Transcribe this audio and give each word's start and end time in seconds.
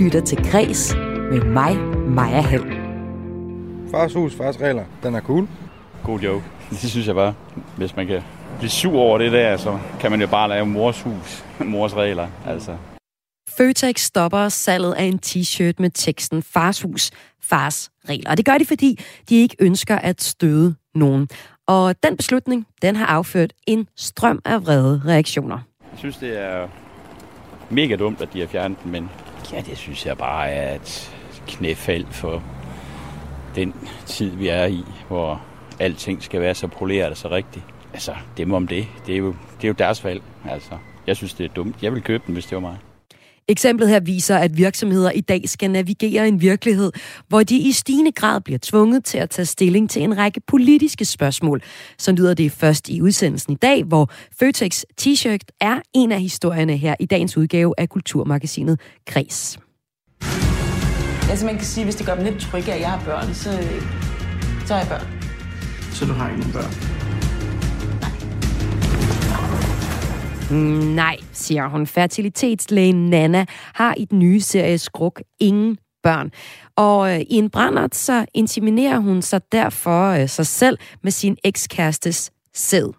lytter 0.00 0.20
til 0.20 0.38
Græs 0.50 0.94
med 1.30 1.44
mig, 1.44 1.76
Maja 2.08 2.40
Hall. 2.40 2.64
Fars 3.90 4.14
hus, 4.14 4.34
fars 4.34 4.60
regler. 4.60 4.84
Den 5.02 5.14
er 5.14 5.20
cool. 5.20 5.48
God 6.04 6.20
joke. 6.20 6.44
Det 6.70 6.90
synes 6.90 7.06
jeg 7.06 7.14
bare. 7.14 7.34
Hvis 7.76 7.96
man 7.96 8.06
kan 8.06 8.22
blive 8.58 8.70
sur 8.70 8.98
over 8.98 9.18
det 9.18 9.32
der, 9.32 9.56
så 9.56 9.78
kan 10.00 10.10
man 10.10 10.20
jo 10.20 10.26
bare 10.26 10.48
lave 10.48 10.66
mors 10.66 11.02
hus, 11.02 11.44
mors 11.74 11.96
regler. 11.96 12.28
Altså. 12.46 12.76
Føtex 13.56 14.00
stopper 14.00 14.48
salget 14.48 14.92
af 14.92 15.04
en 15.04 15.20
t-shirt 15.26 15.74
med 15.78 15.90
teksten 15.90 16.42
Fars 16.42 16.82
hus, 16.82 17.10
fars 17.42 17.90
regler. 18.08 18.30
Og 18.30 18.36
det 18.36 18.44
gør 18.44 18.58
de, 18.58 18.66
fordi 18.66 18.98
de 19.28 19.36
ikke 19.36 19.56
ønsker 19.58 19.96
at 19.96 20.22
støde 20.22 20.74
nogen. 20.94 21.28
Og 21.66 21.94
den 22.02 22.16
beslutning, 22.16 22.66
den 22.82 22.96
har 22.96 23.06
afført 23.06 23.52
en 23.66 23.88
strøm 23.96 24.40
af 24.44 24.62
vrede 24.62 25.02
reaktioner. 25.06 25.58
Jeg 25.92 25.98
synes, 25.98 26.16
det 26.16 26.38
er 26.40 26.68
mega 27.70 27.96
dumt, 27.96 28.20
at 28.20 28.28
de 28.32 28.40
har 28.40 28.46
fjernet 28.46 28.78
den, 28.84 28.92
men 28.92 29.10
ja, 29.52 29.60
det 29.60 29.78
synes 29.78 30.06
jeg 30.06 30.18
bare 30.18 30.50
er 30.50 30.74
et 30.74 31.16
knæfald 31.46 32.06
for 32.10 32.42
den 33.54 33.74
tid, 34.06 34.30
vi 34.30 34.48
er 34.48 34.64
i, 34.64 34.84
hvor 35.08 35.42
alting 35.78 36.22
skal 36.22 36.40
være 36.40 36.54
så 36.54 36.66
poleret 36.66 37.10
og 37.10 37.16
så 37.16 37.30
rigtigt. 37.30 37.64
Altså, 37.92 38.14
dem 38.36 38.52
om 38.52 38.66
det, 38.66 38.86
det 39.06 39.14
er 39.14 39.18
jo, 39.18 39.34
det 39.56 39.64
er 39.64 39.68
jo 39.68 39.74
deres 39.78 40.04
valg. 40.04 40.22
Altså, 40.48 40.78
jeg 41.06 41.16
synes, 41.16 41.34
det 41.34 41.44
er 41.44 41.54
dumt. 41.54 41.82
Jeg 41.82 41.92
vil 41.94 42.02
købe 42.02 42.22
den, 42.26 42.34
hvis 42.34 42.46
det 42.46 42.54
var 42.54 42.60
mig. 42.60 42.76
Eksemplet 43.50 43.88
her 43.88 44.00
viser, 44.00 44.36
at 44.36 44.56
virksomheder 44.56 45.10
i 45.10 45.20
dag 45.20 45.48
skal 45.48 45.70
navigere 45.70 46.28
en 46.28 46.40
virkelighed, 46.40 46.92
hvor 47.28 47.42
de 47.42 47.58
i 47.58 47.72
stigende 47.72 48.12
grad 48.12 48.40
bliver 48.40 48.58
tvunget 48.62 49.04
til 49.04 49.18
at 49.18 49.30
tage 49.30 49.46
stilling 49.46 49.90
til 49.90 50.02
en 50.02 50.18
række 50.18 50.40
politiske 50.46 51.04
spørgsmål. 51.04 51.62
Så 51.98 52.12
lyder 52.12 52.34
det 52.34 52.52
først 52.52 52.88
i 52.88 53.02
udsendelsen 53.02 53.52
i 53.52 53.56
dag, 53.56 53.84
hvor 53.84 54.10
Føtex 54.38 54.82
T-shirt 55.00 55.56
er 55.60 55.80
en 55.94 56.12
af 56.12 56.20
historierne 56.20 56.76
her 56.76 56.94
i 57.00 57.06
dagens 57.06 57.36
udgave 57.36 57.74
af 57.78 57.88
Kulturmagasinet 57.88 58.80
Kres. 59.06 59.58
Altså 61.30 61.46
man 61.46 61.56
kan 61.56 61.64
sige, 61.64 61.84
hvis 61.84 61.96
det 61.96 62.06
gør 62.06 62.14
dem 62.14 62.24
lidt 62.24 62.40
trygge, 62.40 62.72
at 62.72 62.80
jeg 62.80 62.90
har 62.90 63.04
børn, 63.04 63.34
så, 63.34 63.50
så 64.66 64.74
har 64.74 64.80
jeg 64.80 64.88
børn. 64.88 65.06
Så 65.92 66.04
du 66.04 66.12
har 66.12 66.28
ikke 66.28 66.40
nogen 66.40 66.52
børn? 66.52 66.99
Nej, 70.50 71.16
siger 71.32 71.68
hun. 71.68 71.86
Fertilitetslægen 71.86 73.10
Nana 73.10 73.44
har 73.74 73.94
i 73.94 74.04
den 74.04 74.18
nye 74.18 74.40
serie 74.40 74.78
Skruk 74.78 75.22
ingen 75.40 75.78
børn. 76.02 76.30
Og 76.76 77.14
øh, 77.14 77.20
i 77.20 77.34
en 77.34 77.50
brændert, 77.50 77.94
så 77.94 78.26
intiminerer 78.34 78.98
hun 78.98 79.22
sig 79.22 79.40
derfor 79.52 80.10
øh, 80.10 80.28
sig 80.28 80.46
selv 80.46 80.78
med 81.02 81.12
sin 81.12 81.36
ekskærestes 81.44 82.30
sæd. 82.54 82.92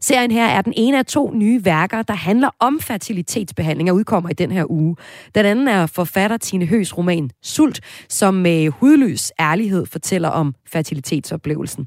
Serien 0.00 0.30
her 0.30 0.46
er 0.46 0.62
den 0.62 0.72
ene 0.76 0.98
af 0.98 1.06
to 1.06 1.30
nye 1.34 1.64
værker, 1.64 2.02
der 2.02 2.14
handler 2.14 2.50
om 2.60 2.80
fertilitetsbehandling 2.80 3.90
og 3.90 3.96
udkommer 3.96 4.30
i 4.30 4.34
den 4.34 4.50
her 4.50 4.70
uge. 4.70 4.96
Den 5.34 5.46
anden 5.46 5.68
er 5.68 5.86
forfatter 5.86 6.36
Tine 6.36 6.66
Høs 6.66 6.98
roman 6.98 7.30
Sult, 7.42 7.80
som 8.08 8.34
med 8.34 8.68
hudløs 8.68 9.32
ærlighed 9.40 9.86
fortæller 9.86 10.28
om 10.28 10.54
fertilitetsoplevelsen. 10.66 11.86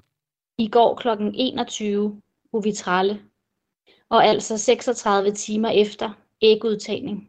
I 0.57 0.67
går 0.67 0.95
kl. 0.95 1.07
21 1.33 2.21
uvitrale, 2.53 3.19
og 4.09 4.25
altså 4.25 4.57
36 4.57 5.31
timer 5.31 5.69
efter 5.69 6.09
ægudtagning. 6.41 7.27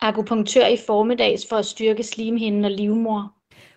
Akupunktør 0.00 0.66
i 0.66 0.76
formiddags 0.86 1.46
for 1.48 1.56
at 1.56 1.66
styrke 1.66 2.02
slimhinden 2.02 2.64
og 2.64 2.70
livmor. 2.70 3.32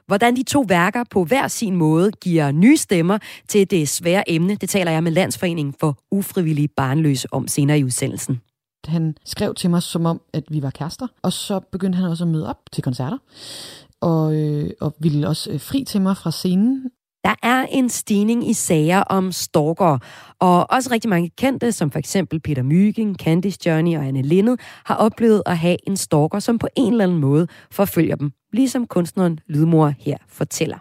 Hvordan 0.07 0.35
de 0.35 0.43
to 0.43 0.65
værker 0.67 1.03
på 1.11 1.23
hver 1.23 1.47
sin 1.47 1.75
måde 1.75 2.11
giver 2.11 2.51
nye 2.51 2.77
stemmer 2.77 3.17
til 3.47 3.71
det 3.71 3.89
svære 3.89 4.29
emne, 4.29 4.55
det 4.55 4.69
taler 4.69 4.91
jeg 4.91 5.03
med 5.03 5.11
Landsforeningen 5.11 5.75
for 5.79 5.97
ufrivillige 6.11 6.67
barnløse 6.67 7.27
om 7.33 7.47
senere 7.47 7.79
i 7.79 7.83
udsendelsen. 7.83 8.41
Han 8.85 9.15
skrev 9.25 9.55
til 9.55 9.69
mig 9.69 9.83
som 9.83 10.05
om, 10.05 10.21
at 10.33 10.43
vi 10.49 10.61
var 10.61 10.69
kærester, 10.69 11.07
og 11.21 11.33
så 11.33 11.59
begyndte 11.71 11.97
han 11.97 12.09
også 12.09 12.23
at 12.23 12.27
møde 12.27 12.49
op 12.49 12.59
til 12.71 12.83
koncerter, 12.83 13.17
og, 14.01 14.35
øh, 14.35 14.69
og 14.81 14.95
ville 14.99 15.27
også 15.27 15.51
øh, 15.51 15.59
fri 15.59 15.83
til 15.83 16.01
mig 16.01 16.17
fra 16.17 16.31
scenen. 16.31 16.91
Der 17.23 17.35
er 17.43 17.65
en 17.71 17.89
stigning 17.89 18.49
i 18.49 18.53
sager 18.53 18.99
om 19.01 19.31
stalker, 19.31 19.97
og 20.39 20.71
også 20.71 20.89
rigtig 20.91 21.09
mange 21.09 21.29
kendte, 21.37 21.71
som 21.71 21.91
for 21.91 21.99
eksempel 21.99 22.39
Peter 22.39 22.63
Mygind, 22.63 23.15
Candice 23.15 23.59
Journey 23.65 23.97
og 23.97 24.05
Anne 24.05 24.21
Lindet, 24.21 24.59
har 24.85 24.95
oplevet 24.95 25.43
at 25.45 25.57
have 25.57 25.77
en 25.87 25.97
stalker, 25.97 26.39
som 26.39 26.59
på 26.59 26.67
en 26.77 26.91
eller 26.91 27.03
anden 27.03 27.17
måde 27.17 27.47
forfølger 27.71 28.15
dem, 28.15 28.31
ligesom 28.53 28.87
kunstneren 28.87 29.39
Lydmor 29.47 29.93
her 29.99 30.17
fortæller. 30.27 30.77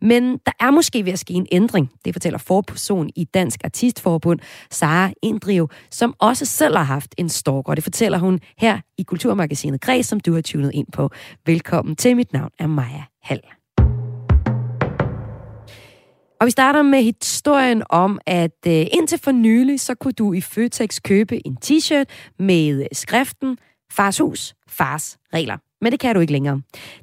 Men 0.00 0.38
der 0.46 0.52
er 0.60 0.70
måske 0.70 1.04
ved 1.04 1.12
at 1.12 1.18
ske 1.18 1.34
en 1.34 1.46
ændring, 1.52 1.90
det 2.04 2.14
fortæller 2.14 2.38
forperson 2.38 3.10
i 3.16 3.24
Dansk 3.24 3.60
Artistforbund, 3.64 4.40
Sara 4.70 5.12
Indriv, 5.22 5.68
som 5.90 6.14
også 6.18 6.44
selv 6.44 6.76
har 6.76 6.84
haft 6.84 7.14
en 7.18 7.28
stalker. 7.28 7.74
Det 7.74 7.84
fortæller 7.84 8.18
hun 8.18 8.40
her 8.58 8.80
i 8.98 9.02
Kulturmagasinet 9.02 9.80
Græs, 9.80 10.06
som 10.06 10.20
du 10.20 10.34
har 10.34 10.40
tunet 10.40 10.70
ind 10.74 10.86
på. 10.92 11.10
Velkommen 11.46 11.96
til, 11.96 12.16
mit 12.16 12.32
navn 12.32 12.50
er 12.58 12.66
Maja 12.66 13.02
Hall. 13.22 13.40
Og 16.44 16.46
vi 16.46 16.50
starter 16.50 16.82
med 16.82 17.02
historien 17.02 17.82
om, 17.90 18.18
at 18.26 18.58
øh, 18.66 18.86
indtil 18.92 19.18
for 19.18 19.32
nylig, 19.32 19.80
så 19.80 19.94
kunne 19.94 20.12
du 20.12 20.32
i 20.32 20.40
Føtex 20.40 21.00
købe 21.02 21.46
en 21.46 21.56
t-shirt 21.64 22.04
med 22.38 22.80
øh, 22.80 22.86
skriften 22.92 23.58
Fars 23.92 24.18
hus, 24.18 24.54
fars 24.68 25.18
regler. 25.34 25.56
Men 25.80 25.92
det 25.92 26.00
kan 26.00 26.14
du 26.14 26.20
ikke 26.20 26.32
længere. 26.32 26.60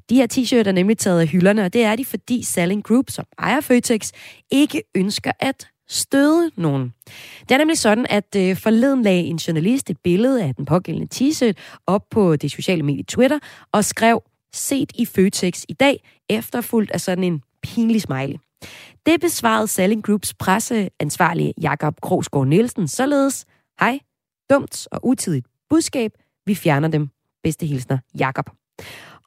De 0.10 0.16
her 0.16 0.28
t-shirts 0.34 0.68
er 0.68 0.72
nemlig 0.72 0.98
taget 0.98 1.22
af 1.22 1.28
hylderne, 1.28 1.66
og 1.66 1.74
det 1.74 1.84
er 1.84 1.96
de, 1.96 2.06
fordi 2.06 2.44
Selling 2.44 2.84
Group, 2.84 3.10
som 3.10 3.26
ejer 3.40 3.62
Føtex, 3.62 4.12
ikke 4.52 4.84
ønsker 4.96 5.32
at 5.40 5.68
støde 5.90 6.52
nogen. 6.58 6.94
Det 7.42 7.52
er 7.52 7.58
nemlig 7.58 7.78
sådan, 7.78 8.06
at 8.10 8.36
øh, 8.38 8.58
forleden 8.58 9.02
lagde 9.02 9.24
en 9.24 9.38
journalist 9.38 9.90
et 9.90 9.98
billede 10.04 10.44
af 10.44 10.56
den 10.56 10.66
pågældende 10.66 11.08
t-shirt 11.16 11.54
op 11.88 12.10
på 12.12 12.36
det 12.36 12.52
sociale 12.52 12.84
medie 12.84 13.04
Twitter 13.04 13.40
og 13.72 13.86
skrev, 13.86 14.24
set 14.54 14.92
i 14.96 15.06
Føtex 15.06 15.64
i 15.70 15.74
dag, 15.74 16.04
efterfulgt 16.30 16.92
af 16.92 17.02
sådan 17.02 17.24
en 17.24 17.42
pinlig 17.64 18.02
smiley. 18.02 18.36
Det 19.06 19.22
besvarede 19.22 19.68
Selling 19.68 20.04
Groups 20.04 20.34
presseansvarlige 20.34 21.54
Jakob 21.62 22.02
Krogsgaard 22.02 22.48
Nielsen 22.48 22.88
således. 22.88 23.46
Hej, 23.80 24.00
dumt 24.50 24.88
og 24.92 25.00
utidigt 25.04 25.48
budskab. 25.70 26.12
Vi 26.46 26.56
fjerner 26.56 26.88
dem. 26.88 27.10
Bedste 27.44 27.66
hilsner, 27.66 27.98
Jakob. 28.20 28.50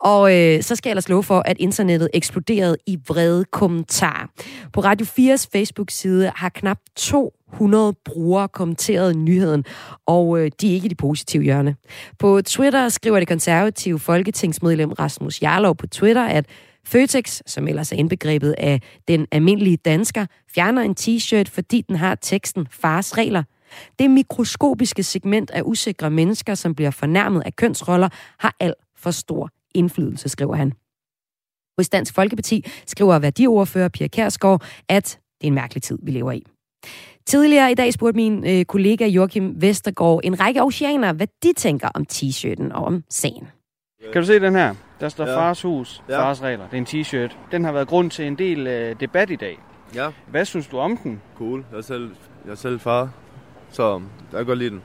Og 0.01 0.37
øh, 0.37 0.63
så 0.63 0.77
skal 0.77 0.89
jeg 0.89 0.93
ellers 0.93 1.09
love 1.09 1.23
for, 1.23 1.43
at 1.45 1.57
internettet 1.59 2.09
eksploderede 2.15 2.77
i 2.87 2.99
vrede 3.09 3.45
kommentarer. 3.45 4.27
På 4.73 4.81
Radio 4.81 5.07
4's 5.07 5.47
Facebook-side 5.53 6.33
har 6.37 6.49
knap 6.49 6.79
200 6.97 7.95
brugere 8.05 8.49
kommenteret 8.49 9.17
nyheden, 9.17 9.65
og 10.07 10.39
øh, 10.39 10.51
de 10.61 10.71
er 10.71 10.75
ikke 10.75 10.87
i 10.87 10.89
de 10.89 10.95
positive 10.95 11.43
hjørne. 11.43 11.77
På 12.19 12.41
Twitter 12.43 12.89
skriver 12.89 13.19
det 13.19 13.29
konservative 13.29 13.99
folketingsmedlem 13.99 14.93
Rasmus 14.93 15.43
Jarlov 15.43 15.77
på 15.77 15.87
Twitter, 15.87 16.25
at 16.25 16.47
Føtex, 16.87 17.41
som 17.47 17.69
ellers 17.69 17.93
er 17.93 17.97
indbegrebet 17.97 18.55
af 18.59 18.81
den 19.09 19.27
almindelige 19.33 19.77
dansker, 19.77 20.27
fjerner 20.55 20.83
en 20.83 20.95
t-shirt, 21.01 21.51
fordi 21.51 21.81
den 21.81 21.97
har 21.97 22.15
teksten 22.15 22.67
Fars 22.71 23.19
regler. 23.19 23.43
Det 23.99 24.11
mikroskopiske 24.11 25.03
segment 25.03 25.51
af 25.51 25.63
usikre 25.65 26.11
mennesker, 26.11 26.55
som 26.55 26.75
bliver 26.75 26.91
fornærmet 26.91 27.43
af 27.47 27.57
kønsroller, 27.57 28.09
har 28.39 28.57
alt 28.61 28.75
for 28.97 29.11
stor 29.11 29.51
indflydelse, 29.75 30.29
skriver 30.29 30.55
han. 30.55 30.73
Hos 31.79 31.89
Dansk 31.89 32.15
Folkeparti 32.15 32.65
skriver 32.87 33.19
værdiordfører 33.19 33.89
Pia 33.89 34.07
Kærsgaard, 34.07 34.63
at 34.89 35.19
det 35.41 35.47
er 35.47 35.49
en 35.49 35.55
mærkelig 35.55 35.83
tid, 35.83 35.99
vi 36.03 36.11
lever 36.11 36.33
i. 36.33 36.43
Tidligere 37.27 37.71
i 37.71 37.75
dag 37.75 37.93
spurgte 37.93 38.17
min 38.17 38.47
øh, 38.47 38.65
kollega 38.65 39.07
Joachim 39.07 39.63
Vestergaard 39.63 40.21
en 40.25 40.41
række 40.41 40.63
oceaner, 40.63 41.13
hvad 41.13 41.27
de 41.43 41.53
tænker 41.53 41.89
om 41.95 42.05
t-shirten 42.13 42.73
og 42.73 42.85
om 42.85 43.05
sagen. 43.11 43.49
Kan 44.13 44.23
du 44.23 44.27
se 44.27 44.41
den 44.41 44.55
her? 44.55 44.75
Der 45.05 45.11
står 45.11 45.27
Ja. 45.27 45.37
fars 45.37 45.63
hus, 45.63 46.03
Ja. 46.09 46.19
fars 46.21 46.43
regler. 46.43 46.65
Det 46.71 46.77
er 46.77 46.81
en 46.95 47.03
t-shirt. 47.03 47.37
Den 47.53 47.65
har 47.65 47.73
været 47.73 47.89
grund 47.89 48.11
til 48.11 48.27
en 48.27 48.35
del 48.39 48.67
øh, 48.67 48.97
debat 49.01 49.31
i 49.31 49.37
dag. 49.37 49.59
Ja, 49.95 50.09
Hvad 50.27 50.45
synes 50.45 50.67
du 50.67 50.79
om 50.79 50.97
den? 50.97 51.21
cool. 51.39 51.65
Jeg 51.73 51.79
er 51.79 51.83
selv, 51.83 52.11
jeg 52.45 52.51
er 52.53 52.57
selv 52.57 52.81
far, 52.81 53.09
så 53.71 53.93
jeg 54.33 54.37
kan 54.39 54.47
godt 54.47 54.59
lide 54.59 54.71
den. 54.71 54.83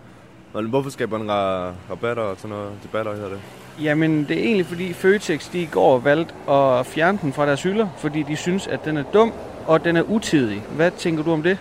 Men 0.53 0.65
hvorfor 0.65 0.89
skaber 0.89 1.17
den 1.17 1.29
ra- 1.29 1.73
rabatter 1.91 2.23
og 2.23 2.37
sådan 2.37 2.55
noget? 2.57 2.71
Debatter 2.83 3.13
hedder 3.15 3.29
det. 3.29 3.39
Jamen, 3.81 4.23
det 4.27 4.39
er 4.39 4.43
egentlig 4.43 4.65
fordi 4.65 4.93
Føtex 4.93 5.51
de 5.51 5.61
i 5.61 5.65
går 5.65 5.99
valgte 5.99 6.33
at 6.51 6.85
fjerne 6.85 7.19
den 7.21 7.33
fra 7.33 7.45
deres 7.45 7.63
hylder, 7.63 7.87
fordi 7.97 8.23
de 8.23 8.35
synes, 8.35 8.67
at 8.67 8.85
den 8.85 8.97
er 8.97 9.03
dum, 9.03 9.33
og 9.67 9.83
den 9.85 9.97
er 9.97 10.01
utidig. 10.01 10.63
Hvad 10.75 10.91
tænker 10.91 11.23
du 11.23 11.31
om 11.31 11.43
det? 11.43 11.57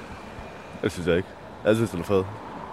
Jeg 0.83 0.91
synes 0.91 1.07
jeg 1.09 1.17
ikke. 1.17 1.29
Jeg 1.65 1.75
synes, 1.77 1.91
den 1.91 2.01
er 2.01 2.05
fed. 2.05 2.25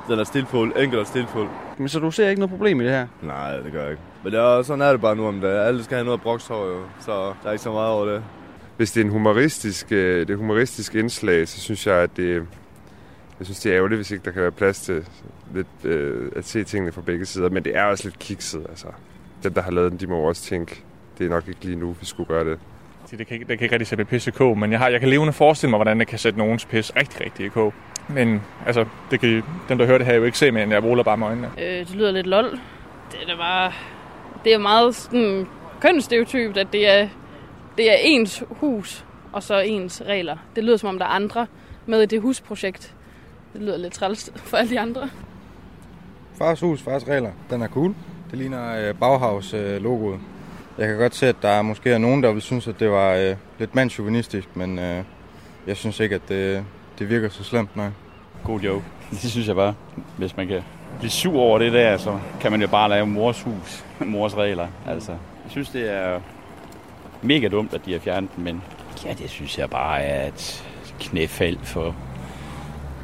Den 0.07 0.19
er 0.19 0.23
stilfuld, 0.23 0.73
enkel 0.77 0.99
og 0.99 1.07
stilfuld. 1.07 1.49
Men 1.77 1.89
så 1.89 1.99
du 1.99 2.11
ser 2.11 2.29
ikke 2.29 2.39
noget 2.39 2.51
problem 2.51 2.81
i 2.81 2.83
det 2.83 2.91
her? 2.91 3.07
Nej, 3.21 3.57
det 3.57 3.71
gør 3.71 3.81
jeg 3.81 3.91
ikke. 3.91 4.03
Men 4.25 4.33
det 4.33 4.39
er, 4.41 4.61
sådan 4.61 4.81
er 4.81 4.91
det 4.91 5.01
bare 5.01 5.15
nu 5.15 5.27
om 5.27 5.41
det. 5.41 5.47
Alle 5.49 5.83
skal 5.83 5.95
have 5.95 6.05
noget 6.05 6.21
brokshår 6.21 6.65
jo, 6.67 6.79
så 6.99 7.11
der 7.11 7.47
er 7.47 7.51
ikke 7.51 7.63
så 7.63 7.71
meget 7.71 7.89
over 7.89 8.05
det. 8.05 8.23
hvis 8.77 8.91
det 8.91 9.01
er 9.01 9.05
en 9.05 9.11
humoristisk, 9.11 9.91
øh, 9.91 10.19
det 10.27 10.33
er 10.33 10.37
humoristisk 10.37 10.95
indslag, 10.95 11.47
så 11.47 11.59
synes 11.61 11.87
jeg, 11.87 11.95
at 11.95 12.17
det, 12.17 12.35
jeg 13.39 13.45
synes, 13.45 13.59
det 13.59 13.71
er 13.71 13.75
ærgerligt, 13.77 13.97
hvis 13.97 14.11
ikke 14.11 14.25
der 14.25 14.31
kan 14.31 14.41
være 14.41 14.51
plads 14.51 14.79
til 14.81 15.05
lidt, 15.53 15.67
øh, 15.83 16.31
at 16.35 16.45
se 16.45 16.63
tingene 16.63 16.91
fra 16.91 17.01
begge 17.01 17.25
sider. 17.25 17.49
Men 17.49 17.63
det 17.65 17.77
er 17.77 17.83
også 17.83 18.03
lidt 18.03 18.19
kikset, 18.19 18.65
altså. 18.69 18.87
Dem, 19.43 19.53
der 19.53 19.61
har 19.61 19.71
lavet 19.71 19.91
den, 19.91 19.99
de 19.99 20.07
må 20.07 20.17
også 20.17 20.41
tænke, 20.43 20.83
det 21.17 21.25
er 21.25 21.29
nok 21.29 21.47
ikke 21.47 21.65
lige 21.65 21.75
nu, 21.79 21.95
vi 21.99 22.05
skulle 22.05 22.27
gøre 22.27 22.45
det. 22.45 22.59
Det 23.11 23.27
kan, 23.27 23.33
ikke- 23.35 23.45
det 23.47 23.57
kan 23.57 23.65
ikke 23.65 23.73
rigtig 23.73 23.87
sætte 23.87 24.03
mit 24.03 24.07
pis 24.09 24.27
i 24.27 24.31
kog, 24.31 24.57
men 24.57 24.71
jeg, 24.71 24.79
har, 24.79 24.87
jeg 24.89 24.99
kan 24.99 25.09
levende 25.09 25.33
forestille 25.33 25.69
mig, 25.69 25.77
hvordan 25.77 25.99
det 25.99 26.07
kan 26.07 26.19
sætte 26.19 26.39
nogens 26.39 26.65
pis 26.65 26.95
rigtig, 26.95 27.21
rigtig 27.21 27.45
i 27.45 27.49
kog. 27.49 27.73
Men 28.09 28.41
altså, 28.65 28.85
det 29.11 29.19
kan, 29.19 29.43
dem, 29.69 29.77
der 29.77 29.85
hører 29.85 29.97
det 29.97 30.07
her, 30.07 30.13
jo 30.13 30.23
ikke 30.23 30.37
se, 30.37 30.51
men 30.51 30.71
jeg 30.71 30.83
ruller 30.83 31.03
bare 31.03 31.17
med 31.17 31.27
øjnene. 31.27 31.51
Øh, 31.57 31.65
det 31.79 31.95
lyder 31.95 32.11
lidt 32.11 32.27
lol. 32.27 32.45
Det 33.11 33.19
er 33.23 33.27
da 33.27 33.35
bare 33.37 33.71
det 34.45 34.53
er 34.53 34.57
meget 34.57 34.95
sådan 34.95 35.47
kønsstereotypt, 35.81 36.57
at 36.57 36.67
det 36.71 36.89
er, 36.89 37.07
det 37.77 37.91
er 37.91 37.95
ens 37.99 38.43
hus, 38.49 39.05
og 39.33 39.43
så 39.43 39.59
ens 39.59 40.01
regler. 40.05 40.37
Det 40.55 40.63
lyder 40.63 40.77
som 40.77 40.89
om, 40.89 40.99
der 40.99 41.05
er 41.05 41.09
andre 41.09 41.47
med 41.85 42.01
i 42.01 42.05
det 42.05 42.21
husprojekt. 42.21 42.95
Det 43.53 43.61
lyder 43.61 43.77
lidt 43.77 43.93
træls 43.93 44.31
for 44.35 44.57
alle 44.57 44.69
de 44.69 44.79
andre. 44.79 45.09
Fars 46.37 46.59
hus, 46.59 46.81
fars 46.81 47.07
regler. 47.07 47.31
Den 47.49 47.61
er 47.61 47.67
cool. 47.67 47.95
Det 48.31 48.37
ligner 48.37 48.89
øh, 48.89 48.95
Bauhaus-logoet. 48.95 50.13
Øh, 50.13 50.19
jeg 50.77 50.87
kan 50.87 50.97
godt 50.97 51.15
se, 51.15 51.27
at 51.27 51.35
der 51.41 51.61
måske 51.61 51.91
er 51.91 51.97
nogen, 51.97 52.23
der 52.23 52.31
vil 52.31 52.41
synes, 52.41 52.67
at 52.67 52.79
det 52.79 52.91
var 52.91 53.13
øh, 53.13 53.35
lidt 53.59 53.75
mandsjuvenistisk, 53.75 54.55
men 54.55 54.79
øh, 54.79 55.03
jeg 55.67 55.77
synes 55.77 55.99
ikke, 55.99 56.15
at 56.15 56.21
det, 56.29 56.65
det 56.99 57.09
virker 57.09 57.29
så 57.29 57.43
slemt, 57.43 57.75
nej. 57.75 57.89
God 58.43 58.59
joke. 58.59 58.85
Det 59.11 59.31
synes 59.31 59.47
jeg 59.47 59.55
bare. 59.55 59.73
Hvis 60.17 60.37
man 60.37 60.47
kan 60.47 60.61
blive 60.99 61.11
sur 61.11 61.39
over 61.39 61.59
det 61.59 61.73
der, 61.73 61.97
så 61.97 62.19
kan 62.41 62.51
man 62.51 62.61
jo 62.61 62.67
bare 62.67 62.89
lave 62.89 63.07
mors 63.07 63.41
hus, 63.41 63.85
mors 63.99 64.37
regler. 64.37 64.67
Altså, 64.87 65.11
jeg 65.11 65.51
synes, 65.51 65.69
det 65.69 65.91
er 65.93 66.19
mega 67.21 67.47
dumt, 67.47 67.73
at 67.73 67.85
de 67.85 67.91
har 67.91 67.99
fjernet 67.99 68.29
den, 68.35 68.43
men 68.43 68.63
ja, 69.05 69.13
det 69.13 69.29
synes 69.29 69.57
jeg 69.59 69.69
bare 69.69 70.01
er 70.01 70.27
et 70.27 70.65
knæfald 70.99 71.57
for 71.63 71.95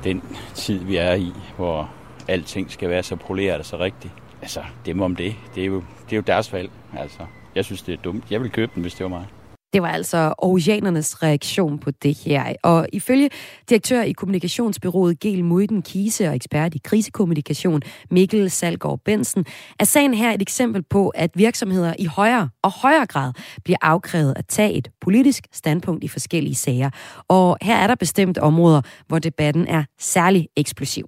den 0.04 0.24
tid, 0.54 0.80
vi 0.80 0.96
er 0.96 1.14
i, 1.14 1.34
hvor 1.58 1.90
alting 2.28 2.72
skal 2.72 2.90
være 2.90 3.04
så 3.04 3.16
poleret 3.16 3.60
og 3.60 3.66
så 3.66 3.78
rigtigt. 3.78 4.14
Altså, 4.42 4.60
det 4.86 4.96
må 4.96 5.06
om 5.06 5.16
det. 5.16 5.36
Det 5.56 5.62
er 5.62 5.68
jo, 5.68 5.84
det 6.06 6.14
er 6.14 6.16
jo 6.16 6.24
deres 6.28 6.54
valg. 6.54 6.72
Altså, 6.98 7.20
jeg 7.56 7.66
synes, 7.66 7.82
det 7.82 7.94
er 7.94 7.98
dumt. 7.98 8.32
Jeg 8.32 8.42
vil 8.42 8.52
købe 8.52 8.72
den, 8.76 8.82
hvis 8.82 8.94
det 8.94 9.04
var 9.04 9.10
mig. 9.10 9.26
Det 9.74 9.82
var 9.82 9.88
altså 9.88 10.18
Aarhusianernes 10.18 11.24
reaktion 11.24 11.80
på 11.80 11.92
det 11.92 12.18
her. 12.26 12.54
Og 12.64 12.88
ifølge 12.94 13.30
direktør 13.70 14.02
i 14.02 14.12
kommunikationsbyrået 14.12 15.20
Gel 15.20 15.44
Møden 15.46 15.82
Kise 15.82 16.28
og 16.28 16.36
ekspert 16.36 16.76
i 16.76 16.82
krisekommunikation 16.84 17.82
Mikkel 18.12 18.50
Salgaard 18.50 19.00
Bensen, 19.06 19.46
er 19.80 19.84
sagen 19.84 20.14
her 20.14 20.32
et 20.32 20.42
eksempel 20.42 20.84
på, 20.84 21.10
at 21.10 21.32
virksomheder 21.36 21.94
i 22.00 22.06
højere 22.06 22.50
og 22.64 22.72
højere 22.82 23.06
grad 23.06 23.34
bliver 23.64 23.78
afkrævet 23.82 24.34
at 24.38 24.46
tage 24.48 24.74
et 24.74 24.88
politisk 25.02 25.44
standpunkt 25.52 26.04
i 26.04 26.08
forskellige 26.08 26.56
sager. 26.56 26.90
Og 27.28 27.58
her 27.62 27.76
er 27.76 27.88
der 27.88 27.96
bestemt 27.96 28.38
områder, 28.38 28.82
hvor 29.08 29.20
debatten 29.20 29.68
er 29.68 29.84
særlig 30.00 30.48
eksplosiv 30.58 31.06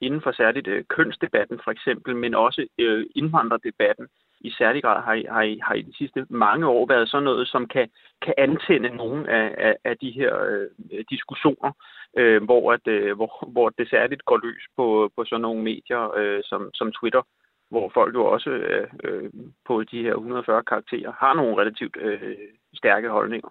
inden 0.00 0.20
for 0.22 0.32
særligt 0.32 0.68
øh, 0.68 0.84
kønsdebatten 0.96 1.60
for 1.64 1.70
eksempel, 1.70 2.16
men 2.16 2.34
også 2.34 2.66
øh, 2.78 3.06
indvandrerdebatten 3.16 4.06
i 4.40 4.50
særlig 4.50 4.82
grad 4.82 5.02
har, 5.02 5.14
har, 5.34 5.56
har 5.62 5.74
i 5.74 5.82
de 5.82 5.96
sidste 5.96 6.26
mange 6.30 6.66
år 6.66 6.86
været 6.86 7.08
sådan 7.08 7.24
noget, 7.24 7.48
som 7.48 7.66
kan, 7.66 7.88
kan 8.22 8.34
antænde 8.38 8.96
nogle 8.96 9.30
af, 9.30 9.54
af, 9.58 9.76
af 9.84 9.98
de 9.98 10.10
her 10.10 10.32
øh, 10.44 11.04
diskussioner, 11.10 11.72
øh, 12.16 12.44
hvor, 12.44 12.72
at, 12.72 12.86
øh, 12.86 13.16
hvor, 13.16 13.48
hvor 13.52 13.68
det 13.68 13.90
særligt 13.90 14.24
går 14.24 14.40
løs 14.46 14.64
på, 14.76 15.10
på 15.16 15.24
sådan 15.24 15.40
nogle 15.40 15.62
medier 15.62 16.16
øh, 16.18 16.40
som, 16.44 16.70
som 16.74 16.92
Twitter, 16.92 17.22
hvor 17.70 17.90
folk 17.94 18.14
jo 18.14 18.24
også 18.24 18.50
øh, 18.50 18.86
øh, 19.04 19.30
på 19.66 19.82
de 19.82 20.02
her 20.02 20.14
140 20.14 20.62
karakterer 20.62 21.12
har 21.12 21.34
nogle 21.34 21.56
relativt 21.60 21.96
øh, 22.00 22.36
stærke 22.74 23.08
holdninger. 23.08 23.48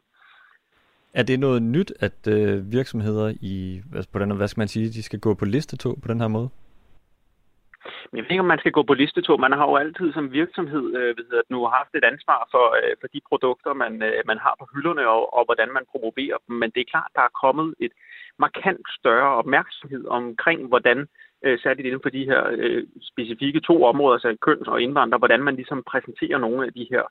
Er 1.14 1.24
det 1.24 1.40
noget 1.40 1.62
nyt, 1.62 1.94
at 2.00 2.28
øh, 2.28 2.72
virksomheder 2.72 3.34
i, 3.42 3.82
altså 3.96 4.12
på 4.12 4.20
den, 4.20 4.38
hvad 4.38 4.48
skal 4.48 4.62
man 4.62 4.68
sige, 4.68 4.90
de 4.90 5.04
skal 5.04 5.20
gå 5.20 5.34
på 5.34 5.46
listetog 5.46 5.98
på 6.02 6.08
den 6.08 6.22
her 6.22 6.28
måde? 6.28 6.50
Jeg 8.14 8.24
ved 8.24 8.32
ikke, 8.32 8.46
om 8.46 8.54
man 8.54 8.64
skal 8.64 8.72
gå 8.72 8.84
på 8.84 8.94
listetog. 8.94 9.40
Man 9.40 9.52
har 9.52 9.66
jo 9.70 9.76
altid 9.76 10.14
som 10.14 10.32
virksomhed 10.32 10.86
øh, 11.00 11.18
ved 11.18 11.42
nu 11.50 11.66
haft 11.66 11.96
et 11.96 12.04
ansvar 12.04 12.48
for, 12.52 12.66
øh, 12.80 12.96
for 13.02 13.08
de 13.08 13.22
produkter, 13.30 13.74
man, 13.74 13.94
øh, 14.04 14.20
man 14.26 14.38
har 14.38 14.56
på 14.60 14.66
hylderne, 14.74 15.08
og, 15.16 15.34
og 15.38 15.46
hvordan 15.46 15.70
man 15.74 15.86
promoverer 15.92 16.38
dem. 16.48 16.56
Men 16.62 16.70
det 16.72 16.82
er 16.82 16.92
klart, 16.94 17.12
der 17.16 17.22
er 17.22 17.38
kommet 17.44 17.76
et 17.80 17.92
markant 18.40 18.86
større 19.00 19.32
opmærksomhed 19.42 20.06
omkring, 20.08 20.68
hvordan 20.68 21.08
øh, 21.46 21.60
særligt 21.64 21.86
inden 21.86 22.06
for 22.06 22.10
de 22.10 22.26
her 22.26 22.42
øh, 22.52 22.84
specifikke 23.12 23.60
to 23.60 23.84
områder, 23.84 24.14
altså 24.14 24.38
køn 24.42 24.68
og 24.68 24.82
indvandrere, 24.82 25.24
hvordan 25.24 25.44
man 25.44 25.56
ligesom 25.56 25.84
præsenterer 25.92 26.38
nogle 26.38 26.66
af 26.66 26.74
de 26.74 26.88
her 26.92 27.04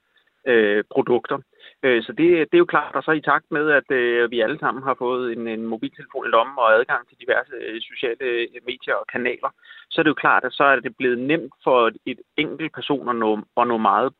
øh, 0.47 0.85
produkter. 0.91 1.37
Øh, 1.37 1.56
Øh, 1.87 2.03
så 2.03 2.13
det, 2.13 2.29
det 2.51 2.57
er 2.57 2.65
jo 2.65 2.75
klart, 2.75 2.95
og 2.95 3.03
så 3.03 3.13
i 3.13 3.21
takt 3.21 3.47
med, 3.51 3.71
at 3.71 3.91
øh, 3.91 4.31
vi 4.31 4.41
alle 4.41 4.59
sammen 4.59 4.83
har 4.83 4.95
fået 4.99 5.33
en, 5.33 5.49
en 5.49 5.67
mobiltelefon 5.67 6.27
i 6.27 6.31
lommen 6.31 6.59
og 6.59 6.75
adgang 6.75 7.09
til 7.09 7.21
diverse 7.21 7.55
øh, 7.61 7.81
sociale 7.81 8.49
medier 8.69 8.95
og 8.95 9.07
kanaler, 9.13 9.51
så 9.91 10.01
er 10.01 10.03
det 10.03 10.09
jo 10.15 10.25
klart, 10.25 10.45
at 10.45 10.53
så 10.53 10.65
er 10.65 10.77
det 10.81 10.97
blevet 10.97 11.19
nemt 11.19 11.55
for 11.65 11.91
et 12.07 12.21
enkelt 12.37 12.73
person 12.75 13.09
at 13.09 13.17
nå, 13.17 13.31
at 13.61 13.67
nå 13.67 13.77
meget 13.77 14.13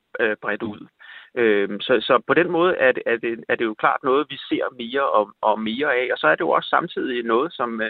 bredt 0.43 0.63
ud. 0.63 0.87
Så, 1.81 1.93
så 2.01 2.23
på 2.27 2.35
den 2.35 2.51
måde 2.51 2.75
er 2.77 2.93
det, 2.93 3.03
er, 3.07 3.17
det, 3.17 3.45
er 3.49 3.57
det 3.57 3.65
jo 3.65 3.75
klart 3.75 4.01
noget, 4.05 4.27
vi 4.31 4.37
ser 4.37 4.65
mere 4.79 5.09
og, 5.11 5.33
og 5.41 5.61
mere 5.61 5.95
af, 5.97 6.09
og 6.13 6.19
så 6.19 6.27
er 6.27 6.35
det 6.35 6.41
jo 6.41 6.51
også 6.51 6.69
samtidig 6.69 7.23
noget, 7.23 7.53
som... 7.53 7.83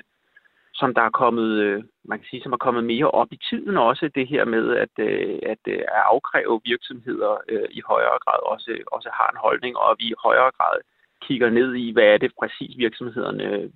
Som 0.81 0.95
der 0.95 1.03
er 1.03 1.11
kommet, 1.23 1.51
øh, 1.67 1.85
man 2.05 2.19
kan 2.19 2.29
sige, 2.31 2.43
som 2.43 2.53
er 2.53 2.57
kommet 2.67 2.85
mere 2.85 3.11
op 3.11 3.33
i 3.33 3.41
tiden 3.51 3.77
også, 3.77 4.11
det 4.15 4.27
her 4.29 4.45
med 4.45 4.77
at, 4.77 4.95
øh, 4.99 5.39
at, 5.43 5.59
øh, 5.69 5.79
at 5.79 6.03
afkræve 6.13 6.61
virksomheder 6.65 7.33
i 7.71 7.81
højere 7.87 8.19
grad 8.25 8.41
også, 8.53 8.79
også 8.87 9.11
har 9.13 9.29
en 9.31 9.43
holdning, 9.47 9.77
og 9.77 9.97
vi 9.99 10.05
i 10.05 10.23
højere 10.27 10.51
grad 10.59 10.77
kigger 11.23 11.51
ned 11.51 11.75
i, 11.75 11.93
hvad 11.93 12.05
er 12.05 12.19
det 12.19 12.33
præcis 12.41 12.79
virksomhederne, 12.79 13.71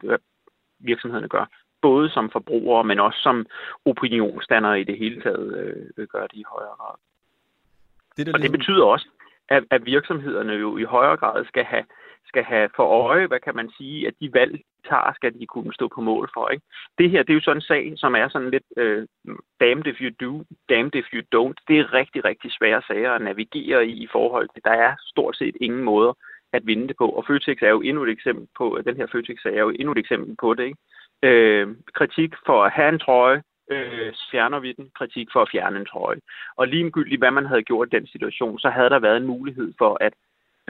virksomhederne 0.81 1.29
gør. 1.29 1.47
Både 1.83 2.11
som 2.11 2.31
forbrugere, 2.31 2.85
men 2.85 3.01
også 3.01 3.19
som 3.23 3.47
opinionsdannere 3.85 4.81
i 4.81 4.85
det 4.85 4.99
hele 4.99 5.23
taget 5.23 5.49
øh, 5.97 6.07
gør 6.07 6.27
det 6.27 6.37
i 6.37 6.45
højere 6.55 6.77
grad. 6.79 6.97
Det, 8.17 8.29
og 8.29 8.33
det 8.33 8.41
ligesom- 8.41 8.53
betyder 8.59 8.85
også, 8.85 9.09
at, 9.49 9.65
at 9.71 9.87
virksomhederne 9.87 10.53
jo 10.53 10.77
i 10.77 10.85
højere 10.85 11.17
grad 11.17 11.45
skal 11.45 11.65
have 11.65 11.85
skal 12.27 12.45
have 12.45 12.69
for 12.77 12.83
øje, 12.83 13.27
hvad 13.27 13.41
kan 13.41 13.57
man 13.57 13.71
sige, 13.79 14.07
at 14.07 14.15
de 14.21 14.31
valg, 14.33 14.53
de 14.53 14.89
tager, 14.89 15.13
skal 15.15 15.41
de 15.41 15.47
kunne 15.47 15.75
stå 15.75 15.89
på 15.95 16.01
mål 16.01 16.31
for. 16.35 16.49
Ikke? 16.49 16.65
Det 16.99 17.11
her, 17.11 17.23
det 17.23 17.31
er 17.31 17.35
jo 17.35 17.41
sådan 17.41 17.57
en 17.57 17.71
sag, 17.73 17.93
som 17.97 18.15
er 18.15 18.29
sådan 18.29 18.51
lidt 18.51 18.69
øh, 18.77 19.07
damned 19.61 19.87
if 19.87 20.01
you 20.01 20.11
do, 20.21 20.45
damned 20.69 20.95
if 20.95 21.07
you 21.13 21.23
don't. 21.37 21.59
Det 21.69 21.79
er 21.79 21.93
rigtig, 21.93 22.25
rigtig 22.25 22.53
svære 22.53 22.83
sager 22.87 23.13
at 23.13 23.23
navigere 23.23 23.87
i 23.87 23.93
i 24.05 24.09
forhold 24.13 24.49
til, 24.49 24.63
der 24.65 24.71
er 24.71 24.93
stort 25.13 25.37
set 25.37 25.57
ingen 25.61 25.85
måder 25.85 26.13
at 26.53 26.67
vinde 26.67 26.89
det 26.89 26.97
på. 26.97 27.09
Og 27.09 27.25
Føtex 27.27 27.59
er 27.63 27.69
jo 27.69 27.81
endnu 27.81 28.03
et 28.03 28.11
eksempel 28.11 28.47
på, 28.59 28.79
den 28.87 28.97
her 28.97 29.07
Føtex-sag 29.13 29.55
er 29.55 29.61
jo 29.61 29.71
endnu 29.71 29.93
et 29.93 29.99
eksempel 29.99 30.37
på 30.41 30.55
det. 30.55 30.65
Ikke? 30.65 30.79
Øh, 31.23 31.69
kritik 31.95 32.33
for 32.47 32.65
at 32.65 32.73
have 32.73 32.89
en 32.89 32.99
trøje, 32.99 33.43
øh, 33.71 34.13
fjerner 34.31 34.61
vi 34.61 34.73
den. 34.73 34.91
Kritik 34.99 35.29
for 35.33 35.43
at 35.43 35.49
fjerne 35.53 35.79
en 35.79 35.87
trøje. 35.87 36.21
Og 36.57 36.69
ligegyldigt, 36.69 37.21
hvad 37.21 37.31
man 37.31 37.47
havde 37.47 37.63
gjort 37.63 37.89
i 37.89 37.97
den 37.97 38.07
situation, 38.07 38.59
så 38.59 38.69
havde 38.71 38.91
der 38.91 38.99
været 38.99 39.17
en 39.17 39.27
mulighed 39.27 39.73
for, 39.79 39.97
at 40.01 40.13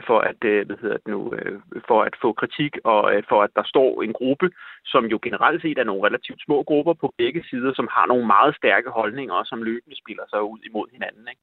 for 0.07 0.19
at, 0.19 0.43
øh, 0.43 0.65
hvad 0.65 0.77
hedder 0.81 0.97
det 0.97 1.07
nu, 1.07 1.33
øh, 1.33 1.59
for 1.87 2.03
at 2.03 2.15
få 2.21 2.33
kritik, 2.33 2.77
og 2.83 3.15
øh, 3.15 3.23
for 3.29 3.43
at 3.43 3.49
der 3.55 3.63
står 3.65 4.01
en 4.01 4.13
gruppe, 4.13 4.51
som 4.85 5.05
jo 5.05 5.19
generelt 5.21 5.61
set 5.61 5.77
er 5.77 5.83
nogle 5.83 6.07
relativt 6.07 6.41
små 6.45 6.63
grupper 6.63 6.93
på 6.93 7.13
begge 7.17 7.43
sider, 7.49 7.73
som 7.73 7.87
har 7.91 8.05
nogle 8.07 8.27
meget 8.27 8.55
stærke 8.55 8.89
holdninger, 8.89 9.33
og 9.33 9.45
som 9.45 9.63
løbende 9.63 9.97
spiller 9.97 10.23
sig 10.29 10.41
ud 10.43 10.59
imod 10.69 10.87
hinanden. 10.91 11.27
Ikke? 11.31 11.41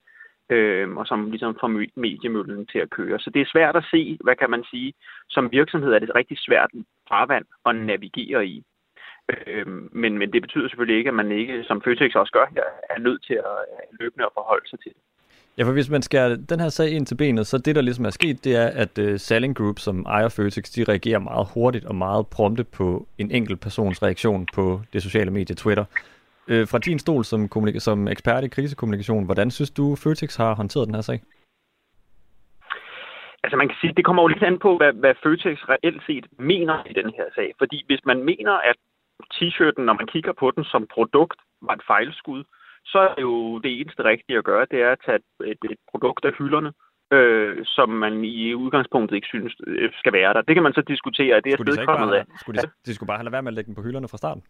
øh, 0.50 0.96
og 0.96 1.06
som 1.06 1.30
ligesom 1.30 1.56
får 1.60 1.68
mediemøllen 2.00 2.66
til 2.66 2.78
at 2.78 2.90
køre. 2.90 3.18
Så 3.18 3.30
det 3.30 3.42
er 3.42 3.52
svært 3.52 3.76
at 3.76 3.88
se, 3.90 4.18
hvad 4.24 4.36
kan 4.36 4.50
man 4.50 4.64
sige, 4.70 4.94
som 5.28 5.52
virksomhed 5.52 5.92
er 5.92 5.98
det 5.98 6.14
rigtig 6.14 6.38
svært 6.40 6.70
farvand 7.08 7.44
at 7.66 7.76
navigere 7.76 8.46
i. 8.46 8.62
Øh, 9.28 9.66
men, 9.92 10.18
men 10.18 10.32
det 10.32 10.42
betyder 10.42 10.68
selvfølgelig 10.68 10.98
ikke, 10.98 11.08
at 11.08 11.14
man 11.14 11.32
ikke, 11.32 11.64
som 11.64 11.82
Føtex 11.82 12.14
også 12.14 12.32
gør 12.32 12.46
her, 12.54 12.64
er 12.90 12.98
nødt 12.98 13.24
til 13.24 13.34
at 13.34 13.56
løbende 14.00 14.24
at 14.26 14.34
forholde 14.34 14.68
sig 14.68 14.80
til 14.80 14.92
det. 14.94 15.02
Ja, 15.58 15.64
for 15.64 15.72
hvis 15.72 15.90
man 15.90 16.02
skærer 16.02 16.36
den 16.36 16.60
her 16.60 16.68
sag 16.68 16.90
ind 16.90 17.06
til 17.06 17.14
benet, 17.14 17.46
så 17.46 17.58
det, 17.58 17.76
der 17.76 17.82
ligesom 17.82 18.04
er 18.04 18.10
sket, 18.10 18.44
det 18.44 18.56
er, 18.56 18.68
at 18.82 18.98
uh, 18.98 19.16
Selling 19.16 19.56
Group, 19.56 19.78
som 19.78 20.06
ejer 20.06 20.28
Føtex, 20.28 20.64
de 20.64 20.84
reagerer 20.84 21.18
meget 21.18 21.48
hurtigt 21.54 21.84
og 21.84 21.94
meget 21.94 22.26
prompte 22.26 22.64
på 22.64 23.06
en 23.18 23.30
enkelt 23.30 23.60
persons 23.60 24.02
reaktion 24.02 24.46
på 24.54 24.80
det 24.92 25.02
sociale 25.02 25.30
medie 25.30 25.56
Twitter. 25.56 25.84
Uh, 26.50 26.64
fra 26.70 26.78
din 26.78 26.98
stol 26.98 27.24
som, 27.24 27.48
som 27.78 28.08
ekspert 28.08 28.44
i 28.44 28.48
krisekommunikation, 28.48 29.24
hvordan 29.24 29.50
synes 29.50 29.70
du, 29.70 29.96
Føtex 29.96 30.36
har 30.36 30.54
håndteret 30.54 30.86
den 30.86 30.94
her 30.94 31.02
sag? 31.02 31.20
Altså 33.44 33.56
man 33.56 33.68
kan 33.68 33.76
sige, 33.80 33.92
det 33.96 34.04
kommer 34.04 34.22
jo 34.22 34.28
lidt 34.28 34.42
an 34.42 34.58
på, 34.58 34.76
hvad, 34.76 34.92
hvad 34.92 35.14
Føtex 35.22 35.58
reelt 35.68 36.02
set 36.06 36.26
mener 36.38 36.76
i 36.90 36.92
den 36.92 37.10
her 37.16 37.24
sag. 37.34 37.52
Fordi 37.58 37.84
hvis 37.86 38.00
man 38.04 38.18
mener, 38.24 38.52
at 38.52 38.76
t-shirten, 39.34 39.82
når 39.88 39.92
man 40.00 40.06
kigger 40.06 40.32
på 40.32 40.50
den 40.56 40.64
som 40.64 40.86
produkt, 40.94 41.40
var 41.62 41.74
et 41.74 41.86
fejlskud, 41.86 42.44
så 42.92 42.98
er 42.98 43.20
jo 43.20 43.58
det 43.58 43.80
eneste 43.80 44.04
rigtige 44.04 44.38
at 44.38 44.44
gøre, 44.44 44.66
det 44.70 44.82
er 44.82 44.90
at 44.92 45.00
tage 45.06 45.20
et, 45.52 45.58
et 45.70 45.80
produkt 45.90 46.24
af 46.24 46.32
hylderne, 46.38 46.72
øh, 47.12 47.56
som 47.64 47.88
man 47.88 48.24
i 48.24 48.54
udgangspunktet 48.54 49.16
ikke 49.16 49.26
synes 49.26 49.54
øh, 49.66 49.90
skal 49.98 50.12
være 50.12 50.34
der. 50.34 50.42
Det 50.42 50.54
kan 50.54 50.62
man 50.62 50.72
så 50.72 50.82
diskutere, 50.82 51.40
det 51.40 51.52
er 51.52 51.56
skulle 51.56 51.76
de 51.76 51.86
kommet 51.86 52.14
af. 52.14 52.24
Skulle 52.40 52.62
de, 52.62 52.68
de 52.86 52.94
skulle 52.94 53.06
bare 53.06 53.18
have 53.18 53.24
lade 53.24 53.32
være 53.32 53.42
med 53.42 53.52
at 53.52 53.54
lægge 53.54 53.68
den 53.68 53.74
på 53.74 53.82
hylderne 53.82 54.08
fra 54.08 54.16
starten? 54.16 54.42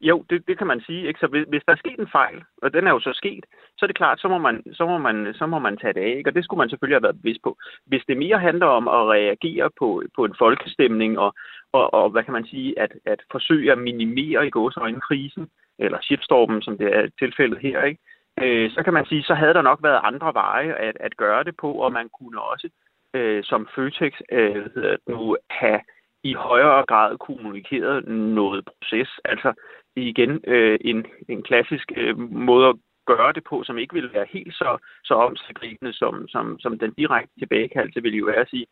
Jo, 0.00 0.24
det, 0.30 0.48
det 0.48 0.58
kan 0.58 0.66
man 0.66 0.80
sige. 0.80 1.06
Ikke? 1.08 1.20
Så 1.20 1.26
hvis, 1.26 1.44
hvis 1.48 1.62
der 1.66 1.72
er 1.72 1.76
sket 1.76 1.98
en 1.98 2.08
fejl, 2.12 2.42
og 2.62 2.72
den 2.72 2.86
er 2.86 2.90
jo 2.90 3.00
så 3.00 3.12
sket, 3.14 3.44
så 3.76 3.84
er 3.84 3.86
det 3.86 3.96
klart, 3.96 4.20
så 4.20 4.28
må 4.28 4.38
man, 4.38 4.62
så 4.72 4.86
må 4.86 4.98
man, 4.98 5.34
så 5.34 5.46
må 5.46 5.58
man 5.58 5.76
tage 5.76 5.92
det 5.92 6.00
af. 6.00 6.14
Ikke? 6.18 6.30
Og 6.30 6.34
det 6.34 6.44
skulle 6.44 6.58
man 6.58 6.68
selvfølgelig 6.68 6.96
have 6.96 7.02
været 7.08 7.20
bevidst 7.22 7.42
på. 7.42 7.56
Hvis 7.86 8.02
det 8.08 8.16
mere 8.16 8.38
handler 8.38 8.66
om 8.66 8.88
at 8.88 9.02
reagere 9.16 9.70
på, 9.78 10.02
på 10.16 10.24
en 10.24 10.34
folkestemning, 10.38 11.18
og, 11.18 11.34
og, 11.72 11.94
og 11.94 12.10
hvad 12.10 12.22
kan 12.24 12.32
man 12.32 12.46
sige, 12.46 12.78
at, 12.78 12.92
at 13.04 13.20
forsøge 13.30 13.72
at 13.72 13.78
minimere 13.78 14.46
i 14.46 14.50
gåsøjne 14.50 15.00
krisen, 15.00 15.48
eller 15.78 15.98
shitstormen, 16.02 16.62
som 16.62 16.78
det 16.78 16.96
er 16.96 17.08
tilfældet 17.18 17.58
her, 17.58 17.82
ikke? 17.82 18.00
Øh, 18.42 18.70
så 18.70 18.82
kan 18.82 18.92
man 18.92 19.06
sige, 19.06 19.22
så 19.22 19.34
havde 19.34 19.54
der 19.54 19.62
nok 19.62 19.82
været 19.82 20.00
andre 20.02 20.34
veje 20.34 20.72
at, 20.72 20.96
at 21.00 21.16
gøre 21.16 21.44
det 21.44 21.56
på, 21.56 21.72
og 21.72 21.92
man 21.92 22.08
kunne 22.08 22.40
også 22.40 22.68
øh, 23.14 23.44
som 23.44 23.68
Føtex 23.74 24.12
øh, 24.32 24.66
nu 25.08 25.36
have 25.50 25.80
i 26.22 26.34
højere 26.34 26.84
grad 26.86 27.18
kommunikeret 27.18 28.08
noget 28.08 28.64
proces. 28.64 29.10
Altså 29.24 29.52
igen 29.96 30.40
øh, 30.46 30.78
en, 30.80 31.06
en 31.28 31.42
klassisk 31.42 31.92
øh, 31.96 32.18
måde 32.18 32.68
at 32.68 32.76
gøre 33.06 33.32
det 33.32 33.44
på, 33.44 33.62
som 33.64 33.78
ikke 33.78 33.94
ville 33.94 34.12
være 34.12 34.26
helt 34.30 34.54
så, 34.54 34.78
så 35.04 35.14
omsaggribende, 35.14 35.92
som, 35.92 36.28
som, 36.28 36.58
som 36.58 36.78
den 36.78 36.92
direkte 36.92 37.38
tilbagekaldelse 37.38 38.02
ville 38.02 38.18
jo 38.18 38.24
være 38.24 38.40
at 38.40 38.50
sige, 38.50 38.66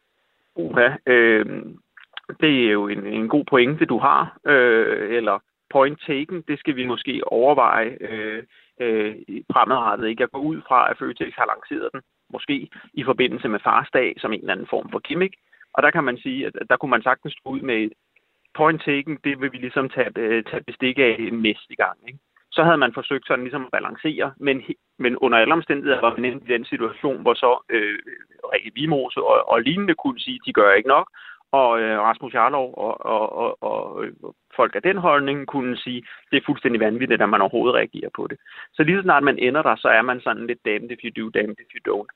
uha, 0.54 0.88
øh, 1.06 1.46
det 2.40 2.66
er 2.66 2.70
jo 2.72 2.88
en, 2.88 3.06
en 3.06 3.28
god 3.28 3.44
pointe, 3.44 3.84
du 3.84 3.98
har, 3.98 4.38
øh, 4.46 5.16
eller 5.16 5.38
point 5.72 5.98
taken, 6.06 6.42
det 6.48 6.58
skal 6.58 6.76
vi 6.76 6.86
måske 6.86 7.22
overveje 7.26 7.90
øh, 8.00 8.42
øh, 8.80 9.14
fremadrettet. 9.52 10.08
Ikke? 10.08 10.22
Jeg 10.22 10.30
går 10.30 10.38
ud 10.38 10.60
fra, 10.68 10.90
at 10.90 10.98
Føtex 10.98 11.32
har 11.34 11.46
lanceret 11.52 11.88
den, 11.92 12.00
måske 12.32 12.68
i 12.94 13.02
forbindelse 13.04 13.48
med 13.48 13.60
farsdag, 13.64 14.14
som 14.18 14.32
en 14.32 14.40
eller 14.40 14.52
anden 14.52 14.72
form 14.74 14.88
for 14.90 14.98
gimmick. 14.98 15.34
Og 15.74 15.82
der 15.82 15.90
kan 15.90 16.04
man 16.04 16.18
sige, 16.18 16.46
at 16.46 16.52
der 16.70 16.76
kunne 16.76 16.90
man 16.90 17.02
sagtens 17.02 17.34
gå 17.44 17.50
ud 17.50 17.60
med 17.60 17.76
et 17.76 17.92
point 18.54 18.82
taken, 18.84 19.18
det 19.24 19.40
vil 19.40 19.52
vi 19.52 19.58
ligesom 19.58 19.88
tage, 19.88 20.10
øh, 20.16 20.44
tage 20.44 20.62
bestik 20.62 20.98
af 20.98 21.28
næste 21.32 21.74
gang. 21.76 21.98
Ikke? 22.08 22.18
Så 22.52 22.64
havde 22.64 22.78
man 22.78 22.94
forsøgt 22.94 23.26
sådan 23.26 23.44
ligesom 23.44 23.64
at 23.64 23.70
balancere, 23.72 24.32
men, 24.36 24.62
men 24.98 25.16
under 25.16 25.38
alle 25.38 25.54
omstændigheder 25.54 26.00
var 26.00 26.16
man 26.16 26.24
i 26.24 26.52
den 26.54 26.64
situation, 26.64 27.22
hvor 27.22 27.34
så 27.34 27.64
øh, 27.68 27.98
Rikke 28.52 28.70
Vimose 28.74 29.20
og, 29.20 29.48
og 29.48 29.62
lignende 29.62 29.94
kunne 29.94 30.20
sige, 30.20 30.34
at 30.34 30.46
de 30.46 30.52
gør 30.52 30.72
ikke 30.72 30.88
nok, 30.88 31.06
og 31.52 31.80
øh, 31.80 31.98
Rasmus 32.00 32.34
Jarlov 32.34 32.74
og, 32.76 33.06
og, 33.06 33.32
og, 33.36 33.62
og 33.62 34.04
folk 34.56 34.74
af 34.74 34.82
den 34.82 34.98
holdning 34.98 35.46
kunne 35.46 35.76
sige, 35.76 36.02
det 36.30 36.36
er 36.36 36.46
fuldstændig 36.46 36.80
vanvittigt, 36.80 37.22
at 37.22 37.28
man 37.28 37.40
overhovedet 37.40 37.76
reagerer 37.76 38.10
på 38.14 38.26
det. 38.26 38.38
Så 38.72 38.82
lige 38.82 38.96
så 38.98 39.02
snart 39.02 39.22
man 39.22 39.38
ender 39.38 39.62
der, 39.62 39.76
så 39.76 39.88
er 39.88 40.02
man 40.02 40.20
sådan 40.20 40.46
lidt 40.46 40.64
damned 40.64 40.90
if 40.90 40.98
you 41.04 41.22
do, 41.22 41.30
damned 41.38 41.56
if 41.60 41.70
you 41.74 41.82
don't, 41.92 42.10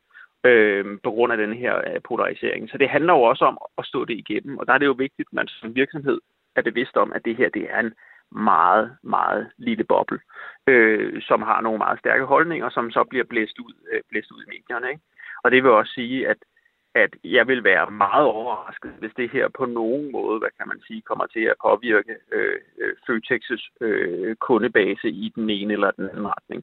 øh, 0.44 0.84
på 1.04 1.10
grund 1.10 1.32
af 1.32 1.38
den 1.38 1.52
her 1.52 1.76
øh, 1.76 2.00
polarisering. 2.08 2.70
Så 2.70 2.78
det 2.78 2.88
handler 2.88 3.12
jo 3.12 3.22
også 3.22 3.44
om 3.44 3.58
at 3.78 3.86
stå 3.86 4.04
det 4.04 4.16
igennem, 4.18 4.58
og 4.58 4.66
der 4.66 4.72
er 4.72 4.78
det 4.78 4.86
jo 4.86 4.96
vigtigt, 4.98 5.28
at 5.28 5.32
man 5.32 5.48
som 5.48 5.74
virksomhed 5.74 6.18
er 6.56 6.62
bevidst 6.62 6.96
om, 6.96 7.12
at 7.12 7.24
det 7.24 7.36
her 7.36 7.48
det 7.48 7.66
er 7.70 7.80
en 7.80 7.92
meget, 8.32 8.96
meget 9.02 9.50
lille 9.58 9.84
boble, 9.84 10.20
øh, 10.66 11.22
som 11.22 11.42
har 11.42 11.60
nogle 11.60 11.78
meget 11.78 11.98
stærke 11.98 12.24
holdninger, 12.24 12.68
som 12.70 12.90
så 12.90 13.04
bliver 13.04 13.24
blæst 13.24 13.58
ud, 13.58 13.74
øh, 13.92 14.00
blæst 14.10 14.30
ud 14.30 14.42
i 14.42 14.50
medierne. 14.54 14.88
Ikke? 14.90 15.02
Og 15.44 15.50
det 15.50 15.62
vil 15.62 15.70
også 15.70 15.92
sige, 15.92 16.28
at 16.28 16.36
at 17.02 17.12
jeg 17.24 17.44
vil 17.50 17.64
være 17.64 17.90
meget 17.90 18.26
overrasket, 18.26 18.92
hvis 19.00 19.14
det 19.16 19.30
her 19.30 19.48
på 19.58 19.64
nogen 19.66 20.12
måde, 20.12 20.38
hvad 20.38 20.52
kan 20.58 20.68
man 20.68 20.80
sige, 20.86 21.02
kommer 21.10 21.26
til 21.26 21.44
at 21.52 21.60
påvirke 21.66 22.14
øh, 22.32 22.58
øh 22.82 22.92
Føtex's 23.04 23.64
øh, 23.80 24.36
kundebase 24.36 25.08
i 25.24 25.32
den 25.36 25.50
ene 25.50 25.72
eller 25.72 25.90
den 25.90 26.08
anden 26.10 26.28
retning. 26.36 26.62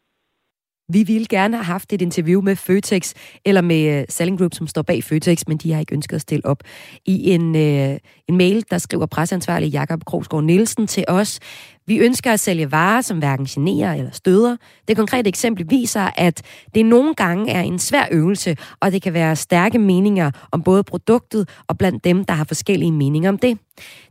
Vi 0.90 1.04
ville 1.04 1.28
gerne 1.30 1.58
have 1.58 1.66
haft 1.66 1.94
et 1.94 2.02
interview 2.02 2.42
med 2.42 2.56
Føtex, 2.56 3.14
eller 3.46 3.62
med 3.62 4.00
øh, 4.00 4.06
Selling 4.10 4.40
Group, 4.40 4.54
som 4.54 4.68
står 4.68 4.82
bag 4.82 5.04
Føtex, 5.04 5.44
men 5.48 5.58
de 5.58 5.72
har 5.72 5.80
ikke 5.80 5.96
ønsket 5.96 6.16
at 6.16 6.22
stille 6.22 6.46
op. 6.46 6.64
I 7.06 7.32
en, 7.32 7.56
øh, 7.56 7.98
en 8.30 8.38
mail, 8.38 8.66
der 8.72 8.78
skriver 8.78 9.06
presseansvarlig 9.06 9.70
Jakob 9.70 10.06
Krogsgaard 10.06 10.44
Nielsen 10.44 10.88
til 10.88 11.06
os, 11.08 11.40
vi 11.88 11.98
ønsker 11.98 12.32
at 12.32 12.40
sælge 12.40 12.72
varer, 12.72 13.02
som 13.02 13.18
hverken 13.18 13.46
generer 13.46 13.94
eller 13.94 14.12
støder. 14.12 14.58
Det 14.88 14.98
konkrete 14.98 15.28
eksempel 15.28 15.66
viser, 15.70 16.10
at 16.16 16.42
det 16.76 16.86
nogle 16.86 17.14
gange 17.14 17.52
er 17.52 17.62
en 17.62 17.80
svær 17.80 18.08
øvelse, 18.12 18.58
og 18.80 18.92
det 18.92 19.02
kan 19.02 19.14
være 19.14 19.36
stærke 19.36 19.80
meninger 19.80 20.32
om 20.52 20.64
både 20.64 20.84
produktet 20.84 21.50
og 21.68 21.78
blandt 21.78 22.04
dem, 22.04 22.26
der 22.26 22.34
har 22.34 22.44
forskellige 22.44 22.92
meninger 22.92 23.30
om 23.30 23.38
det. 23.38 23.58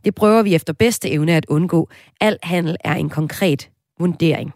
Det 0.05 0.15
prøver 0.15 0.41
vi 0.41 0.55
efter 0.55 0.73
bedste 0.73 1.11
evne 1.11 1.35
at 1.35 1.45
undgå. 1.47 1.89
Al 2.21 2.37
handel 2.43 2.77
er 2.83 2.93
en 2.93 3.09
konkret 3.09 3.69
vurdering. 3.99 4.53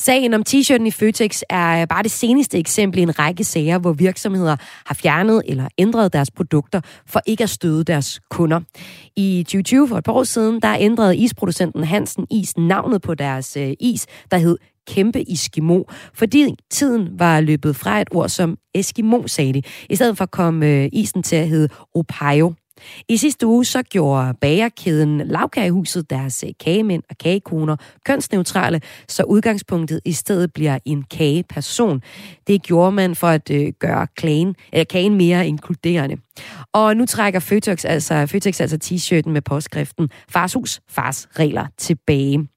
Sagen 0.00 0.34
om 0.34 0.42
t-shirten 0.48 0.86
i 0.86 0.90
Føtex 0.90 1.42
er 1.48 1.80
øh, 1.80 1.88
bare 1.88 2.02
det 2.02 2.10
seneste 2.10 2.58
eksempel 2.58 2.98
i 2.98 3.02
en 3.02 3.18
række 3.18 3.44
sager, 3.44 3.78
hvor 3.78 3.92
virksomheder 3.92 4.56
har 4.86 4.94
fjernet 4.94 5.42
eller 5.46 5.68
ændret 5.78 6.12
deres 6.12 6.30
produkter 6.30 6.80
for 7.06 7.20
ikke 7.26 7.44
at 7.44 7.50
støde 7.50 7.84
deres 7.84 8.20
kunder. 8.30 8.60
I 9.16 9.42
2020, 9.42 9.88
for 9.88 9.96
et 9.96 10.04
par 10.04 10.12
år 10.12 10.24
siden, 10.24 10.60
der 10.62 10.76
ændrede 10.80 11.16
isproducenten 11.16 11.84
Hansen 11.84 12.26
Is 12.30 12.56
navnet 12.56 13.02
på 13.02 13.14
deres 13.14 13.56
øh, 13.56 13.72
is, 13.80 14.06
der 14.30 14.38
hed 14.38 14.56
kæmpe 14.86 15.32
Eskimo, 15.32 15.82
fordi 16.14 16.54
tiden 16.70 17.08
var 17.18 17.40
løbet 17.40 17.76
fra 17.76 18.00
et 18.00 18.08
ord 18.10 18.28
som 18.28 18.58
Eskimo, 18.74 19.26
sagde 19.26 19.52
de. 19.52 19.62
I 19.90 19.96
stedet 19.96 20.18
for 20.18 20.26
kom 20.26 20.62
øh, 20.62 20.88
isen 20.92 21.22
til 21.22 21.36
at 21.36 21.48
hedde 21.48 21.68
Opayo. 21.94 22.54
I 23.08 23.16
sidste 23.16 23.46
uge 23.46 23.64
så 23.64 23.82
gjorde 23.82 24.34
bagerkæden 24.40 25.18
Lavkagehuset 25.18 26.10
deres 26.10 26.44
øh, 26.46 26.52
kagemænd 26.60 27.02
og 27.10 27.18
kagekoner 27.18 27.76
kønsneutrale, 28.04 28.80
så 29.08 29.22
udgangspunktet 29.22 30.00
i 30.04 30.12
stedet 30.12 30.52
bliver 30.52 30.78
en 30.84 31.02
kageperson. 31.02 32.02
Det 32.46 32.62
gjorde 32.62 32.92
man 32.92 33.14
for 33.14 33.28
at 33.28 33.50
øh, 33.50 33.72
gøre 33.78 34.06
klagen, 34.16 34.54
eller 34.72 34.84
kagen 34.84 35.14
mere 35.14 35.48
inkluderende. 35.48 36.16
Og 36.72 36.96
nu 36.96 37.06
trækker 37.06 37.40
Føtex 37.40 37.84
altså, 37.84 38.26
Føtex 38.26 38.60
altså 38.60 38.78
t-shirten 38.84 39.30
med 39.30 39.42
påskriften 39.42 40.08
Fars 40.30 40.52
hus, 40.52 40.80
fars 40.88 41.28
regler 41.38 41.66
tilbage. 41.78 42.48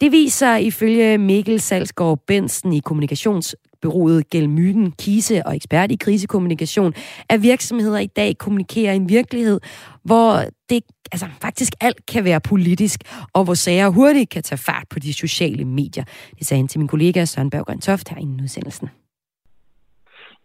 Det 0.00 0.12
viser 0.12 0.56
ifølge 0.56 1.18
Mikkel 1.18 1.60
Salsgaard 1.60 2.18
Bensen 2.26 2.72
i 2.72 2.80
kommunikations 2.80 3.56
byrået 3.82 4.30
Gelmyden 4.30 4.92
Kise 4.92 5.42
og 5.46 5.56
ekspert 5.56 5.90
i 5.90 5.96
krisekommunikation, 5.96 6.92
at 7.30 7.42
virksomheder 7.42 7.98
i 7.98 8.06
dag 8.06 8.38
kommunikerer 8.38 8.92
en 8.92 9.08
virkelighed, 9.08 9.60
hvor 10.04 10.32
det 10.70 10.82
altså, 11.12 11.26
faktisk 11.42 11.72
alt 11.80 12.06
kan 12.06 12.24
være 12.24 12.40
politisk, 12.48 13.00
og 13.34 13.44
hvor 13.44 13.54
sager 13.54 13.88
hurtigt 13.88 14.30
kan 14.30 14.42
tage 14.42 14.62
fart 14.66 14.86
på 14.90 14.98
de 14.98 15.12
sociale 15.14 15.64
medier. 15.64 16.04
Det 16.38 16.46
sagde 16.46 16.60
han 16.60 16.68
til 16.68 16.80
min 16.80 16.88
kollega 16.88 17.24
Søren 17.24 17.50
Berg 17.50 17.82
Toft 17.82 18.08
her 18.08 18.18
i 18.20 18.42
udsendelsen. 18.42 18.88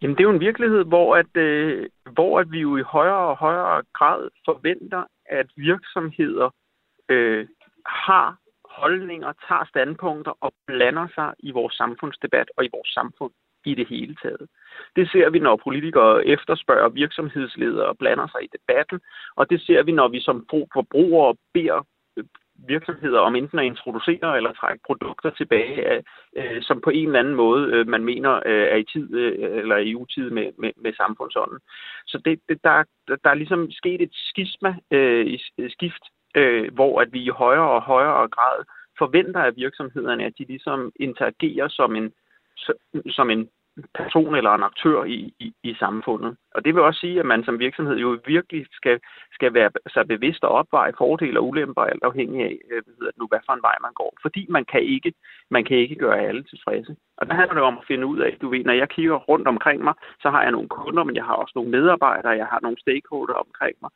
Jamen, 0.02 0.16
det 0.16 0.20
er 0.20 0.28
jo 0.28 0.34
en 0.34 0.40
virkelighed, 0.48 0.84
hvor, 0.84 1.16
at, 1.16 1.36
øh, 1.36 1.86
hvor 2.12 2.40
at 2.40 2.50
vi 2.50 2.58
jo 2.60 2.76
i 2.76 2.82
højere 2.82 3.28
og 3.30 3.36
højere 3.36 3.82
grad 3.98 4.28
forventer, 4.44 5.04
at 5.26 5.46
virksomheder 5.56 6.50
øh, 7.08 7.46
har 7.86 8.38
holdninger, 8.80 9.32
tager 9.48 9.64
standpunkter 9.64 10.32
og 10.40 10.52
blander 10.66 11.06
sig 11.14 11.34
i 11.38 11.50
vores 11.50 11.74
samfundsdebat 11.74 12.48
og 12.56 12.64
i 12.64 12.70
vores 12.72 12.88
samfund 12.88 13.32
i 13.64 13.74
det 13.74 13.88
hele 13.88 14.16
taget. 14.22 14.46
Det 14.96 15.10
ser 15.10 15.30
vi, 15.30 15.38
når 15.38 15.56
politikere 15.56 16.26
efterspørger 16.26 16.88
virksomhedsledere 16.88 17.86
og 17.86 17.98
blander 17.98 18.26
sig 18.26 18.44
i 18.44 18.52
debatten, 18.56 19.00
og 19.36 19.50
det 19.50 19.60
ser 19.60 19.82
vi, 19.82 19.92
når 19.92 20.08
vi 20.08 20.20
som 20.20 20.46
forbrugere 20.72 21.34
beder 21.54 21.86
øh, 22.16 22.24
virksomheder 22.68 23.18
om 23.18 23.36
enten 23.36 23.58
at 23.58 23.64
introducere 23.64 24.36
eller 24.36 24.52
trække 24.52 24.82
produkter 24.86 25.30
tilbage, 25.30 26.02
øh, 26.36 26.62
som 26.62 26.80
på 26.80 26.90
en 26.90 27.06
eller 27.06 27.18
anden 27.18 27.34
måde 27.34 27.72
øh, 27.72 27.88
man 27.88 28.04
mener 28.04 28.32
øh, 28.46 28.66
er 28.72 28.76
i 28.76 28.84
tid 28.84 29.14
øh, 29.14 29.58
eller 29.58 29.76
i 29.76 29.94
utid 29.94 30.30
med, 30.30 30.52
med, 30.58 30.70
med 30.76 30.92
samfundsånden. 30.92 31.58
Så 32.06 32.18
det, 32.24 32.40
det, 32.48 32.58
der, 32.64 32.84
der 33.24 33.30
er 33.30 33.34
ligesom 33.34 33.70
sket 33.70 34.00
et 34.02 34.14
skisma, 34.14 34.76
øh, 34.90 35.38
skift 35.68 36.04
øh, 36.34 36.74
hvor 36.74 37.00
at 37.00 37.12
vi 37.12 37.20
i 37.22 37.28
højere 37.28 37.70
og 37.70 37.82
højere 37.82 38.28
grad 38.28 38.64
forventer 38.98 39.40
af 39.40 39.56
virksomhederne, 39.56 40.24
at 40.24 40.32
de 40.38 40.44
ligesom 40.44 40.92
interagerer 40.96 41.68
som 41.68 41.96
en, 41.96 42.12
som 43.08 43.30
en 43.30 43.48
person 43.94 44.34
eller 44.34 44.50
en 44.50 44.62
aktør 44.62 45.04
i, 45.04 45.34
i, 45.38 45.52
i 45.62 45.74
samfundet. 45.74 46.36
Og 46.54 46.64
det 46.64 46.74
vil 46.74 46.82
også 46.82 47.00
sige, 47.00 47.20
at 47.20 47.26
man 47.26 47.44
som 47.44 47.58
virksomhed 47.58 47.96
jo 47.96 48.18
virkelig 48.26 48.66
skal, 48.72 49.00
skal 49.32 49.54
være 49.54 49.70
sig 49.92 50.08
bevidst 50.08 50.44
og 50.44 50.50
opveje 50.50 50.92
fordele 50.98 51.40
og 51.40 51.48
ulemper, 51.48 51.82
alt 51.82 52.02
afhængig 52.02 52.44
af, 52.44 52.58
øh, 52.70 52.82
hvad 52.84 52.94
hedder 52.98 53.12
nu, 53.16 53.26
hvad 53.26 53.38
for 53.46 53.52
en 53.52 53.62
vej 53.62 53.76
man 53.82 53.92
går. 53.94 54.12
Fordi 54.22 54.46
man 54.48 54.64
kan 54.64 54.82
ikke, 54.82 55.12
man 55.50 55.64
kan 55.64 55.76
ikke 55.76 55.94
gøre 55.94 56.20
alle 56.20 56.42
tilfredse. 56.42 56.96
Og 57.16 57.26
der 57.26 57.34
handler 57.34 57.54
det 57.54 57.62
om 57.62 57.78
at 57.78 57.84
finde 57.88 58.06
ud 58.06 58.18
af, 58.18 58.36
du 58.42 58.48
ved, 58.48 58.64
når 58.64 58.72
jeg 58.72 58.88
kigger 58.88 59.16
rundt 59.16 59.48
omkring 59.48 59.84
mig, 59.84 59.94
så 60.22 60.30
har 60.30 60.42
jeg 60.42 60.52
nogle 60.52 60.68
kunder, 60.68 61.04
men 61.04 61.16
jeg 61.16 61.24
har 61.24 61.34
også 61.34 61.52
nogle 61.54 61.70
medarbejdere, 61.70 62.36
jeg 62.42 62.46
har 62.46 62.60
nogle 62.62 62.80
stakeholder 62.80 63.34
omkring 63.34 63.76
mig 63.82 63.90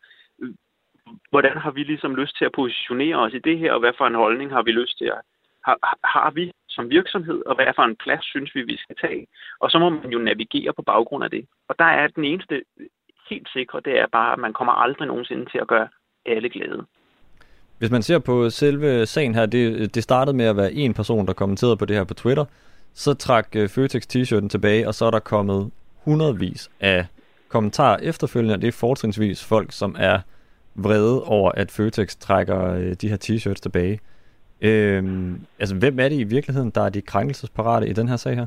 hvordan 1.30 1.56
har 1.56 1.70
vi 1.70 1.82
ligesom 1.82 2.16
lyst 2.16 2.38
til 2.38 2.44
at 2.44 2.52
positionere 2.52 3.16
os 3.16 3.34
i 3.34 3.38
det 3.38 3.58
her, 3.58 3.72
og 3.72 3.80
hvad 3.80 3.92
for 3.98 4.06
en 4.06 4.14
holdning 4.14 4.50
har 4.50 4.62
vi 4.62 4.70
lyst 4.70 4.98
til 4.98 5.04
at 5.04 5.20
har, 5.64 5.76
har 6.04 6.30
vi 6.30 6.52
som 6.68 6.90
virksomhed, 6.90 7.42
og 7.46 7.54
hvad 7.54 7.66
for 7.76 7.82
en 7.82 7.96
plads 8.04 8.24
synes 8.24 8.54
vi, 8.54 8.62
vi 8.62 8.76
skal 8.76 8.96
tage. 9.00 9.26
Og 9.60 9.70
så 9.70 9.78
må 9.78 9.88
man 9.88 10.10
jo 10.10 10.18
navigere 10.18 10.72
på 10.72 10.82
baggrund 10.82 11.24
af 11.24 11.30
det. 11.30 11.44
Og 11.68 11.74
der 11.78 11.84
er 11.84 12.06
den 12.06 12.24
eneste 12.24 12.62
helt 13.30 13.48
sikre, 13.52 13.80
det 13.84 13.98
er 13.98 14.06
bare, 14.12 14.32
at 14.32 14.38
man 14.38 14.52
kommer 14.52 14.72
aldrig 14.72 15.06
nogensinde 15.08 15.44
til 15.52 15.58
at 15.58 15.68
gøre 15.68 15.88
alle 16.26 16.48
glade. 16.48 16.84
Hvis 17.78 17.90
man 17.90 18.02
ser 18.02 18.18
på 18.18 18.50
selve 18.50 19.06
sagen 19.06 19.34
her, 19.34 19.46
det, 19.46 19.94
det 19.94 20.02
startede 20.02 20.36
med 20.36 20.44
at 20.44 20.56
være 20.56 20.72
en 20.72 20.94
person, 20.94 21.26
der 21.26 21.32
kommenterede 21.32 21.76
på 21.76 21.84
det 21.84 21.96
her 21.96 22.04
på 22.04 22.14
Twitter. 22.14 22.44
Så 22.94 23.14
trak 23.14 23.48
øh, 23.56 23.68
Føtex 23.68 24.02
t-shirten 24.06 24.48
tilbage, 24.48 24.88
og 24.88 24.94
så 24.94 25.04
er 25.04 25.10
der 25.10 25.18
kommet 25.18 25.70
hundredvis 26.04 26.70
af 26.80 27.06
kommentarer 27.48 27.96
efterfølgende. 27.96 28.60
Det 28.60 28.68
er 28.68 28.72
fortrinsvis 28.72 29.44
folk, 29.44 29.72
som 29.72 29.96
er 29.98 30.20
vrede 30.84 31.24
over, 31.24 31.50
at 31.52 31.70
Føtex 31.70 32.16
trækker 32.16 32.74
øh, 32.74 32.92
de 33.00 33.08
her 33.08 33.16
t-shirts 33.24 33.62
tilbage. 33.62 34.00
Øhm, 34.62 35.40
altså, 35.58 35.76
hvem 35.76 35.98
er 35.98 36.08
det 36.08 36.20
i 36.20 36.24
virkeligheden, 36.24 36.70
der 36.70 36.80
er 36.80 36.90
de 36.90 37.02
krænkelsesparate 37.02 37.88
i 37.88 37.92
den 37.92 38.08
her 38.08 38.16
sag 38.16 38.34
her? 38.34 38.46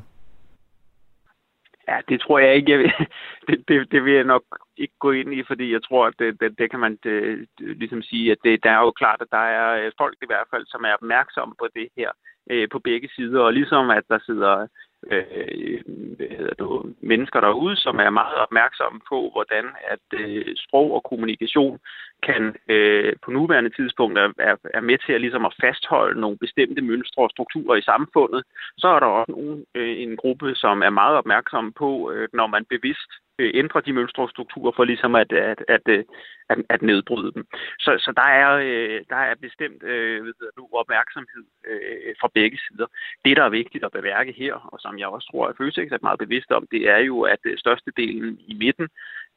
Ja, 1.88 1.98
det 2.10 2.22
tror 2.22 2.40
jeg 2.40 2.56
ikke. 2.56 2.72
Jeg 2.72 2.80
vil, 2.80 2.92
det, 3.48 3.64
det, 3.68 3.92
det 3.92 4.06
vil 4.06 4.14
jeg 4.14 4.24
nok 4.24 4.44
ikke 4.78 4.94
gå 5.00 5.12
ind 5.12 5.34
i, 5.34 5.44
fordi 5.48 5.74
jeg 5.74 5.84
tror, 5.84 6.08
at 6.08 6.14
det, 6.20 6.42
det, 6.42 6.60
det 6.60 6.70
kan 6.72 6.80
man 6.80 6.98
det, 7.04 7.48
ligesom 7.60 8.02
sige, 8.02 8.32
at 8.32 8.38
det, 8.44 8.64
der 8.64 8.72
er 8.72 8.82
jo 8.86 8.92
klart, 8.92 9.22
at 9.22 9.32
der 9.32 9.46
er 9.60 9.86
øh, 9.86 9.92
folk 9.98 10.18
i 10.22 10.30
hvert 10.32 10.48
fald, 10.52 10.66
som 10.68 10.84
er 10.84 10.94
opmærksomme 10.94 11.54
på 11.60 11.68
det 11.76 11.88
her 11.98 12.10
øh, 12.52 12.68
på 12.72 12.80
begge 12.80 13.10
sider, 13.16 13.42
og 13.42 13.54
ligesom 13.54 13.90
at 13.90 14.04
der 14.10 14.20
sidder 14.26 14.68
øh, 15.12 15.80
hvad 16.18 16.28
hedder 16.38 16.56
det, 16.60 16.96
mennesker 17.02 17.40
derude, 17.40 17.76
som 17.76 17.96
er 18.00 18.10
meget 18.10 18.36
opmærksomme 18.36 19.00
på, 19.10 19.30
hvordan 19.34 19.66
at 19.94 20.20
øh, 20.20 20.56
sprog 20.56 20.94
og 20.94 21.04
kommunikation 21.04 21.80
kan 22.28 22.56
øh, 22.70 23.14
på 23.24 23.32
nuværende 23.32 23.70
tidspunkt 23.70 24.18
er, 24.18 24.30
er, 24.38 24.56
er 24.74 24.82
med 24.82 24.98
til 25.06 25.14
at, 25.14 25.22
ligesom 25.22 25.46
at 25.46 25.56
fastholde 25.62 26.22
nogle 26.22 26.38
bestemte 26.38 26.82
mønstre 26.82 27.24
og 27.24 27.30
strukturer 27.30 27.76
i 27.76 27.82
samfundet, 27.82 28.44
så 28.78 28.88
er 28.88 29.00
der 29.00 29.08
også 29.08 29.32
nogen, 29.32 29.66
øh, 29.76 30.02
en 30.04 30.18
gruppe, 30.18 30.56
som 30.56 30.82
er 30.82 30.90
meget 30.90 31.16
opmærksom 31.18 31.74
på, 31.74 32.12
øh, 32.12 32.28
når 32.34 32.48
man 32.48 32.66
bevidst 32.66 33.12
øh, 33.40 33.52
ændrer 33.54 33.82
de 33.82 33.94
mønstre 33.94 34.24
og 34.24 34.30
strukturer 34.30 34.72
for 34.76 34.84
ligesom 34.84 35.16
at, 35.16 35.32
at, 35.32 35.64
at, 35.68 35.86
øh, 35.88 36.04
at, 36.50 36.58
at 36.70 36.82
nedbryde 36.82 37.32
dem. 37.36 37.44
Så, 37.80 37.92
så 38.06 38.12
der, 38.16 38.30
er, 38.42 38.52
øh, 38.68 39.00
der 39.10 39.22
er 39.30 39.36
bestemt 39.36 39.84
øh, 39.84 40.26
ved 40.26 40.34
nu, 40.58 40.64
opmærksomhed 40.72 41.46
øh, 41.70 42.16
fra 42.22 42.30
begge 42.34 42.58
sider. 42.58 42.88
Det, 43.26 43.38
der 43.38 43.44
er 43.44 43.58
vigtigt 43.60 43.84
at 43.84 43.92
beværke 43.92 44.32
her, 44.32 44.54
og 44.74 44.80
som 44.80 45.00
jeg 45.00 45.08
også 45.08 45.28
tror, 45.32 45.48
at 45.48 45.58
Føtex 45.58 45.92
er 45.92 46.08
meget 46.08 46.20
bevidst 46.20 46.52
om, 46.52 46.68
det 46.72 46.90
er 46.90 46.98
jo, 46.98 47.22
at 47.22 47.42
øh, 47.44 47.58
størstedelen 47.58 48.40
i 48.48 48.54
midten 48.54 48.88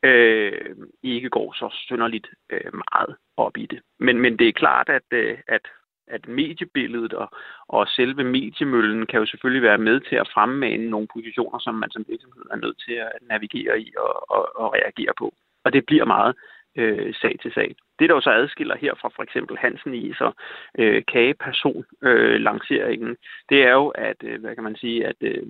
øh, 0.05 0.77
ikke 1.03 1.31
går 1.31 1.53
så 1.53 1.69
synderligt 1.87 2.29
øh, 2.51 2.73
meget 2.73 3.17
op 3.37 3.57
i 3.57 3.67
det. 3.67 3.81
Men, 3.99 4.21
men 4.21 4.39
det 4.39 4.49
er 4.49 4.53
klart, 4.53 4.89
at, 4.89 5.03
øh, 5.11 5.39
at 5.49 5.61
at 6.09 6.29
mediebilledet 6.29 7.13
og, 7.13 7.29
og 7.69 7.89
selve 7.89 8.25
mediemøllen 8.25 9.07
kan 9.07 9.21
jo 9.21 9.27
selvfølgelig 9.27 9.63
være 9.63 9.79
med 9.79 10.01
til 10.01 10.17
at 10.17 10.31
fremmane 10.35 10.91
nogle 10.91 11.09
positioner, 11.15 11.59
som 11.59 11.75
man 11.75 11.91
som 11.91 12.05
virksomhed 12.09 12.45
er 12.51 12.57
nødt 12.57 12.83
til 12.87 12.93
at 12.93 13.13
navigere 13.23 13.81
i 13.81 13.93
og, 13.97 14.31
og, 14.31 14.57
og 14.57 14.75
reagere 14.75 15.13
på. 15.19 15.35
Og 15.65 15.73
det 15.73 15.87
bliver 15.87 16.05
meget 16.05 16.37
øh, 16.77 17.15
sag 17.15 17.39
til 17.43 17.53
sag. 17.53 17.75
Det, 17.99 18.09
der 18.09 18.15
jo 18.15 18.21
så 18.21 18.31
adskiller 18.31 18.77
her 18.77 18.95
fra 18.95 19.09
for 19.17 19.23
eksempel 19.23 19.57
Hansen 19.59 19.95
i 19.95 20.13
så 20.13 20.33
øh, 20.79 21.03
kageperson 21.13 21.85
øh, 22.03 22.41
lanceringen, 22.41 23.17
det 23.49 23.63
er 23.63 23.73
jo, 23.73 23.89
at, 23.89 24.17
øh, 24.25 24.41
hvad 24.41 24.55
kan 24.55 24.65
man 24.65 24.77
sige, 24.77 25.07
at, 25.07 25.17
øh, 25.21 25.47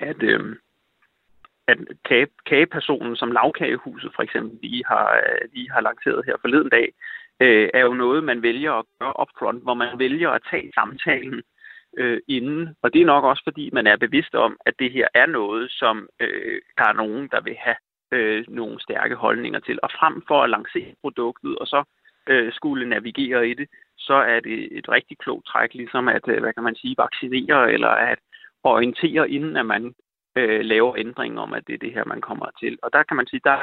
at 0.00 0.22
øh, 0.22 0.56
at 1.68 1.78
kage, 2.04 2.26
kagepersonen, 2.46 3.16
som 3.16 3.32
lavkagehuset 3.32 4.12
for 4.16 4.22
eksempel 4.22 4.58
lige 4.62 4.84
har, 4.86 5.16
øh, 5.16 5.48
lige 5.52 5.70
har 5.70 5.80
lanceret 5.80 6.26
her 6.26 6.36
forleden 6.40 6.68
dag, 6.68 6.92
øh, 7.40 7.68
er 7.74 7.80
jo 7.80 7.94
noget, 7.94 8.24
man 8.24 8.42
vælger 8.42 8.72
at 8.72 8.84
gøre 8.98 9.20
upfront, 9.22 9.62
hvor 9.62 9.74
man 9.74 9.98
vælger 9.98 10.30
at 10.30 10.42
tage 10.50 10.72
samtalen 10.74 11.42
øh, 11.98 12.20
inden. 12.28 12.76
Og 12.82 12.92
det 12.92 13.00
er 13.02 13.06
nok 13.06 13.24
også, 13.24 13.42
fordi 13.44 13.70
man 13.72 13.86
er 13.86 13.96
bevidst 13.96 14.34
om, 14.34 14.56
at 14.66 14.74
det 14.78 14.92
her 14.92 15.08
er 15.14 15.26
noget, 15.26 15.70
som 15.70 16.08
øh, 16.20 16.60
der 16.78 16.84
er 16.84 16.92
nogen, 16.92 17.28
der 17.32 17.40
vil 17.40 17.56
have 17.58 17.76
øh, 18.12 18.44
nogle 18.48 18.80
stærke 18.80 19.14
holdninger 19.14 19.60
til. 19.60 19.78
Og 19.82 19.90
frem 19.98 20.22
for 20.28 20.42
at 20.42 20.50
lancere 20.50 20.94
produktet, 21.00 21.58
og 21.58 21.66
så 21.66 21.84
øh, 22.28 22.52
skulle 22.52 22.88
navigere 22.88 23.48
i 23.48 23.54
det, 23.54 23.68
så 23.98 24.14
er 24.14 24.40
det 24.40 24.78
et 24.78 24.88
rigtig 24.88 25.18
klogt 25.18 25.46
træk, 25.46 25.74
ligesom 25.74 26.08
at, 26.08 26.28
øh, 26.28 26.40
hvad 26.40 26.52
kan 26.52 26.62
man 26.62 26.74
sige, 26.74 26.94
vaccinere, 26.98 27.72
eller 27.72 27.88
at 27.88 28.18
orientere, 28.64 29.30
inden 29.30 29.56
at 29.56 29.66
man 29.66 29.94
øh, 30.36 30.60
laver 30.72 30.96
ændringen 30.96 31.38
om, 31.38 31.52
at 31.52 31.66
det 31.66 31.74
er 31.74 31.84
det 31.84 31.92
her, 31.96 32.04
man 32.04 32.20
kommer 32.20 32.48
til. 32.60 32.78
Og 32.82 32.90
der 32.92 33.02
kan 33.02 33.16
man 33.16 33.26
sige, 33.26 33.40
der, 33.44 33.56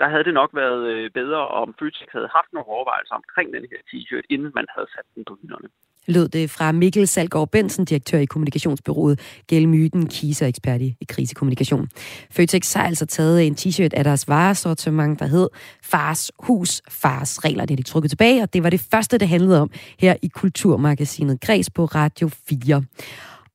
der 0.00 0.08
havde 0.08 0.24
det 0.24 0.34
nok 0.34 0.50
været 0.62 0.82
øh, 0.92 1.10
bedre, 1.10 1.48
om 1.48 1.74
Føtex 1.78 2.08
havde 2.12 2.30
haft 2.36 2.50
nogle 2.52 2.68
overvejelser 2.74 3.14
omkring 3.14 3.48
den 3.56 3.64
her 3.70 3.80
t-shirt, 3.88 4.26
inden 4.34 4.50
man 4.54 4.66
havde 4.74 4.88
sat 4.94 5.06
den 5.14 5.24
på 5.28 5.38
hylderne. 5.42 5.68
Lød 6.06 6.28
det 6.28 6.50
fra 6.50 6.72
Mikkel 6.72 7.06
Salgaard 7.08 7.50
Bensen, 7.50 7.84
direktør 7.84 8.18
i 8.18 8.24
kommunikationsbyrået 8.24 9.42
Gelmyten, 9.48 10.06
kiser 10.06 10.46
ekspert 10.46 10.80
i 10.80 10.96
krisekommunikation. 11.08 11.88
Føtex 12.30 12.74
har 12.74 12.84
altså 12.84 13.06
taget 13.06 13.46
en 13.46 13.54
t-shirt 13.54 13.94
af 13.94 14.04
deres 14.04 14.28
varesortiment, 14.28 15.20
der 15.20 15.26
hed 15.26 15.48
Fars 15.82 16.30
Hus, 16.38 16.82
Fars 16.90 17.44
Regler. 17.44 17.66
Det 17.66 17.74
er 17.74 17.76
de 17.76 17.82
trukket 17.82 18.10
tilbage, 18.10 18.42
og 18.42 18.54
det 18.54 18.62
var 18.62 18.70
det 18.70 18.86
første, 18.90 19.18
det 19.18 19.28
handlede 19.28 19.60
om 19.60 19.70
her 19.98 20.16
i 20.22 20.28
Kulturmagasinet 20.28 21.40
Græs 21.40 21.70
på 21.70 21.84
Radio 21.84 22.28
4. 22.48 22.82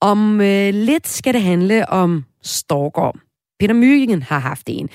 Om 0.01 0.41
øh, 0.41 0.73
lidt 0.73 1.07
skal 1.07 1.33
det 1.33 1.41
handle 1.41 1.89
om 1.89 2.25
stalker. 2.43 3.11
Peter 3.59 3.73
Mygen 3.73 4.23
har 4.23 4.39
haft 4.39 4.63
en. 4.67 4.89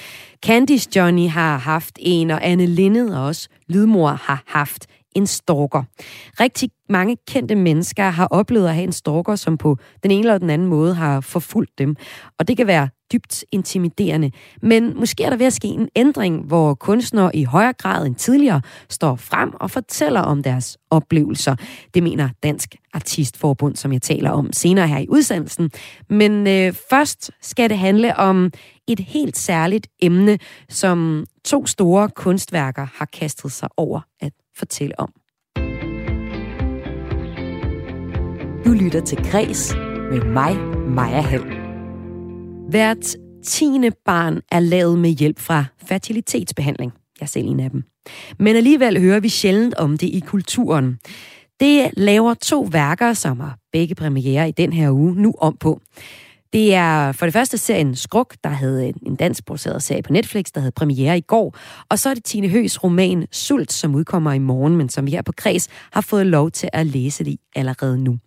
Candice 0.47 0.91
Johnny 0.97 1.29
har 1.29 1.59
haft 1.59 1.99
en, 2.01 2.31
og 2.31 2.47
Anne 2.47 2.67
Lindet 2.67 3.19
og 3.19 3.25
også 3.25 3.49
Lydmor 3.69 4.09
har 4.09 4.43
haft 4.47 4.87
en 5.17 5.27
stalker. 5.27 5.83
Rigtig 6.41 6.71
mange 6.89 7.17
kendte 7.29 7.55
mennesker 7.55 8.11
har 8.11 8.27
oplevet 8.27 8.69
at 8.69 8.75
have 8.75 8.85
en 8.85 8.93
stalker, 8.93 9.37
som 9.37 9.59
på 9.59 9.77
den 10.03 10.11
ene 10.11 10.21
eller 10.21 10.39
den 10.39 10.51
anden 10.51 10.69
måde 10.69 10.95
har 10.95 11.21
forfulgt 11.21 11.79
dem. 11.79 11.97
Og 12.39 12.49
det 12.49 12.57
kan 12.57 12.67
være 12.67 12.89
dybt 13.13 13.45
intimiderende. 13.53 14.31
Men 14.63 14.99
måske 14.99 15.25
er 15.25 15.31
der 15.31 15.37
ved 15.37 15.47
at 15.47 15.53
ske 15.53 15.69
en 15.69 15.89
ændring, 15.97 16.45
hvor 16.45 16.75
kunstnere 16.75 17.37
i 17.37 17.45
højere 17.45 17.73
grad 17.73 18.07
end 18.07 18.15
tidligere 18.15 18.61
står 18.89 19.17
frem 19.17 19.53
og 19.55 19.71
fortæller 19.71 20.21
om 20.21 20.43
deres 20.43 20.79
oplevelser. 20.91 21.57
Det 21.95 22.03
mener 22.03 22.29
Dansk 22.43 22.75
Artistforbund, 22.95 23.77
som 23.77 23.93
jeg 23.93 24.03
taler 24.03 24.31
om 24.31 24.53
senere 24.53 24.89
her 24.89 24.99
i 24.99 25.09
udsendelsen. 25.09 25.71
Men 26.11 26.47
øh, 26.47 26.75
først 26.91 27.31
skal 27.43 27.71
det 27.71 27.79
handle 27.79 28.17
om 28.17 28.51
et 28.89 29.01
helt 29.01 29.37
særligt 29.37 29.87
emne, 30.03 30.39
som 30.69 31.27
to 31.45 31.67
store 31.67 32.09
kunstværker 32.09 32.87
har 32.95 33.09
kastet 33.13 33.53
sig 33.53 33.69
over 33.77 34.01
at 34.21 34.33
fortælle 34.57 35.01
om. 35.01 35.13
Du 38.65 38.73
lytter 38.73 39.01
til 39.07 39.19
Græs 39.31 39.75
med 40.11 40.25
mig, 40.25 40.57
Maja 40.89 41.21
Hall. 41.21 41.64
Hvert 42.69 43.17
tiende 43.45 43.91
barn 44.05 44.41
er 44.53 44.61
lavet 44.61 44.99
med 44.99 45.11
hjælp 45.11 45.41
fra 45.41 45.65
fertilitetsbehandling. 45.87 46.93
Jeg 47.21 47.25
er 47.25 47.29
selv 47.29 47.49
en 47.49 47.61
af 47.61 47.71
dem. 47.71 47.83
Men 48.39 48.57
alligevel 48.57 49.01
hører 49.01 49.21
vi 49.21 49.29
sjældent 49.29 49.75
om 49.75 49.99
det 49.99 50.07
i 50.07 50.21
kulturen. 50.21 50.99
Det 51.61 51.91
laver 51.97 52.35
to 52.35 52.69
værker, 52.73 53.13
som 53.13 53.41
har 53.41 53.59
begge 53.73 53.95
premiere 53.95 54.49
i 54.49 54.53
den 54.53 54.73
her 54.73 54.91
uge, 54.91 55.15
nu 55.15 55.35
om 55.39 55.57
på. 55.61 55.81
Det 56.53 56.75
er 56.75 57.13
for 57.13 57.27
det 57.27 57.33
første 57.33 57.59
serien 57.59 57.97
Skruk, 57.97 58.35
der 58.45 58.51
havde 58.51 58.93
en 59.07 59.17
dansk 59.17 59.47
produceret 59.47 59.83
serie 59.83 60.03
på 60.03 60.13
Netflix, 60.13 60.45
der 60.55 60.61
havde 60.61 60.73
premiere 60.73 61.19
i 61.19 61.21
går. 61.21 61.57
Og 61.89 61.99
så 61.99 62.11
er 62.11 62.15
det 62.15 62.25
Tine 62.25 62.49
Høs 62.49 62.85
roman 62.85 63.27
Sult, 63.33 63.73
som 63.73 63.95
udkommer 63.95 64.33
i 64.33 64.39
morgen, 64.39 64.77
men 64.77 64.89
som 64.89 65.07
vi 65.07 65.11
her 65.11 65.23
på 65.23 65.33
Kreds 65.37 65.69
har 65.93 66.01
fået 66.01 66.27
lov 66.27 66.51
til 66.51 66.69
at 66.73 66.87
læse 66.87 67.25
det 67.25 67.37
allerede 67.57 67.99
nu. 67.99 68.19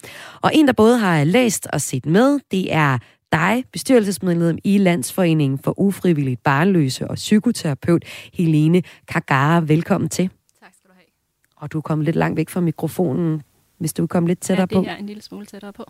Og 0.42 0.52
en, 0.54 0.68
der 0.68 0.74
både 0.74 0.98
har 0.98 1.24
læst 1.24 1.68
og 1.74 1.82
set 1.82 2.06
med, 2.06 2.40
det 2.52 2.74
er 2.74 2.98
dig, 3.32 3.64
bestyrelsesmedlem 3.72 4.58
i 4.64 4.78
Landsforeningen 4.78 5.60
for 5.60 5.80
Ufrivilligt 5.80 6.44
Barnløse 6.44 7.08
og 7.08 7.16
psykoterapeut 7.16 8.06
Helene 8.34 8.82
Kagara. 9.08 9.60
Velkommen 9.60 10.10
til. 10.10 10.30
Tak 10.64 10.74
skal 10.74 10.90
du 10.90 10.94
have. 10.96 11.06
Og 11.56 11.72
du 11.72 11.78
er 11.78 11.82
kommet 11.82 12.06
lidt 12.06 12.16
langt 12.16 12.38
væk 12.38 12.50
fra 12.50 12.62
mikrofonen, 12.62 13.42
hvis 13.78 13.94
du 13.94 14.08
kommer 14.08 14.28
lidt 14.28 14.40
tættere 14.40 14.68
på. 14.68 14.76
Ja, 14.76 14.82
det 14.82 14.90
er 14.90 14.96
en 14.96 15.06
lille 15.06 15.22
smule 15.22 15.46
tættere 15.46 15.74
på 15.74 15.84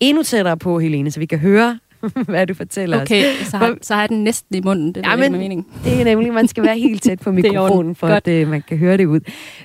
endnu 0.00 0.22
tættere 0.22 0.56
på, 0.56 0.78
Helene, 0.78 1.10
så 1.10 1.20
vi 1.20 1.26
kan 1.26 1.38
høre, 1.38 1.78
hvad 2.28 2.46
du 2.46 2.54
fortæller 2.54 3.02
okay, 3.02 3.24
os. 3.24 3.48
så 3.48 3.56
har, 3.56 3.76
så 3.82 3.94
har 3.94 4.02
jeg 4.02 4.08
den 4.08 4.24
næsten 4.24 4.56
i 4.56 4.60
munden. 4.60 4.94
Det 4.94 5.06
er 5.06 5.10
ja, 5.10 5.16
men, 5.16 5.32
mening. 5.32 5.66
Det 5.84 6.00
er 6.00 6.04
nemlig, 6.04 6.32
man 6.32 6.48
skal 6.48 6.64
være 6.64 6.78
helt 6.78 7.02
tæt 7.02 7.20
på 7.20 7.32
mikrofonen, 7.40 7.94
for 7.94 8.08
Godt. 8.08 8.28
at 8.28 8.42
uh, 8.42 8.50
man 8.50 8.62
kan 8.68 8.78
høre 8.78 8.96
det 8.96 9.06
ud. 9.06 9.20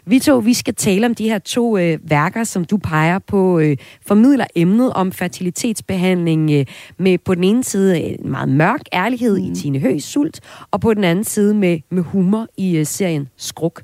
Vi 0.05 0.19
to, 0.19 0.37
vi 0.37 0.53
skal 0.53 0.75
tale 0.75 1.05
om 1.05 1.15
de 1.15 1.29
her 1.29 1.39
to 1.39 1.77
uh, 1.77 2.09
værker, 2.09 2.43
som 2.43 2.65
du 2.65 2.77
peger 2.77 3.19
på, 3.19 3.57
uh, 3.59 3.73
formidler 4.07 4.45
emnet 4.55 4.93
om 4.93 5.11
fertilitetsbehandling 5.11 6.59
uh, 6.59 6.65
med 6.97 7.17
på 7.17 7.35
den 7.35 7.43
ene 7.43 7.63
side 7.63 8.01
en 8.01 8.31
meget 8.31 8.49
mørk 8.49 8.81
ærlighed 8.93 9.39
mm. 9.39 9.51
i 9.51 9.55
Tine 9.55 9.79
Høs 9.79 10.03
sult, 10.03 10.39
og 10.71 10.81
på 10.81 10.93
den 10.93 11.03
anden 11.03 11.23
side 11.23 11.53
med, 11.53 11.79
med 11.89 12.03
humor 12.03 12.47
i 12.57 12.79
uh, 12.79 12.85
serien 12.85 13.27
Skruk. 13.37 13.81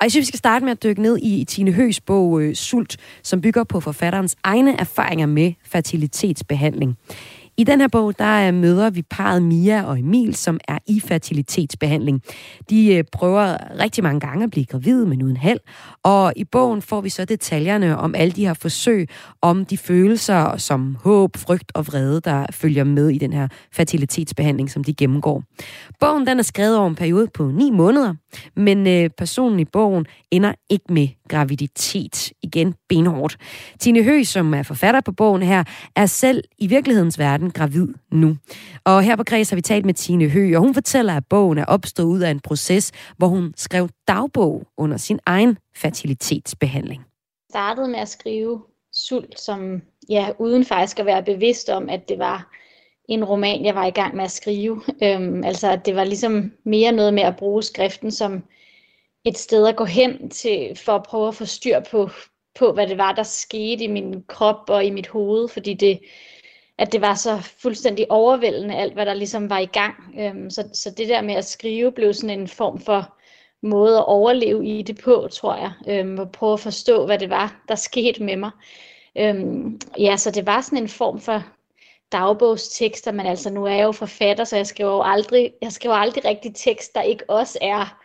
Og 0.00 0.04
jeg 0.04 0.10
synes, 0.10 0.22
vi 0.22 0.26
skal 0.26 0.38
starte 0.38 0.64
med 0.64 0.72
at 0.72 0.82
dykke 0.82 1.02
ned 1.02 1.18
i 1.22 1.44
Tine 1.48 1.72
Høs 1.72 2.00
bog 2.00 2.42
øh, 2.42 2.54
Sult, 2.54 2.96
som 3.22 3.40
bygger 3.40 3.64
på 3.64 3.80
forfatterens 3.80 4.36
egne 4.42 4.80
erfaringer 4.80 5.26
med 5.26 5.52
fertilitetsbehandling. 5.64 6.96
I 7.58 7.64
den 7.64 7.80
her 7.80 7.88
bog, 7.88 8.18
der 8.18 8.48
øh, 8.48 8.54
møder 8.54 8.90
vi 8.90 9.02
parret 9.02 9.42
Mia 9.42 9.82
og 9.82 9.98
Emil, 9.98 10.34
som 10.34 10.60
er 10.68 10.78
i 10.86 11.00
fertilitetsbehandling. 11.00 12.22
De 12.70 12.94
øh, 12.94 13.04
prøver 13.12 13.56
rigtig 13.80 14.04
mange 14.04 14.20
gange 14.20 14.44
at 14.44 14.50
blive 14.50 14.66
gravide, 14.66 15.06
men 15.06 15.22
uden 15.22 15.36
held. 15.36 15.58
Og 16.02 16.32
i 16.36 16.44
bogen 16.44 16.82
får 16.82 17.00
vi 17.00 17.08
så 17.08 17.24
detaljerne 17.24 17.96
om 17.96 18.14
alle 18.14 18.32
de 18.32 18.46
her 18.46 18.54
forsøg, 18.54 19.08
om 19.42 19.64
de 19.64 19.78
følelser 19.78 20.56
som 20.56 20.96
håb, 21.04 21.36
frygt 21.36 21.72
og 21.74 21.86
vrede, 21.86 22.20
der 22.20 22.46
følger 22.50 22.84
med 22.84 23.08
i 23.08 23.18
den 23.18 23.32
her 23.32 23.48
fertilitetsbehandling, 23.72 24.70
som 24.70 24.84
de 24.84 24.94
gennemgår. 24.94 25.42
Bogen 26.00 26.26
den 26.26 26.38
er 26.38 26.42
skrevet 26.42 26.78
over 26.78 26.88
en 26.88 26.94
periode 26.94 27.26
på 27.34 27.50
ni 27.50 27.70
måneder, 27.70 28.14
men 28.56 28.86
øh, 28.86 29.10
personen 29.18 29.60
i 29.60 29.64
bogen 29.64 30.06
ender 30.30 30.52
ikke 30.70 30.92
med 30.92 31.08
graviditet. 31.28 32.32
Igen 32.42 32.74
benhårdt. 32.88 33.36
Tine 33.80 34.02
Høgh, 34.02 34.24
som 34.24 34.54
er 34.54 34.62
forfatter 34.62 35.00
på 35.00 35.12
bogen 35.12 35.42
her, 35.42 35.64
er 35.96 36.06
selv 36.06 36.44
i 36.58 36.66
virkelighedens 36.66 37.18
verden 37.18 37.50
gravid 37.50 37.88
nu. 38.12 38.36
Og 38.84 39.02
her 39.02 39.16
på 39.16 39.24
Græs 39.24 39.50
har 39.50 39.56
vi 39.56 39.62
talt 39.62 39.86
med 39.86 39.94
Tine 39.94 40.28
Høgh, 40.28 40.56
og 40.56 40.62
hun 40.62 40.74
fortæller, 40.74 41.16
at 41.16 41.26
bogen 41.30 41.58
er 41.58 41.64
opstået 41.64 42.06
ud 42.06 42.20
af 42.20 42.30
en 42.30 42.40
proces, 42.40 42.92
hvor 43.16 43.26
hun 43.26 43.54
skrev 43.56 43.88
dagbog 44.08 44.66
under 44.76 44.96
sin 44.96 45.18
egen 45.26 45.58
fertilitetsbehandling. 45.76 47.00
Jeg 47.00 47.52
startede 47.52 47.88
med 47.88 47.98
at 47.98 48.08
skrive 48.08 48.62
sult, 48.92 49.40
som 49.40 49.82
ja, 50.08 50.28
uden 50.38 50.64
faktisk 50.64 50.98
at 50.98 51.06
være 51.06 51.22
bevidst 51.22 51.68
om, 51.68 51.88
at 51.88 52.08
det 52.08 52.18
var 52.18 52.54
en 53.08 53.24
roman, 53.24 53.64
jeg 53.64 53.74
var 53.74 53.86
i 53.86 53.90
gang 53.90 54.16
med 54.16 54.24
at 54.24 54.30
skrive. 54.30 54.82
Øhm, 55.02 55.44
altså, 55.44 55.70
at 55.70 55.86
det 55.86 55.96
var 55.96 56.04
ligesom 56.04 56.52
mere 56.64 56.92
noget 56.92 57.14
med 57.14 57.22
at 57.22 57.36
bruge 57.36 57.62
skriften 57.62 58.10
som 58.10 58.42
et 59.24 59.38
sted 59.38 59.66
at 59.66 59.76
gå 59.76 59.84
hen 59.84 60.30
til, 60.30 60.76
for 60.76 60.92
at 60.92 61.02
prøve 61.02 61.28
at 61.28 61.34
få 61.34 61.44
styr 61.44 61.80
på, 61.90 62.10
på, 62.58 62.72
hvad 62.72 62.86
det 62.86 62.98
var, 62.98 63.12
der 63.12 63.22
skete 63.22 63.84
i 63.84 63.86
min 63.86 64.24
krop 64.28 64.70
og 64.70 64.84
i 64.84 64.90
mit 64.90 65.08
hoved, 65.08 65.48
fordi 65.48 65.74
det, 65.74 66.00
at 66.78 66.92
det 66.92 67.00
var 67.00 67.14
så 67.14 67.38
fuldstændig 67.62 68.10
overvældende, 68.10 68.76
alt 68.76 68.94
hvad 68.94 69.06
der 69.06 69.14
ligesom 69.14 69.50
var 69.50 69.58
i 69.58 69.66
gang. 69.66 69.94
Øhm, 70.18 70.50
så, 70.50 70.68
så 70.72 70.90
det 70.90 71.08
der 71.08 71.22
med 71.22 71.34
at 71.34 71.44
skrive 71.44 71.92
blev 71.92 72.14
sådan 72.14 72.40
en 72.40 72.48
form 72.48 72.80
for 72.80 73.14
måde 73.62 73.98
at 73.98 74.06
overleve 74.06 74.66
i 74.66 74.82
det 74.82 75.00
på, 75.04 75.28
tror 75.32 75.56
jeg. 75.56 75.72
Øhm, 75.88 76.18
og 76.18 76.32
prøve 76.32 76.52
at 76.52 76.60
forstå, 76.60 77.06
hvad 77.06 77.18
det 77.18 77.30
var, 77.30 77.62
der 77.68 77.74
skete 77.74 78.22
med 78.22 78.36
mig. 78.36 78.50
Øhm, 79.18 79.80
ja, 79.98 80.16
så 80.16 80.30
det 80.30 80.46
var 80.46 80.60
sådan 80.60 80.78
en 80.78 80.88
form 80.88 81.20
for 81.20 81.42
dagbogstekster, 82.12 83.12
men 83.12 83.26
altså 83.26 83.50
nu 83.50 83.64
er 83.64 83.74
jeg 83.74 83.84
jo 83.84 83.92
forfatter, 83.92 84.44
så 84.44 84.56
jeg 84.56 84.66
skriver 84.66 84.90
jo 84.90 85.02
aldrig, 85.02 85.52
jeg 85.62 85.72
skriver 85.72 85.94
aldrig 85.94 86.24
rigtig 86.24 86.54
tekst, 86.54 86.94
der 86.94 87.02
ikke 87.02 87.30
også 87.30 87.58
er 87.62 87.98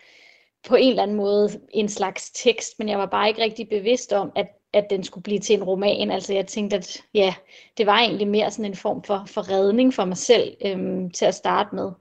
på 0.67 0.75
en 0.75 0.89
eller 0.89 1.03
anden 1.03 1.17
måde 1.17 1.49
en 1.69 1.89
slags 1.89 2.31
tekst, 2.31 2.79
men 2.79 2.89
jeg 2.89 2.99
var 2.99 3.05
bare 3.05 3.27
ikke 3.27 3.41
rigtig 3.41 3.69
bevidst 3.69 4.13
om, 4.13 4.31
at, 4.35 4.47
at 4.73 4.89
den 4.89 5.03
skulle 5.03 5.23
blive 5.23 5.39
til 5.39 5.55
en 5.55 5.63
roman. 5.63 6.11
Altså 6.11 6.33
jeg 6.33 6.47
tænkte, 6.47 6.77
at 6.77 7.03
ja, 7.13 7.33
det 7.77 7.85
var 7.85 7.99
egentlig 7.99 8.27
mere 8.27 8.51
sådan 8.51 8.65
en 8.65 8.75
form 8.75 9.03
for, 9.03 9.23
for 9.27 9.51
redning 9.51 9.93
for 9.93 10.05
mig 10.05 10.17
selv 10.17 10.55
øhm, 10.65 11.11
til 11.11 11.25
at 11.25 11.35
starte 11.35 11.75
med. 11.75 11.91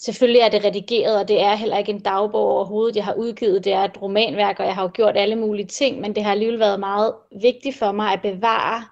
Selvfølgelig 0.00 0.40
er 0.40 0.48
det 0.48 0.64
redigeret, 0.64 1.20
og 1.20 1.28
det 1.28 1.40
er 1.40 1.54
heller 1.54 1.78
ikke 1.78 1.92
en 1.92 2.00
dagbog 2.00 2.48
overhovedet. 2.48 2.96
Jeg 2.96 3.04
har 3.04 3.14
udgivet, 3.14 3.64
det 3.64 3.72
er 3.72 3.84
et 3.84 4.02
romanværk, 4.02 4.60
og 4.60 4.66
jeg 4.66 4.74
har 4.74 4.82
jo 4.82 4.90
gjort 4.94 5.16
alle 5.16 5.36
mulige 5.36 5.66
ting, 5.66 6.00
men 6.00 6.14
det 6.14 6.24
har 6.24 6.30
alligevel 6.30 6.58
været 6.58 6.80
meget 6.80 7.14
vigtigt 7.42 7.76
for 7.76 7.92
mig 7.92 8.12
at 8.12 8.22
bevare 8.22 8.84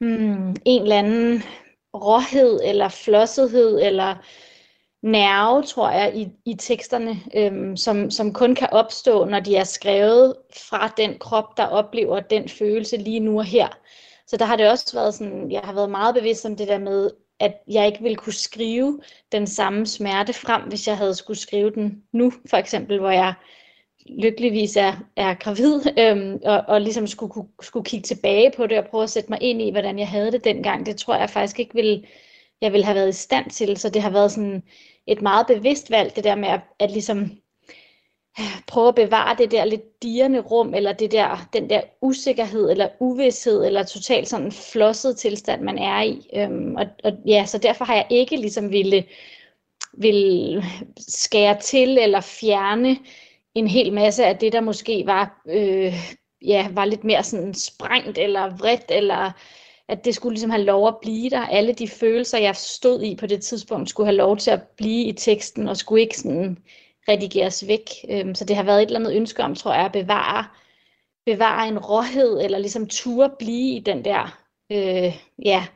hmm, 0.00 0.56
en 0.64 0.82
eller 0.82 0.98
anden 0.98 1.42
råhed, 1.94 2.60
eller 2.64 2.88
flossethed, 2.88 3.80
eller 3.82 4.14
nerve, 5.06 5.62
tror 5.62 5.90
jeg, 5.90 6.16
i, 6.16 6.28
i 6.44 6.54
teksterne, 6.54 7.16
øhm, 7.34 7.76
som, 7.76 8.10
som 8.10 8.32
kun 8.32 8.54
kan 8.54 8.68
opstå, 8.72 9.24
når 9.24 9.40
de 9.40 9.56
er 9.56 9.64
skrevet 9.64 10.34
fra 10.68 10.92
den 10.96 11.18
krop, 11.18 11.56
der 11.56 11.66
oplever 11.66 12.20
den 12.20 12.48
følelse 12.48 12.96
lige 12.96 13.20
nu 13.20 13.38
og 13.38 13.44
her. 13.44 13.68
Så 14.26 14.36
der 14.36 14.44
har 14.44 14.56
det 14.56 14.70
også 14.70 14.96
været 14.96 15.14
sådan, 15.14 15.50
jeg 15.50 15.60
har 15.60 15.72
været 15.72 15.90
meget 15.90 16.14
bevidst 16.14 16.46
om 16.46 16.56
det 16.56 16.68
der 16.68 16.78
med, 16.78 17.10
at 17.40 17.54
jeg 17.68 17.86
ikke 17.86 18.02
ville 18.02 18.16
kunne 18.16 18.32
skrive 18.32 19.00
den 19.32 19.46
samme 19.46 19.86
smerte 19.86 20.32
frem, 20.32 20.62
hvis 20.62 20.88
jeg 20.88 20.96
havde 20.96 21.14
skulle 21.14 21.38
skrive 21.38 21.70
den 21.70 22.02
nu, 22.12 22.32
for 22.50 22.56
eksempel, 22.56 22.98
hvor 22.98 23.10
jeg 23.10 23.34
lykkeligvis 24.08 24.76
er, 24.76 24.92
er 25.16 25.34
gravid, 25.34 25.80
øhm, 25.98 26.40
og, 26.44 26.64
og 26.68 26.80
ligesom 26.80 27.06
skulle, 27.06 27.32
skulle, 27.32 27.48
skulle 27.62 27.84
kigge 27.84 28.06
tilbage 28.06 28.52
på 28.56 28.66
det 28.66 28.78
og 28.78 28.84
prøve 28.90 29.02
at 29.02 29.10
sætte 29.10 29.30
mig 29.30 29.42
ind 29.42 29.62
i, 29.62 29.70
hvordan 29.70 29.98
jeg 29.98 30.08
havde 30.08 30.32
det 30.32 30.44
dengang. 30.44 30.86
Det 30.86 30.96
tror 30.96 31.16
jeg 31.16 31.30
faktisk 31.30 31.60
ikke 31.60 31.74
ville, 31.74 32.02
jeg 32.60 32.72
ville 32.72 32.84
have 32.84 32.94
været 32.94 33.08
i 33.08 33.12
stand 33.12 33.50
til, 33.50 33.76
så 33.76 33.88
det 33.88 34.02
har 34.02 34.10
været 34.10 34.32
sådan 34.32 34.62
et 35.06 35.22
meget 35.22 35.46
bevidst 35.46 35.90
valg, 35.90 36.16
det 36.16 36.24
der 36.24 36.34
med 36.34 36.48
at, 36.48 36.60
at 36.78 36.90
ligesom 36.90 37.30
øh, 38.40 38.62
prøve 38.66 38.88
at 38.88 38.94
bevare 38.94 39.36
det 39.38 39.50
der 39.50 39.64
lidt 39.64 40.02
dirrende 40.02 40.40
rum, 40.40 40.74
eller 40.74 40.92
det 40.92 41.12
der, 41.12 41.48
den 41.52 41.70
der 41.70 41.80
usikkerhed, 42.00 42.70
eller 42.70 42.88
uvidshed, 43.00 43.64
eller 43.64 43.82
totalt 43.82 44.28
sådan 44.28 44.52
flosset 44.52 45.16
tilstand, 45.16 45.62
man 45.62 45.78
er 45.78 46.02
i. 46.02 46.30
Øhm, 46.34 46.76
og, 46.76 46.86
og 47.04 47.12
ja, 47.26 47.44
så 47.46 47.58
derfor 47.58 47.84
har 47.84 47.94
jeg 47.94 48.06
ikke 48.10 48.36
ligesom 48.36 48.70
ville, 48.70 49.04
ville 49.92 50.64
skære 50.98 51.60
til, 51.60 51.98
eller 51.98 52.20
fjerne 52.20 52.98
en 53.54 53.66
hel 53.68 53.92
masse 53.92 54.24
af 54.24 54.38
det, 54.38 54.52
der 54.52 54.60
måske 54.60 55.02
var, 55.06 55.42
øh, 55.48 55.94
ja, 56.42 56.68
var 56.70 56.84
lidt 56.84 57.04
mere 57.04 57.22
sådan 57.22 57.54
sprængt, 57.54 58.18
eller 58.18 58.56
vredt, 58.56 58.84
eller 58.88 59.32
at 59.88 60.04
det 60.04 60.14
skulle 60.14 60.34
ligesom 60.34 60.50
have 60.50 60.64
lov 60.64 60.88
at 60.88 60.96
blive 61.02 61.30
der. 61.30 61.40
Alle 61.40 61.72
de 61.72 61.88
følelser, 61.88 62.38
jeg 62.38 62.56
stod 62.56 63.02
i 63.02 63.16
på 63.16 63.26
det 63.26 63.42
tidspunkt, 63.42 63.90
skulle 63.90 64.06
have 64.06 64.16
lov 64.16 64.36
til 64.36 64.50
at 64.50 64.62
blive 64.62 65.04
i 65.04 65.12
teksten, 65.12 65.68
og 65.68 65.76
skulle 65.76 66.02
ikke 66.02 66.18
sådan 66.18 66.58
redigeres 67.08 67.66
væk. 67.66 67.90
Øhm, 68.10 68.34
så 68.34 68.44
det 68.44 68.56
har 68.56 68.62
været 68.62 68.82
et 68.82 68.86
eller 68.86 69.00
andet 69.00 69.16
ønske 69.16 69.42
om, 69.42 69.54
tror 69.54 69.74
jeg, 69.74 69.84
at 69.84 69.92
bevare, 69.92 70.46
bevare 71.26 71.68
en 71.68 71.78
råhed, 71.78 72.40
eller 72.40 72.58
ligesom 72.58 72.88
turde 72.88 73.34
blive 73.38 73.76
i 73.76 73.80
den 73.80 74.04
der, 74.04 74.42
øh, 74.72 75.16
ja, 75.44 75.66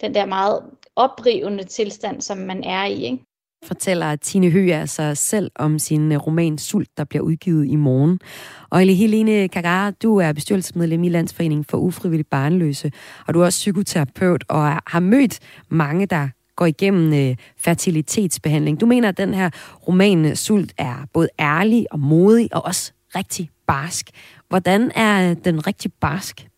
den 0.00 0.14
der 0.14 0.26
meget 0.26 0.70
oprivende 0.96 1.64
tilstand, 1.64 2.20
som 2.20 2.38
man 2.38 2.64
er 2.64 2.84
i. 2.84 3.04
Ikke? 3.04 3.24
Fortæller 3.66 4.16
Tine 4.16 4.50
Høgh 4.50 4.80
altså 4.80 5.14
selv 5.14 5.50
om 5.54 5.78
sin 5.78 6.12
øh, 6.12 6.18
roman 6.18 6.58
Sult, 6.58 6.88
der 6.96 7.04
bliver 7.04 7.22
udgivet 7.22 7.66
i 7.66 7.76
morgen. 7.76 8.20
Og 8.70 8.80
Helene 8.80 9.48
Kagara, 9.48 9.90
du 9.90 10.16
er 10.16 10.32
bestyrelsesmedlem 10.32 11.04
i 11.04 11.08
Landsforeningen 11.08 11.64
for 11.64 11.78
Ufrivillig 11.78 12.26
Barnløse, 12.26 12.92
og 13.26 13.34
du 13.34 13.40
er 13.40 13.44
også 13.44 13.58
psykoterapeut 13.58 14.44
og 14.48 14.80
har 14.86 15.00
mødt 15.00 15.38
mange, 15.68 16.06
der 16.06 16.28
går 16.56 16.66
igennem 16.66 17.12
øh, 17.12 17.36
fertilitetsbehandling. 17.56 18.80
Du 18.80 18.86
mener, 18.86 19.08
at 19.08 19.16
den 19.18 19.34
her 19.34 19.50
roman 19.88 20.24
øh, 20.24 20.34
Sult 20.34 20.72
er 20.78 21.06
både 21.12 21.28
ærlig 21.40 21.86
og 21.92 22.00
modig 22.00 22.48
og 22.52 22.64
også 22.64 22.92
rigtig 23.16 23.50
barsk. 23.66 24.10
Hvordan 24.48 24.90
er 24.94 25.30
øh, 25.30 25.36
den 25.44 25.66
rigtig 25.66 25.92
barsk? 25.92 26.48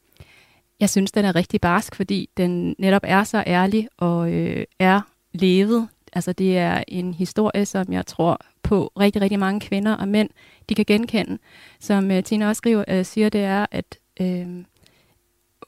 Jeg 0.81 0.91
synes, 0.91 1.13
den 1.13 1.25
er 1.25 1.35
rigtig 1.35 1.61
barsk, 1.61 1.95
fordi 1.95 2.29
den 2.37 2.75
netop 2.79 3.03
er 3.05 3.25
så 3.25 3.45
ærlig 3.47 3.89
og 3.99 4.33
øh, 4.33 4.65
er 4.79 5.01
levet. 5.33 5.89
Altså 6.15 6.33
det 6.33 6.59
er 6.59 6.83
en 6.89 7.15
historie, 7.15 7.67
som 7.67 7.93
jeg 7.93 8.07
tror 8.07 8.41
på 8.63 8.93
rigtig, 9.01 9.23
rigtig 9.23 9.39
mange 9.39 9.61
kvinder 9.61 9.93
og 9.93 10.09
mænd, 10.09 10.29
de 10.69 10.75
kan 10.75 10.85
genkende. 10.85 11.39
Som 11.81 12.11
uh, 12.11 12.21
Tina 12.21 12.49
også 12.49 12.59
skriver, 12.59 12.85
uh, 12.99 13.05
siger, 13.05 13.29
det 13.29 13.41
er, 13.41 13.67
at 13.71 13.99
uh, 14.21 14.47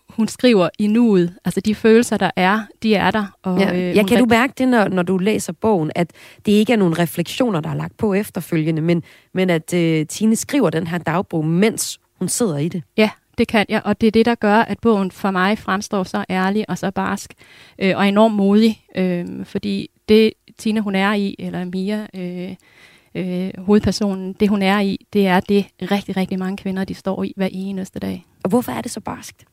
hun 0.09 0.29
skriver 0.29 0.69
i 0.79 0.87
nuet. 0.87 1.35
Altså 1.45 1.61
de 1.61 1.75
følelser, 1.75 2.17
der 2.17 2.31
er, 2.37 2.61
de 2.83 2.95
er 2.95 3.11
der. 3.11 3.37
Og, 3.43 3.61
ja. 3.61 3.91
ja, 3.91 4.03
kan 4.03 4.19
du 4.19 4.27
mærke 4.27 4.53
det, 4.59 4.69
når, 4.69 4.89
når 4.89 5.03
du 5.03 5.19
læser 5.19 5.53
bogen, 5.53 5.91
at 5.95 6.11
det 6.47 6.53
ikke 6.53 6.73
er 6.73 6.77
nogle 6.77 6.99
refleksioner, 6.99 7.61
der 7.61 7.71
er 7.71 7.75
lagt 7.75 7.97
på 7.97 8.15
efterfølgende, 8.15 8.83
men, 8.83 9.03
men 9.35 9.51
at 9.51 9.73
uh, 9.75 10.07
Tine 10.09 10.37
skriver 10.37 10.71
den 10.71 10.87
her 10.87 10.99
dagbog, 10.99 11.45
mens 11.45 12.01
hun 12.19 12.29
sidder 12.29 12.57
i 12.57 12.69
det? 12.69 12.83
Ja, 12.97 13.11
det 13.39 13.49
kan 13.49 13.67
jeg, 13.69 13.83
og 13.85 14.01
det 14.01 14.07
er 14.07 14.11
det, 14.11 14.27
der 14.27 14.35
gør, 14.35 14.57
at 14.57 14.79
bogen 14.83 15.11
for 15.11 15.31
mig 15.31 15.59
fremstår 15.59 16.03
så 16.03 16.25
ærlig 16.31 16.71
og 16.71 16.79
så 16.79 16.91
barsk 16.91 17.35
øh, 17.79 17.97
og 17.97 18.09
enormt 18.09 18.35
modig, 18.35 18.81
øh, 18.97 19.45
fordi 19.45 19.91
det 20.09 20.33
Tina 20.59 20.81
hun 20.81 20.95
er 20.95 21.12
i, 21.14 21.37
eller 21.38 21.64
Mia, 21.64 22.07
øh, 22.14 22.55
øh, 23.14 23.51
hovedpersonen, 23.59 24.33
det 24.33 24.49
hun 24.49 24.62
er 24.62 24.81
i, 24.81 25.07
det 25.12 25.27
er 25.27 25.40
det 25.40 25.66
rigtig, 25.83 26.16
rigtig 26.16 26.38
mange 26.38 26.57
kvinder, 26.57 26.85
de 26.85 26.95
står 26.95 27.25
i 27.25 27.33
hver 27.37 27.49
eneste 27.53 27.99
dag. 27.99 28.27
Og 28.45 28.49
hvorfor 28.51 28.73
er 28.73 28.81
det 28.81 28.90
så 28.90 29.01
barskt? 29.01 29.45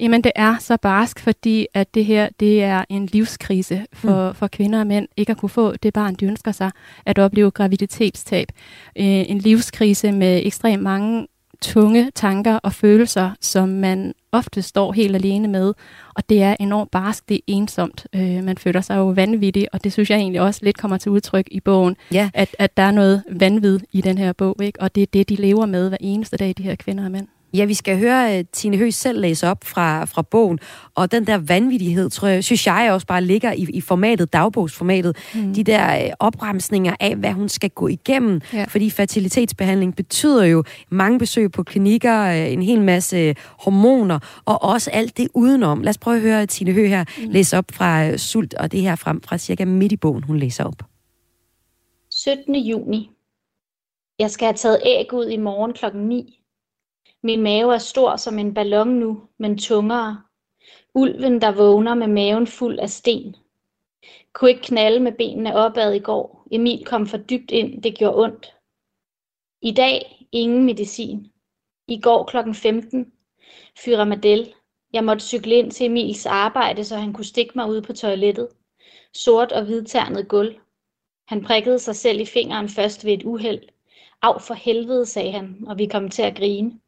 Jamen 0.00 0.24
det 0.24 0.32
er 0.34 0.58
så 0.58 0.76
barsk, 0.76 1.20
fordi 1.20 1.66
at 1.74 1.94
det 1.94 2.04
her 2.04 2.28
det 2.40 2.62
er 2.62 2.84
en 2.88 3.06
livskrise 3.06 3.86
for, 3.92 4.28
mm. 4.28 4.34
for 4.34 4.46
kvinder 4.46 4.80
og 4.80 4.86
mænd. 4.86 5.08
Ikke 5.16 5.30
at 5.30 5.36
kunne 5.36 5.48
få 5.48 5.76
det 5.76 5.92
barn, 5.92 6.14
de 6.14 6.24
ønsker 6.24 6.52
sig, 6.52 6.70
at 7.06 7.18
opleve 7.18 7.50
graviditetstab. 7.50 8.48
Øh, 8.96 9.04
en 9.04 9.38
livskrise 9.38 10.12
med 10.12 10.40
ekstremt 10.44 10.82
mange 10.82 11.26
tunge 11.62 12.10
tanker 12.14 12.54
og 12.56 12.72
følelser, 12.72 13.30
som 13.40 13.68
man 13.68 14.14
ofte 14.32 14.62
står 14.62 14.92
helt 14.92 15.16
alene 15.16 15.48
med. 15.48 15.74
Og 16.14 16.28
det 16.28 16.42
er 16.42 16.56
enormt 16.60 16.90
barsk, 16.90 17.28
det 17.28 17.34
er 17.34 17.40
ensomt. 17.46 18.06
Øh, 18.14 18.44
man 18.44 18.58
føler 18.58 18.80
sig 18.80 18.96
jo 18.96 19.06
vanvittig, 19.06 19.68
og 19.72 19.84
det 19.84 19.92
synes 19.92 20.10
jeg 20.10 20.18
egentlig 20.18 20.40
også 20.40 20.60
lidt 20.62 20.78
kommer 20.78 20.96
til 20.96 21.10
udtryk 21.10 21.48
i 21.50 21.60
bogen, 21.60 21.96
ja. 22.12 22.30
at, 22.34 22.56
at 22.58 22.76
der 22.76 22.82
er 22.82 22.90
noget 22.90 23.22
vanvid 23.30 23.80
i 23.92 24.00
den 24.00 24.18
her 24.18 24.32
bog, 24.32 24.56
ikke? 24.62 24.80
og 24.80 24.94
det 24.94 25.02
er 25.02 25.06
det, 25.12 25.28
de 25.28 25.36
lever 25.36 25.66
med 25.66 25.88
hver 25.88 25.98
eneste 26.00 26.36
dag, 26.36 26.54
de 26.58 26.62
her 26.62 26.74
kvinder 26.74 27.04
og 27.04 27.10
mænd. 27.10 27.28
Ja, 27.54 27.64
vi 27.64 27.74
skal 27.74 27.98
høre 27.98 28.38
uh, 28.38 28.44
Tine 28.52 28.76
Høgh 28.76 28.92
selv 28.92 29.20
læse 29.20 29.48
op 29.48 29.64
fra, 29.64 30.04
fra 30.04 30.22
bogen, 30.22 30.58
og 30.94 31.12
den 31.12 31.26
der 31.26 31.38
vanvittighed, 31.38 32.10
tror 32.10 32.28
jeg, 32.28 32.44
synes 32.44 32.66
jeg 32.66 32.88
også 32.92 33.06
bare 33.06 33.24
ligger 33.24 33.52
i, 33.52 33.66
i 33.72 33.80
formatet, 33.80 34.32
dagbogsformatet. 34.32 35.16
Mm. 35.34 35.54
De 35.54 35.64
der 35.64 36.04
uh, 36.06 36.10
opremsninger 36.18 36.94
af, 37.00 37.16
hvad 37.16 37.32
hun 37.32 37.48
skal 37.48 37.70
gå 37.70 37.88
igennem, 37.88 38.40
ja. 38.52 38.64
fordi 38.64 38.90
fertilitetsbehandling 38.90 39.96
betyder 39.96 40.44
jo 40.44 40.64
mange 40.90 41.18
besøg 41.18 41.52
på 41.52 41.62
klinikker, 41.62 42.28
uh, 42.28 42.52
en 42.52 42.62
hel 42.62 42.80
masse 42.80 43.34
hormoner, 43.40 44.18
og 44.44 44.62
også 44.62 44.90
alt 44.90 45.16
det 45.16 45.28
udenom. 45.34 45.82
Lad 45.82 45.90
os 45.90 45.98
prøve 45.98 46.16
at 46.16 46.22
høre 46.22 46.46
Tine 46.46 46.72
Høgh 46.72 46.88
her 46.88 47.04
mm. 47.18 47.30
læse 47.30 47.58
op 47.58 47.64
fra 47.72 48.08
uh, 48.08 48.16
Sult, 48.16 48.54
og 48.54 48.72
det 48.72 48.80
her 48.80 48.96
frem 48.96 49.22
fra 49.22 49.38
cirka 49.38 49.64
midt 49.64 49.92
i 49.92 49.96
bogen, 49.96 50.22
hun 50.22 50.36
læser 50.36 50.64
op. 50.64 50.82
17. 52.10 52.56
juni. 52.56 53.10
Jeg 54.18 54.30
skal 54.30 54.46
have 54.46 54.54
taget 54.54 54.80
æg 54.84 55.12
ud 55.12 55.26
i 55.26 55.36
morgen 55.36 55.72
klokken 55.72 56.08
9. 56.08 56.40
Min 57.24 57.42
mave 57.42 57.74
er 57.74 57.78
stor 57.78 58.16
som 58.16 58.38
en 58.38 58.54
ballon 58.54 58.88
nu, 58.88 59.22
men 59.38 59.58
tungere. 59.58 60.22
Ulven, 60.94 61.40
der 61.40 61.52
vågner 61.52 61.94
med 61.94 62.06
maven 62.06 62.46
fuld 62.46 62.78
af 62.78 62.90
sten. 62.90 63.36
Kunne 64.32 64.50
ikke 64.50 64.62
knalde 64.62 65.00
med 65.00 65.12
benene 65.12 65.56
opad 65.56 65.94
i 65.94 65.98
går. 65.98 66.46
Emil 66.50 66.84
kom 66.84 67.06
for 67.06 67.16
dybt 67.16 67.50
ind, 67.50 67.82
det 67.82 67.98
gjorde 67.98 68.22
ondt. 68.22 68.54
I 69.62 69.70
dag 69.70 70.26
ingen 70.32 70.64
medicin. 70.64 71.32
I 71.88 72.00
går 72.00 72.24
klokken 72.24 72.54
15. 72.54 73.12
Fyramadel. 73.84 74.54
Jeg 74.92 75.04
måtte 75.04 75.24
cykle 75.24 75.54
ind 75.54 75.70
til 75.70 75.86
Emils 75.86 76.26
arbejde, 76.26 76.84
så 76.84 76.96
han 76.96 77.12
kunne 77.12 77.24
stikke 77.24 77.52
mig 77.54 77.68
ud 77.68 77.82
på 77.82 77.92
toilettet. 77.92 78.48
Sort 79.14 79.52
og 79.52 79.64
hvidternet 79.64 80.28
gulv. 80.28 80.54
Han 81.28 81.44
prikkede 81.44 81.78
sig 81.78 81.96
selv 81.96 82.20
i 82.20 82.26
fingeren 82.26 82.68
først 82.68 83.04
ved 83.04 83.12
et 83.12 83.22
uheld. 83.22 83.62
Af 84.22 84.42
for 84.42 84.54
helvede, 84.54 85.06
sagde 85.06 85.32
han, 85.32 85.64
og 85.66 85.78
vi 85.78 85.86
kom 85.86 86.08
til 86.08 86.22
at 86.22 86.36
grine. 86.36 86.80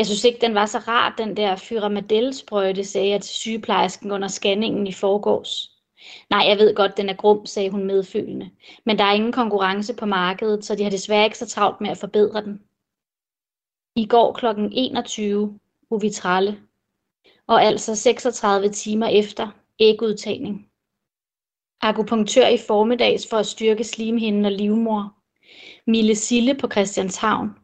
Jeg 0.00 0.06
synes 0.06 0.24
ikke, 0.24 0.40
den 0.40 0.54
var 0.54 0.66
så 0.66 0.78
rar, 0.78 1.14
den 1.18 1.36
der 1.36 1.56
fyramadel-sprøjte, 1.56 2.84
sagde 2.84 3.08
jeg 3.08 3.20
til 3.20 3.34
sygeplejersken 3.34 4.10
under 4.10 4.28
scanningen 4.28 4.86
i 4.86 4.92
forgårs. 4.92 5.70
Nej, 6.30 6.44
jeg 6.48 6.58
ved 6.58 6.74
godt, 6.74 6.96
den 6.96 7.08
er 7.08 7.14
grum, 7.14 7.46
sagde 7.46 7.70
hun 7.70 7.86
medfølende. 7.86 8.50
Men 8.86 8.98
der 8.98 9.04
er 9.04 9.12
ingen 9.12 9.32
konkurrence 9.32 9.94
på 9.94 10.06
markedet, 10.06 10.64
så 10.64 10.74
de 10.74 10.82
har 10.82 10.90
desværre 10.90 11.24
ikke 11.24 11.38
så 11.38 11.46
travlt 11.46 11.80
med 11.80 11.90
at 11.90 11.98
forbedre 11.98 12.44
den. 12.44 12.62
I 13.96 14.06
går 14.06 14.32
kl. 14.32 14.46
21 14.72 15.58
uvitralle, 15.90 16.60
og 17.46 17.62
altså 17.62 17.94
36 17.94 18.68
timer 18.68 19.06
efter 19.06 19.48
ægudtagning. 19.80 20.68
Akupunktør 21.80 22.46
i 22.46 22.58
formiddags 22.66 23.26
for 23.30 23.36
at 23.36 23.46
styrke 23.46 23.84
slimhinden 23.84 24.44
og 24.44 24.52
livmor. 24.52 25.14
Mille 25.86 26.14
Sille 26.14 26.54
på 26.54 26.68
Christianshavn. 26.68 27.59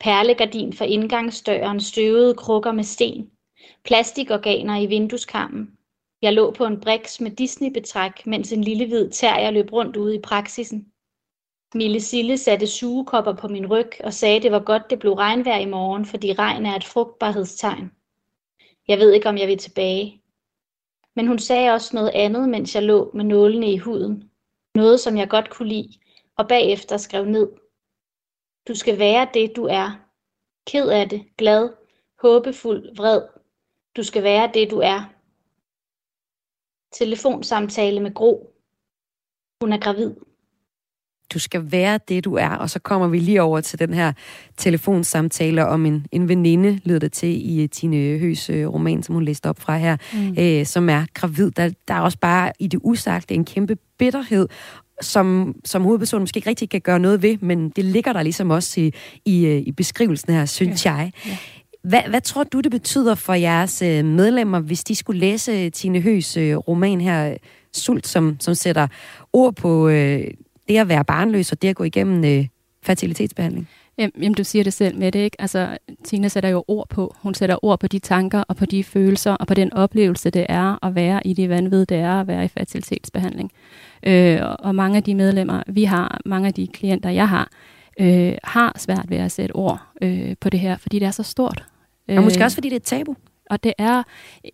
Perlegardin 0.00 0.72
for 0.72 0.84
indgangsdøren, 0.84 1.80
støvede 1.80 2.34
krukker 2.34 2.72
med 2.72 2.84
sten. 2.84 3.30
Plastikorganer 3.84 4.76
i 4.76 4.86
vindueskarmen. 4.86 5.70
Jeg 6.22 6.32
lå 6.32 6.50
på 6.50 6.64
en 6.64 6.80
briks 6.80 7.20
med 7.20 7.30
Disney-betræk, 7.30 8.26
mens 8.26 8.52
en 8.52 8.64
lille 8.64 8.86
hvid 8.86 9.10
terrier 9.10 9.50
løb 9.50 9.72
rundt 9.72 9.96
ude 9.96 10.14
i 10.14 10.20
praksisen. 10.20 10.86
Mille 11.74 12.00
Sille 12.00 12.38
satte 12.38 12.66
sugekopper 12.66 13.34
på 13.34 13.48
min 13.48 13.66
ryg 13.66 13.90
og 14.04 14.12
sagde, 14.12 14.40
det 14.40 14.52
var 14.52 14.58
godt, 14.58 14.90
det 14.90 14.98
blev 14.98 15.12
regnvejr 15.12 15.58
i 15.58 15.64
morgen, 15.64 16.04
fordi 16.04 16.32
regn 16.32 16.66
er 16.66 16.76
et 16.76 16.84
frugtbarhedstegn. 16.84 17.90
Jeg 18.88 18.98
ved 18.98 19.12
ikke, 19.12 19.28
om 19.28 19.38
jeg 19.38 19.48
vil 19.48 19.58
tilbage. 19.58 20.22
Men 21.16 21.26
hun 21.26 21.38
sagde 21.38 21.70
også 21.70 21.96
noget 21.96 22.10
andet, 22.14 22.48
mens 22.48 22.74
jeg 22.74 22.82
lå 22.82 23.10
med 23.14 23.24
nålene 23.24 23.72
i 23.72 23.78
huden. 23.78 24.30
Noget, 24.74 25.00
som 25.00 25.16
jeg 25.16 25.28
godt 25.28 25.50
kunne 25.50 25.68
lide, 25.68 25.92
og 26.36 26.48
bagefter 26.48 26.96
skrev 26.96 27.24
ned. 27.24 27.48
Du 28.68 28.74
skal 28.74 28.98
være 28.98 29.28
det, 29.34 29.52
du 29.56 29.64
er. 29.64 30.00
Ked 30.66 30.88
af 30.88 31.08
det, 31.08 31.24
glad, 31.38 31.70
håbefuld, 32.22 32.96
vred. 32.96 33.22
Du 33.96 34.02
skal 34.02 34.22
være 34.22 34.50
det, 34.54 34.70
du 34.70 34.78
er. 34.78 35.12
Telefonsamtale 36.98 38.00
med 38.00 38.14
Gro. 38.14 38.52
Hun 39.62 39.72
er 39.72 39.78
gravid. 39.78 40.14
Du 41.34 41.38
skal 41.38 41.72
være 41.72 41.98
det, 42.08 42.24
du 42.24 42.34
er. 42.34 42.48
Og 42.48 42.70
så 42.70 42.78
kommer 42.78 43.08
vi 43.08 43.18
lige 43.18 43.42
over 43.42 43.60
til 43.60 43.78
den 43.78 43.94
her 43.94 44.12
telefonsamtale 44.56 45.66
om 45.66 45.86
en, 45.86 46.06
en 46.12 46.28
veninde, 46.28 46.80
lyder 46.84 46.98
det 46.98 47.12
til 47.12 47.60
i 47.60 47.66
Tine 47.66 48.18
Høs 48.18 48.50
øh, 48.50 48.68
roman, 48.68 49.02
som 49.02 49.14
hun 49.14 49.24
læste 49.24 49.48
op 49.48 49.60
fra 49.60 49.76
her, 49.76 49.96
mm. 50.14 50.36
øh, 50.38 50.66
som 50.66 50.88
er 50.88 51.06
gravid. 51.14 51.50
Der, 51.50 51.70
der 51.88 51.94
er 51.94 52.00
også 52.00 52.18
bare 52.18 52.52
i 52.58 52.66
det 52.66 52.80
usagte 52.82 53.34
en 53.34 53.44
kæmpe 53.44 53.76
bitterhed 53.98 54.48
som, 55.00 55.54
som 55.64 55.82
hovedpersonen 55.82 56.22
måske 56.22 56.38
ikke 56.38 56.50
rigtig 56.50 56.70
kan 56.70 56.80
gøre 56.80 56.98
noget 56.98 57.22
ved, 57.22 57.38
men 57.40 57.70
det 57.70 57.84
ligger 57.84 58.12
der 58.12 58.22
ligesom 58.22 58.50
også 58.50 58.80
i, 58.80 58.92
i, 59.24 59.46
øh, 59.46 59.62
i 59.66 59.72
beskrivelsen 59.72 60.32
her, 60.32 60.44
synes 60.44 60.86
ja. 60.86 60.94
jeg. 60.94 61.12
Ja. 61.26 61.36
Hvad, 61.82 62.02
hvad 62.08 62.20
tror 62.20 62.44
du, 62.44 62.60
det 62.60 62.70
betyder 62.70 63.14
for 63.14 63.34
jeres 63.34 63.82
øh, 63.82 64.04
medlemmer, 64.04 64.60
hvis 64.60 64.84
de 64.84 64.94
skulle 64.94 65.20
læse 65.20 65.70
Tine 65.70 66.00
Høs 66.00 66.36
roman 66.38 67.00
her, 67.00 67.36
Sult, 67.72 68.06
som, 68.06 68.36
som 68.40 68.54
sætter 68.54 68.86
ord 69.32 69.54
på 69.54 69.88
øh, 69.88 70.24
det 70.68 70.76
at 70.76 70.88
være 70.88 71.04
barnløs 71.04 71.52
og 71.52 71.62
det 71.62 71.68
at 71.68 71.76
gå 71.76 71.84
igennem 71.84 72.24
øh, 72.24 72.46
fertilitetsbehandling? 72.82 73.68
Jamen, 73.98 74.34
du 74.34 74.44
siger 74.44 74.64
det 74.64 74.72
selv 74.72 74.98
med 74.98 75.12
det, 75.12 75.18
ikke? 75.18 75.40
Altså, 75.40 75.78
Tina 76.04 76.28
sætter 76.28 76.48
jo 76.48 76.64
ord 76.68 76.88
på. 76.88 77.14
Hun 77.18 77.34
sætter 77.34 77.64
ord 77.64 77.80
på 77.80 77.86
de 77.86 77.98
tanker 77.98 78.44
og 78.48 78.56
på 78.56 78.66
de 78.66 78.84
følelser 78.84 79.32
og 79.32 79.46
på 79.46 79.54
den 79.54 79.72
oplevelse, 79.72 80.30
det 80.30 80.46
er 80.48 80.84
at 80.86 80.94
være 80.94 81.26
i 81.26 81.34
det 81.34 81.48
vanvid, 81.48 81.86
det 81.86 81.96
er 81.96 82.20
at 82.20 82.26
være 82.26 82.44
i 82.44 82.48
fertilitetsbehandling. 82.48 83.52
Øh, 84.02 84.40
og 84.58 84.74
mange 84.74 84.96
af 84.96 85.02
de 85.02 85.14
medlemmer, 85.14 85.62
vi 85.66 85.84
har, 85.84 86.20
mange 86.24 86.48
af 86.48 86.54
de 86.54 86.66
klienter, 86.66 87.10
jeg 87.10 87.28
har, 87.28 87.50
øh, 88.00 88.32
har 88.44 88.76
svært 88.78 89.04
ved 89.08 89.16
at 89.16 89.32
sætte 89.32 89.52
ord 89.52 89.82
øh, 90.02 90.34
på 90.40 90.50
det 90.50 90.60
her, 90.60 90.76
fordi 90.76 90.98
det 90.98 91.06
er 91.06 91.10
så 91.10 91.22
stort. 91.22 91.64
Og 92.08 92.22
måske 92.22 92.40
øh, 92.40 92.44
også, 92.44 92.56
fordi 92.56 92.68
det 92.68 92.74
er 92.74 92.80
et 92.80 92.82
tabu. 92.82 93.16
Og 93.50 93.64
det 93.64 93.72
er, 93.78 94.02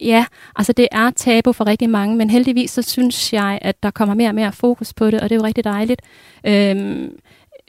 ja, 0.00 0.26
altså 0.56 0.72
det 0.72 0.88
er 0.92 1.10
tabu 1.10 1.52
for 1.52 1.66
rigtig 1.66 1.90
mange, 1.90 2.16
men 2.16 2.30
heldigvis 2.30 2.70
så 2.70 2.82
synes 2.82 3.32
jeg, 3.32 3.58
at 3.62 3.82
der 3.82 3.90
kommer 3.90 4.14
mere 4.14 4.28
og 4.28 4.34
mere 4.34 4.52
fokus 4.52 4.94
på 4.94 5.10
det, 5.10 5.20
og 5.20 5.30
det 5.30 5.34
er 5.34 5.40
jo 5.40 5.44
rigtig 5.44 5.64
dejligt. 5.64 6.02
Øhm, 6.44 7.18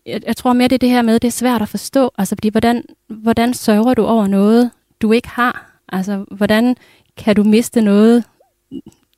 jeg, 0.05 0.21
jeg 0.27 0.37
tror 0.37 0.53
mere, 0.53 0.67
det 0.67 0.75
er 0.75 0.79
det 0.79 0.89
her 0.89 1.01
med, 1.01 1.19
det 1.19 1.27
er 1.27 1.31
svært 1.31 1.61
at 1.61 1.69
forstå, 1.69 2.11
altså 2.17 2.35
fordi 2.35 2.49
hvordan, 2.49 2.83
hvordan 3.07 3.53
sørger 3.53 3.93
du 3.93 4.05
over 4.05 4.27
noget, 4.27 4.71
du 5.01 5.11
ikke 5.11 5.29
har? 5.29 5.79
Altså 5.89 6.25
hvordan 6.31 6.75
kan 7.17 7.35
du 7.35 7.43
miste 7.43 7.81
noget, 7.81 8.23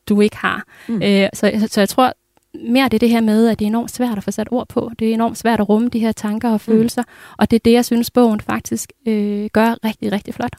du 0.09 0.21
ikke 0.21 0.37
har? 0.37 0.63
Mm. 0.87 1.01
Øh, 1.01 1.29
så, 1.33 1.67
så 1.67 1.81
jeg 1.81 1.89
tror 1.89 2.13
mere, 2.69 2.85
det 2.85 2.93
er 2.93 2.99
det 2.99 3.09
her 3.09 3.21
med, 3.21 3.47
at 3.47 3.59
det 3.59 3.65
er 3.65 3.69
enormt 3.69 3.91
svært 3.91 4.17
at 4.17 4.23
få 4.23 4.31
sat 4.31 4.47
ord 4.51 4.67
på. 4.67 4.91
Det 4.99 5.09
er 5.09 5.13
enormt 5.13 5.37
svært 5.37 5.59
at 5.59 5.69
rumme 5.69 5.89
de 5.89 5.99
her 5.99 6.11
tanker 6.11 6.49
og 6.49 6.53
mm. 6.53 6.59
følelser, 6.59 7.01
mm. 7.01 7.35
og 7.37 7.51
det 7.51 7.55
er 7.55 7.61
det, 7.65 7.71
jeg 7.71 7.85
synes, 7.85 8.11
bogen 8.11 8.41
faktisk 8.41 8.91
øh, 9.07 9.49
gør 9.53 9.75
rigtig, 9.85 10.11
rigtig 10.11 10.33
flot. 10.33 10.53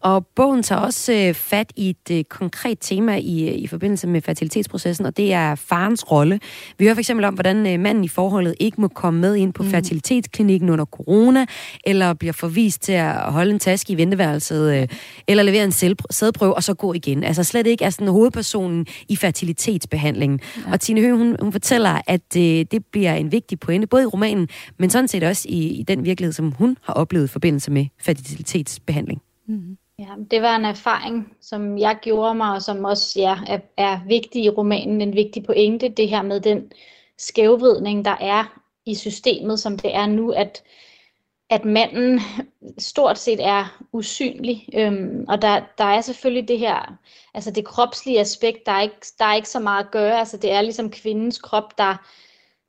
Og 0.00 0.26
bogen 0.26 0.62
tager 0.62 0.80
også 0.80 1.12
øh, 1.12 1.34
fat 1.34 1.72
i 1.76 1.90
et 1.90 2.10
øh, 2.18 2.24
konkret 2.24 2.78
tema 2.80 3.16
i, 3.16 3.48
øh, 3.48 3.54
i 3.54 3.66
forbindelse 3.66 4.06
med 4.06 4.20
fertilitetsprocessen, 4.20 5.06
og 5.06 5.16
det 5.16 5.32
er 5.32 5.54
farens 5.54 6.10
rolle. 6.10 6.40
Vi 6.78 6.84
hører 6.84 6.94
for 6.94 7.00
eksempel 7.00 7.24
om, 7.24 7.34
hvordan 7.34 7.66
øh, 7.66 7.80
manden 7.80 8.04
i 8.04 8.08
forholdet 8.08 8.54
ikke 8.60 8.80
må 8.80 8.88
komme 8.88 9.20
med 9.20 9.36
ind 9.36 9.52
på 9.52 9.62
mm. 9.62 9.70
fertilitetsklinikken 9.70 10.70
under 10.70 10.84
corona, 10.84 11.46
eller 11.84 12.14
bliver 12.14 12.32
forvist 12.32 12.82
til 12.82 12.92
at 12.92 13.14
holde 13.14 13.50
en 13.50 13.58
taske 13.58 13.92
i 13.92 13.96
venteværelset, 13.96 14.74
øh, 14.76 14.88
eller 15.28 15.42
levere 15.42 15.64
en 15.64 15.72
sædprøve, 16.10 16.54
og 16.54 16.62
så 16.62 16.74
gå 16.74 16.92
igen. 16.92 17.24
Altså 17.24 17.44
slet 17.44 17.66
ikke 17.66 17.84
er 17.84 17.90
sådan 17.90 18.08
hovedpersonen 18.08 18.86
i 19.08 19.16
fertilitetsbehandlingen. 19.16 20.40
Ja. 20.56 20.72
Og 20.72 20.80
Tine 20.80 21.00
Høgh, 21.00 21.18
hun, 21.18 21.36
hun 21.40 21.52
fortæller, 21.52 22.00
at 22.06 22.36
øh, 22.36 22.42
det 22.42 22.84
bliver 22.92 23.14
en 23.14 23.32
vigtig 23.32 23.60
pointe, 23.60 23.86
både 23.86 24.02
i 24.02 24.06
romanen, 24.06 24.48
men 24.78 24.90
sådan 24.90 25.08
set 25.08 25.22
også 25.22 25.48
i, 25.48 25.66
i 25.66 25.82
den 25.82 26.04
virkelighed, 26.04 26.32
som 26.32 26.52
hun 26.52 26.76
har 26.82 26.92
oplevet 26.94 27.24
i 27.24 27.28
forbindelse 27.28 27.70
med 27.70 27.86
fertilitetsbehandling. 28.00 29.20
Mm. 29.46 29.78
Ja, 29.98 30.08
det 30.30 30.42
var 30.42 30.56
en 30.56 30.64
erfaring, 30.64 31.36
som 31.40 31.78
jeg 31.78 31.98
gjorde 32.02 32.34
mig, 32.34 32.52
og 32.52 32.62
som 32.62 32.84
også 32.84 33.20
ja, 33.20 33.38
er, 33.46 33.58
er 33.76 34.00
vigtig 34.06 34.44
i 34.44 34.50
romanen, 34.50 35.00
en 35.00 35.14
vigtig 35.14 35.44
pointe, 35.44 35.88
det 35.88 36.08
her 36.08 36.22
med 36.22 36.40
den 36.40 36.72
skævvridning, 37.18 38.04
der 38.04 38.16
er 38.20 38.60
i 38.86 38.94
systemet, 38.94 39.60
som 39.60 39.78
det 39.78 39.94
er 39.94 40.06
nu, 40.06 40.30
at, 40.30 40.62
at 41.50 41.64
manden 41.64 42.20
stort 42.78 43.18
set 43.18 43.46
er 43.46 43.84
usynlig. 43.92 44.68
Øhm, 44.74 45.24
og 45.28 45.42
der, 45.42 45.62
der 45.78 45.84
er 45.84 46.00
selvfølgelig 46.00 46.48
det 46.48 46.58
her, 46.58 46.98
altså 47.34 47.50
det 47.50 47.64
kropslige 47.64 48.20
aspekt, 48.20 48.66
der 48.66 48.72
er, 48.72 48.82
ikke, 48.82 49.06
der 49.18 49.24
er 49.24 49.34
ikke 49.34 49.48
så 49.48 49.60
meget 49.60 49.84
at 49.84 49.90
gøre. 49.90 50.18
Altså 50.18 50.36
det 50.36 50.52
er 50.52 50.62
ligesom 50.62 50.90
kvindens 50.90 51.38
krop, 51.38 51.78
der, 51.78 51.96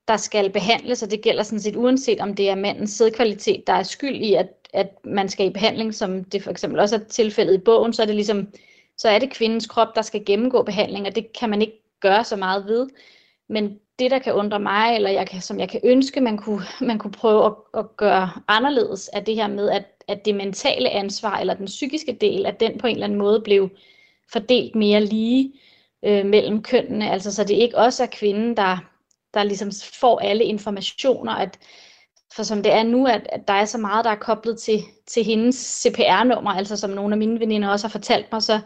der 0.07 0.17
skal 0.17 0.49
behandles, 0.49 1.03
og 1.03 1.11
det 1.11 1.21
gælder 1.21 1.43
sådan 1.43 1.59
set 1.59 1.75
uanset 1.75 2.19
om 2.19 2.33
det 2.33 2.49
er 2.49 2.55
mandens 2.55 2.91
sædkvalitet, 2.91 3.67
der 3.67 3.73
er 3.73 3.83
skyld 3.83 4.15
i, 4.15 4.33
at, 4.33 4.47
at 4.73 4.87
man 5.03 5.29
skal 5.29 5.45
i 5.45 5.49
behandling, 5.49 5.95
som 5.95 6.23
det 6.23 6.43
for 6.43 6.51
eksempel 6.51 6.79
også 6.79 6.95
er 6.95 6.99
tilfældet 6.99 7.53
i 7.53 7.57
bogen, 7.57 7.93
så 7.93 8.01
er 8.01 8.05
det 8.05 8.15
ligesom, 8.15 8.47
så 8.97 9.09
er 9.09 9.19
det 9.19 9.33
kvindens 9.33 9.67
krop, 9.67 9.95
der 9.95 10.01
skal 10.01 10.25
gennemgå 10.25 10.63
behandling, 10.63 11.07
og 11.07 11.15
det 11.15 11.33
kan 11.33 11.49
man 11.49 11.61
ikke 11.61 11.81
gøre 12.01 12.23
så 12.23 12.35
meget 12.35 12.65
ved. 12.65 12.89
Men 13.49 13.79
det, 13.99 14.11
der 14.11 14.19
kan 14.19 14.33
undre 14.33 14.59
mig, 14.59 14.95
eller 14.95 15.09
jeg 15.09 15.27
kan, 15.27 15.41
som 15.41 15.59
jeg 15.59 15.69
kan 15.69 15.81
ønske, 15.83 16.21
man 16.21 16.37
kunne, 16.37 16.61
man 16.81 16.99
kunne 16.99 17.11
prøve 17.11 17.45
at, 17.45 17.53
at 17.73 17.97
gøre 17.97 18.29
anderledes, 18.47 19.09
er 19.13 19.19
det 19.19 19.35
her 19.35 19.47
med, 19.47 19.69
at, 19.69 19.85
at 20.07 20.25
det 20.25 20.35
mentale 20.35 20.89
ansvar, 20.89 21.39
eller 21.39 21.53
den 21.53 21.65
psykiske 21.65 22.17
del, 22.21 22.45
at 22.45 22.59
den 22.59 22.77
på 22.77 22.87
en 22.87 22.93
eller 22.93 23.07
anden 23.07 23.19
måde 23.19 23.41
blev 23.41 23.69
fordelt 24.31 24.75
mere 24.75 25.05
lige 25.05 25.53
øh, 26.03 26.25
mellem 26.25 26.63
kønnene, 26.63 27.11
altså 27.11 27.33
så 27.33 27.43
det 27.43 27.55
ikke 27.55 27.77
også 27.77 28.03
er 28.03 28.07
kvinden, 28.07 28.57
der, 28.57 28.77
der 29.35 29.43
ligesom 29.43 29.71
får 29.93 30.19
alle 30.19 30.43
informationer, 30.43 31.31
at 31.31 31.59
for 32.35 32.43
som 32.43 32.63
det 32.63 32.73
er 32.73 32.83
nu, 32.83 33.07
at, 33.07 33.27
at 33.29 33.47
der 33.47 33.53
er 33.53 33.65
så 33.65 33.77
meget, 33.77 34.05
der 34.05 34.11
er 34.11 34.15
koblet 34.15 34.59
til, 34.59 34.79
til 35.07 35.23
hendes 35.23 35.55
CPR-nummer, 35.55 36.51
altså 36.51 36.77
som 36.77 36.89
nogle 36.89 37.13
af 37.13 37.17
mine 37.17 37.39
veninder 37.39 37.69
også 37.69 37.87
har 37.87 37.91
fortalt 37.91 38.31
mig, 38.31 38.41
så 38.41 38.59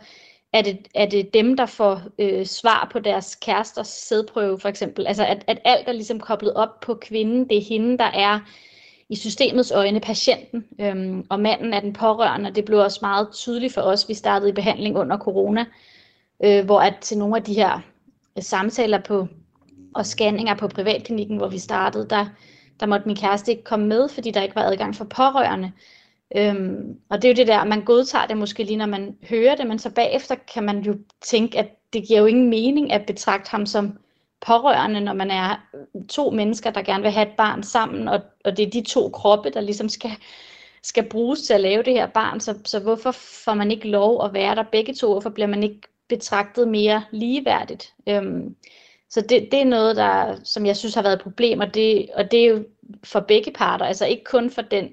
er 0.54 0.62
det, 0.62 0.88
er 0.96 1.06
det 1.06 1.34
dem, 1.34 1.58
der 1.58 1.66
får 1.66 2.02
øh, 2.20 2.46
svar 2.46 2.90
på 2.92 3.00
deres 3.00 3.36
kæresters 3.36 3.88
sædprøve, 3.88 4.60
for 4.60 4.70
eksempel. 4.70 5.08
Altså 5.08 5.26
at, 5.26 5.44
at 5.48 5.60
alt 5.66 5.88
er 5.88 5.92
ligesom 5.92 6.20
koblet 6.20 6.54
op 6.54 6.80
på 6.80 6.96
kvinden. 6.96 7.50
Det 7.50 7.58
er 7.58 7.62
hende, 7.62 7.98
der 7.98 8.04
er 8.14 8.40
i 9.10 9.16
systemets 9.16 9.72
øjne 9.72 10.00
patienten, 10.00 10.66
øhm, 10.80 11.26
og 11.30 11.40
manden 11.40 11.74
er 11.74 11.80
den 11.80 11.94
pårørende. 11.94 12.52
Det 12.52 12.66
blev 12.66 12.80
også 12.80 13.00
meget 13.02 13.28
tydeligt 13.34 13.74
for 13.74 13.82
os. 13.82 14.10
Vi 14.10 14.14
startede 14.14 14.50
i 14.50 14.54
behandling 14.54 14.98
under 14.98 15.18
corona, 15.18 15.66
øh, 16.44 16.66
hvor 16.66 16.80
at 16.80 16.96
til 17.02 17.18
nogle 17.18 17.38
af 17.38 17.44
de 17.44 17.54
her 17.54 17.80
øh, 18.38 18.44
samtaler 18.44 19.00
på 19.00 19.28
og 19.96 20.06
scanninger 20.06 20.56
på 20.56 20.68
privatklinikken, 20.68 21.38
hvor 21.38 21.48
vi 21.48 21.58
startede, 21.58 22.08
der, 22.10 22.26
der 22.80 22.86
måtte 22.86 23.08
min 23.08 23.16
kæreste 23.16 23.52
ikke 23.52 23.64
komme 23.64 23.88
med, 23.88 24.10
fordi 24.10 24.32
der 24.32 24.42
ikke 24.42 24.56
var 24.56 24.64
adgang 24.64 24.96
for 24.96 25.06
pårørende. 25.06 25.72
Øhm, 26.36 27.00
og 27.10 27.22
det 27.22 27.28
er 27.28 27.34
jo 27.34 27.36
det 27.36 27.48
der, 27.48 27.64
man 27.64 27.86
godtager 27.86 28.28
det 28.28 28.38
måske 28.38 28.64
lige, 28.64 28.78
når 28.78 28.86
man 28.86 29.18
hører 29.30 29.56
det, 29.56 29.68
men 29.68 29.80
så 29.80 29.90
bagefter 29.90 30.36
kan 30.54 30.64
man 30.64 30.80
jo 30.80 30.98
tænke, 31.22 31.60
at 31.60 31.68
det 31.94 32.08
giver 32.08 32.20
jo 32.20 32.26
ingen 32.26 32.50
mening 32.50 32.92
at 32.92 33.06
betragte 33.06 33.52
ham 33.52 33.66
som 33.66 33.98
pårørende, 34.48 35.02
når 35.02 35.14
man 35.14 35.32
er 35.32 35.56
to 36.10 36.30
mennesker, 36.30 36.72
der 36.72 36.82
gerne 36.82 37.04
vil 37.04 37.12
have 37.12 37.28
et 37.28 37.36
barn 37.38 37.64
sammen, 37.64 38.08
og, 38.08 38.22
og 38.46 38.58
det 38.58 38.68
er 38.68 38.70
de 38.70 38.84
to 38.84 39.10
kroppe, 39.10 39.50
der 39.50 39.62
ligesom 39.62 39.90
skal, 39.90 40.12
skal 40.84 41.10
bruges 41.10 41.42
til 41.42 41.54
at 41.54 41.62
lave 41.62 41.84
det 41.84 41.94
her 41.94 42.08
barn. 42.08 42.40
Så, 42.40 42.58
så 42.66 42.80
hvorfor 42.80 43.12
får 43.12 43.54
man 43.54 43.72
ikke 43.72 43.88
lov 43.88 44.26
at 44.26 44.34
være 44.34 44.56
der 44.56 44.64
begge 44.64 44.94
to? 44.94 45.12
Hvorfor 45.12 45.30
bliver 45.30 45.48
man 45.48 45.64
ikke 45.64 45.82
betragtet 46.10 46.68
mere 46.68 47.04
ligeværdigt? 47.12 47.94
Øhm, 48.10 48.56
så 49.10 49.22
det, 49.22 49.48
det 49.52 49.62
er 49.62 49.66
noget, 49.66 49.96
der, 49.96 50.36
som 50.44 50.66
jeg 50.66 50.78
synes 50.78 50.96
har 50.96 51.02
været 51.02 51.14
et 51.14 51.22
problem, 51.22 51.60
og 51.60 51.74
det, 51.74 52.10
og 52.14 52.32
det 52.32 52.40
er 52.40 52.50
jo 52.50 52.66
for 53.04 53.20
begge 53.20 53.52
parter, 53.52 53.86
altså 53.86 54.06
ikke 54.06 54.24
kun 54.24 54.50
for 54.52 54.62
den 54.62 54.90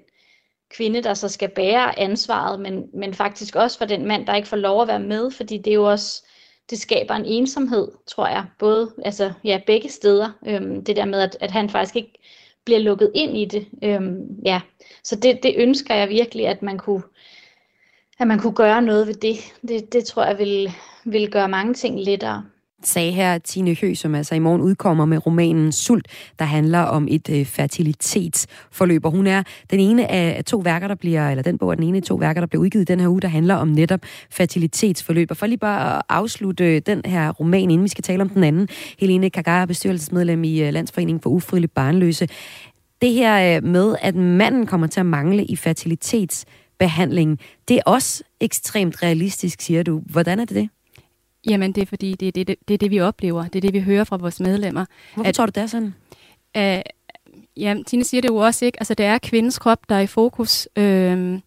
kvinde, 0.71 1.03
der 1.03 1.15
så 1.15 1.29
skal 1.29 1.49
bære 1.49 1.99
ansvaret, 1.99 2.61
men, 2.61 2.85
men 2.95 3.15
faktisk 3.15 3.57
også 3.57 3.79
for 3.79 3.85
den 3.85 4.07
mand, 4.07 4.27
der 4.27 4.35
ikke 4.35 4.49
får 4.49 4.57
lov 4.57 4.83
at 4.83 4.89
være 4.89 5.01
med, 5.01 5.31
fordi 5.31 5.59
det 5.59 5.71
er 5.71 5.75
jo 5.75 5.91
også, 5.91 6.27
det 6.71 6.79
skaber 6.79 7.15
en 7.15 7.25
ensomhed, 7.25 7.89
tror 8.07 8.27
jeg, 8.27 8.45
både, 8.59 8.91
altså 9.05 9.33
ja, 9.45 9.61
begge 9.67 9.89
steder, 9.89 10.31
øhm, 10.47 10.85
det 10.85 10.97
der 10.97 11.05
med, 11.05 11.21
at, 11.21 11.37
at 11.41 11.51
han 11.51 11.71
faktisk 11.71 11.97
ikke 11.97 12.19
bliver 12.65 12.81
lukket 12.81 13.11
ind 13.15 13.37
i 13.37 13.45
det, 13.45 13.69
øhm, 13.85 14.41
ja, 14.45 14.61
så 15.05 15.17
det, 15.17 15.43
det 15.43 15.55
ønsker 15.57 15.95
jeg 15.95 16.09
virkelig, 16.09 16.47
at 16.47 16.63
man 16.63 16.79
kunne, 16.79 17.03
at 18.19 18.27
man 18.27 18.39
kunne 18.39 18.55
gøre 18.55 18.83
noget 18.83 19.07
ved 19.07 19.15
det. 19.15 19.37
Det, 19.69 19.93
det 19.93 20.05
tror 20.05 20.25
jeg 20.25 20.39
vil, 20.39 20.71
vil 21.05 21.31
gøre 21.31 21.49
mange 21.49 21.75
ting 21.75 22.01
lettere 22.01 22.45
sagde 22.85 23.13
her 23.13 23.39
Tine 23.39 23.77
Hø, 23.81 23.95
som 23.95 24.15
altså 24.15 24.35
i 24.35 24.39
morgen 24.39 24.63
udkommer 24.63 25.05
med 25.05 25.27
romanen 25.27 25.73
Sult, 25.73 26.09
der 26.39 26.45
handler 26.45 26.79
om 26.79 27.09
et 27.11 27.31
øh, 27.31 27.47
fertilitetsforløb. 27.47 29.05
Og 29.05 29.11
hun 29.11 29.27
er 29.27 29.43
den 29.71 29.81
ene 29.81 30.11
af 30.11 30.45
to 30.45 30.59
værker, 30.59 30.89
der 30.89 30.95
bliver, 30.95 31.31
eller 31.31 31.43
den 31.43 31.59
bog 31.59 31.71
er 31.71 31.75
den 31.75 31.85
ene 31.85 31.97
af 31.97 32.03
to 32.03 32.15
værker, 32.15 32.41
der 32.41 32.47
bliver 32.47 32.63
udgivet 32.63 32.89
den 32.89 33.01
her 33.01 33.09
uge, 33.09 33.21
der 33.21 33.29
handler 33.29 33.55
om 33.55 33.69
netop 33.69 34.01
fertilitetsforløb. 34.31 35.31
Og 35.31 35.37
for 35.37 35.47
lige 35.47 35.59
bare 35.59 35.97
at 35.97 36.03
afslutte 36.09 36.77
øh, 36.77 36.83
den 36.87 37.03
her 37.05 37.31
roman, 37.31 37.71
inden 37.71 37.83
vi 37.83 37.89
skal 37.89 38.05
tale 38.05 38.23
om 38.23 38.29
den 38.29 38.45
anden, 38.45 38.69
Helene 38.99 39.31
Kagar, 39.31 39.67
bestyrelsesmedlem 39.67 40.45
i 40.45 40.63
øh, 40.63 40.73
Landsforeningen 40.73 41.21
for 41.21 41.31
Ufrivilligt 41.31 41.75
Barnløse. 41.75 42.29
Det 43.03 43.13
her 43.13 43.57
øh, 43.57 43.65
med, 43.65 43.97
at 44.03 44.15
manden 44.15 44.67
kommer 44.67 44.87
til 44.87 45.01
at 45.01 45.07
mangle 45.07 45.45
i 45.45 45.57
fertilitetsbehandling, 45.57 47.39
det 47.69 47.77
er 47.77 47.83
også 47.87 48.23
ekstremt 48.41 49.03
realistisk, 49.03 49.61
siger 49.61 49.83
du. 49.83 50.03
Hvordan 50.07 50.41
er 50.41 50.45
det 50.45 50.57
det? 50.57 50.69
Jamen, 51.49 51.73
det 51.73 51.83
er 51.83 51.87
fordi, 51.87 52.15
det 52.15 52.29
er 52.29 52.33
det, 52.33 52.49
det, 52.49 52.57
det, 52.69 52.75
er 52.75 52.79
det 52.79 52.91
vi 52.91 53.01
oplever. 53.01 53.43
Det 53.43 53.57
er 53.57 53.61
det, 53.61 53.73
vi 53.73 53.81
hører 53.81 54.05
fra 54.05 54.17
vores 54.17 54.41
medlemmer. 54.41 54.85
Hvorfor 55.15 55.29
at, 55.29 55.35
tror 55.35 55.47
du, 55.47 55.53
det 55.55 55.63
er 55.63 55.67
sådan? 55.67 55.95
Uh, 56.59 56.83
ja, 57.57 57.77
Tine 57.87 58.05
siger 58.05 58.21
det 58.21 58.29
jo 58.29 58.37
også, 58.37 58.65
ikke? 58.65 58.81
Altså, 58.81 58.95
det 58.95 59.07
er 59.07 59.19
kvindens 59.19 59.59
krop, 59.59 59.89
der 59.89 59.95
er 59.95 60.01
i 60.01 60.07
fokus. 60.07 60.69
Øh, 60.77 61.39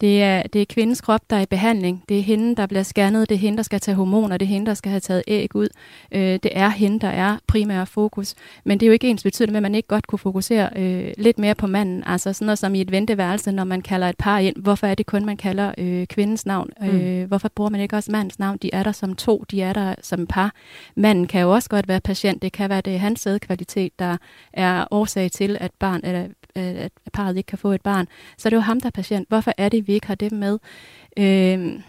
det 0.00 0.22
er, 0.22 0.42
det 0.42 0.60
er 0.60 0.66
kvindens 0.68 1.00
krop, 1.00 1.20
der 1.30 1.36
er 1.36 1.40
i 1.40 1.46
behandling. 1.46 2.04
Det 2.08 2.18
er 2.18 2.22
hende, 2.22 2.56
der 2.56 2.66
bliver 2.66 2.82
scannet. 2.82 3.28
Det 3.28 3.34
er 3.34 3.38
hende, 3.38 3.56
der 3.56 3.62
skal 3.62 3.80
tage 3.80 3.94
hormoner. 3.94 4.36
Det 4.36 4.46
er 4.46 4.50
hende, 4.50 4.66
der 4.66 4.74
skal 4.74 4.90
have 4.90 5.00
taget 5.00 5.22
æg 5.26 5.56
ud. 5.56 5.68
Øh, 6.12 6.20
det 6.20 6.50
er 6.52 6.68
hende, 6.68 7.00
der 7.00 7.08
er 7.08 7.38
primær 7.46 7.84
fokus. 7.84 8.34
Men 8.64 8.80
det 8.80 8.86
er 8.86 8.88
jo 8.88 8.92
ikke 8.92 9.08
ens 9.08 9.22
betydende 9.22 9.52
med, 9.52 9.58
at 9.58 9.62
man 9.62 9.74
ikke 9.74 9.88
godt 9.88 10.06
kunne 10.06 10.18
fokusere 10.18 10.70
øh, 10.76 11.12
lidt 11.18 11.38
mere 11.38 11.54
på 11.54 11.66
manden. 11.66 12.02
Altså 12.06 12.32
sådan 12.32 12.46
noget 12.46 12.58
som 12.58 12.74
i 12.74 12.80
et 12.80 12.90
venteværelse, 12.90 13.52
når 13.52 13.64
man 13.64 13.80
kalder 13.80 14.08
et 14.08 14.16
par 14.18 14.38
ind. 14.38 14.56
Hvorfor 14.56 14.86
er 14.86 14.94
det 14.94 15.06
kun, 15.06 15.24
man 15.24 15.36
kalder 15.36 15.74
øh, 15.78 16.06
kvindens 16.06 16.46
navn? 16.46 16.70
Mm. 16.80 16.86
Øh, 16.86 17.28
hvorfor 17.28 17.48
bruger 17.48 17.70
man 17.70 17.80
ikke 17.80 17.96
også 17.96 18.12
mandens 18.12 18.38
navn? 18.38 18.58
De 18.62 18.70
er 18.72 18.82
der 18.82 18.92
som 18.92 19.16
to. 19.16 19.44
De 19.50 19.62
er 19.62 19.72
der 19.72 19.94
som 20.02 20.26
par. 20.26 20.54
Manden 20.96 21.26
kan 21.26 21.40
jo 21.40 21.52
også 21.52 21.68
godt 21.68 21.88
være 21.88 22.00
patient. 22.00 22.42
Det 22.42 22.52
kan 22.52 22.70
være, 22.70 22.80
det 22.80 22.94
er 22.94 22.98
hans 22.98 23.20
sædkvalitet, 23.20 23.98
der 23.98 24.16
er 24.52 24.84
årsag 24.90 25.30
til, 25.30 25.56
at 25.60 25.70
barn, 25.78 26.00
eller 26.04 26.26
at 26.54 26.92
parret 27.12 27.36
ikke 27.36 27.46
kan 27.46 27.58
få 27.58 27.72
et 27.72 27.82
barn. 27.82 28.06
Så 28.38 28.50
det 28.50 28.56
er 28.56 28.58
jo 28.58 28.62
ham, 28.62 28.80
der 28.80 28.86
er 28.86 28.90
patient. 28.90 29.28
Hvorfor 29.28 29.52
er 29.58 29.68
det, 29.68 29.88
vi 29.88 29.92
ikke 29.92 30.06
har 30.06 30.14
det 30.14 30.32
med? 30.32 30.58
Øh, 31.18 31.80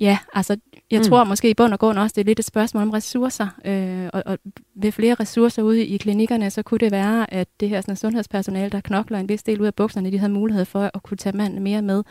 ja, 0.00 0.18
altså, 0.34 0.56
jeg 0.90 1.00
mm. 1.00 1.04
tror 1.04 1.24
måske 1.24 1.50
i 1.50 1.54
bund 1.54 1.72
og 1.72 1.78
grund 1.78 1.98
også, 1.98 2.14
det 2.14 2.20
er 2.20 2.24
lidt 2.24 2.38
et 2.38 2.44
spørgsmål 2.44 2.82
om 2.82 2.90
ressourcer. 2.90 3.48
Øh, 3.64 4.08
og, 4.12 4.22
og 4.26 4.38
ved 4.74 4.92
flere 4.92 5.14
ressourcer 5.14 5.62
ude 5.62 5.86
i 5.86 5.96
klinikkerne, 5.96 6.50
så 6.50 6.62
kunne 6.62 6.78
det 6.78 6.92
være, 6.92 7.34
at 7.34 7.48
det 7.60 7.68
her 7.68 7.80
sådan, 7.80 7.96
sundhedspersonale, 7.96 8.70
der 8.70 8.80
knokler 8.80 9.18
en 9.18 9.28
vis 9.28 9.42
del 9.42 9.60
ud 9.60 9.66
af 9.66 9.74
bukserne, 9.74 10.10
de 10.12 10.18
havde 10.18 10.32
mulighed 10.32 10.64
for 10.64 10.90
at 10.94 11.02
kunne 11.02 11.16
tage 11.16 11.36
manden 11.36 11.62
mere 11.62 11.82
med. 11.82 12.02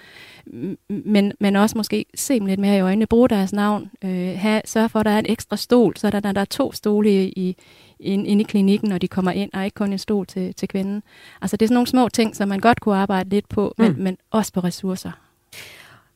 Men, 0.89 1.33
men 1.39 1.55
også 1.55 1.77
måske 1.77 2.05
se 2.15 2.39
dem 2.39 2.45
lidt 2.45 2.59
mere 2.59 2.77
i 2.77 2.81
øjnene, 2.81 3.07
bruge 3.07 3.29
deres 3.29 3.53
navn, 3.53 3.91
øh, 4.03 4.33
have, 4.37 4.61
sørge 4.65 4.89
for, 4.89 4.99
at 4.99 5.05
der 5.05 5.11
er 5.11 5.19
en 5.19 5.25
ekstra 5.29 5.57
stol, 5.57 5.97
så 5.97 6.09
der, 6.09 6.19
der, 6.19 6.31
der 6.31 6.41
er 6.41 6.45
to 6.45 6.71
stole 6.71 7.09
i, 7.11 7.57
ind, 8.01 8.27
ind 8.27 8.41
i 8.41 8.43
klinikken, 8.43 8.89
når 8.89 8.97
de 8.97 9.07
kommer 9.07 9.31
ind, 9.31 9.49
og 9.53 9.65
ikke 9.65 9.75
kun 9.75 9.91
en 9.91 9.97
stol 9.97 10.25
til, 10.25 10.53
til 10.55 10.67
kvinden. 10.67 11.03
Altså 11.41 11.57
det 11.57 11.65
er 11.65 11.67
sådan 11.67 11.73
nogle 11.73 11.87
små 11.87 12.09
ting, 12.09 12.35
som 12.35 12.49
man 12.49 12.59
godt 12.59 12.79
kunne 12.79 12.95
arbejde 12.95 13.29
lidt 13.29 13.49
på, 13.49 13.73
mm. 13.77 13.83
men, 13.83 14.03
men 14.03 14.17
også 14.31 14.53
på 14.53 14.59
ressourcer. 14.59 15.11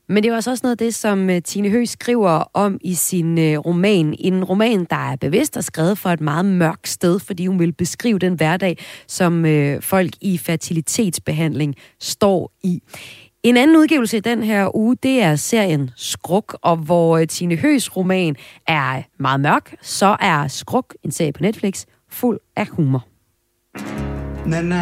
Men 0.07 0.23
det 0.23 0.31
er 0.31 0.35
også 0.35 0.59
noget 0.63 0.71
af 0.71 0.77
det, 0.77 0.95
som 0.95 1.29
øh, 1.29 1.41
Tine 1.41 1.69
Høgh 1.69 1.87
skriver 1.87 2.43
om 2.53 2.77
i 2.81 2.93
sin 2.93 3.37
øh, 3.37 3.57
roman. 3.57 4.15
En 4.19 4.43
roman, 4.43 4.87
der 4.89 5.11
er 5.11 5.15
bevidst 5.15 5.57
og 5.57 5.63
skrevet 5.63 5.97
fra 5.97 6.13
et 6.13 6.21
meget 6.21 6.45
mørkt 6.45 6.87
sted, 6.87 7.19
fordi 7.19 7.47
hun 7.47 7.59
vil 7.59 7.71
beskrive 7.71 8.19
den 8.19 8.33
hverdag, 8.33 8.77
som 9.07 9.45
øh, 9.45 9.81
folk 9.81 10.13
i 10.21 10.37
fertilitetsbehandling 10.37 11.75
står 11.99 12.51
i. 12.63 12.81
En 13.45 13.57
anden 13.57 13.77
udgivelse 13.77 14.17
i 14.17 14.19
den 14.19 14.43
her 14.43 14.75
uge, 14.75 14.97
det 15.03 15.21
er 15.21 15.35
serien 15.35 15.91
Skruk, 15.95 16.57
og 16.61 16.77
hvor 16.77 17.25
Tine 17.25 17.55
Høs 17.55 17.97
roman 17.97 18.35
er 18.67 19.01
meget 19.19 19.39
mørk, 19.39 19.75
så 19.81 20.17
er 20.19 20.47
Skruk, 20.47 20.95
en 21.03 21.11
serie 21.11 21.33
på 21.33 21.43
Netflix, 21.43 21.85
fuld 22.09 22.39
af 22.55 22.67
humor. 22.67 23.07
Nana, 24.45 24.75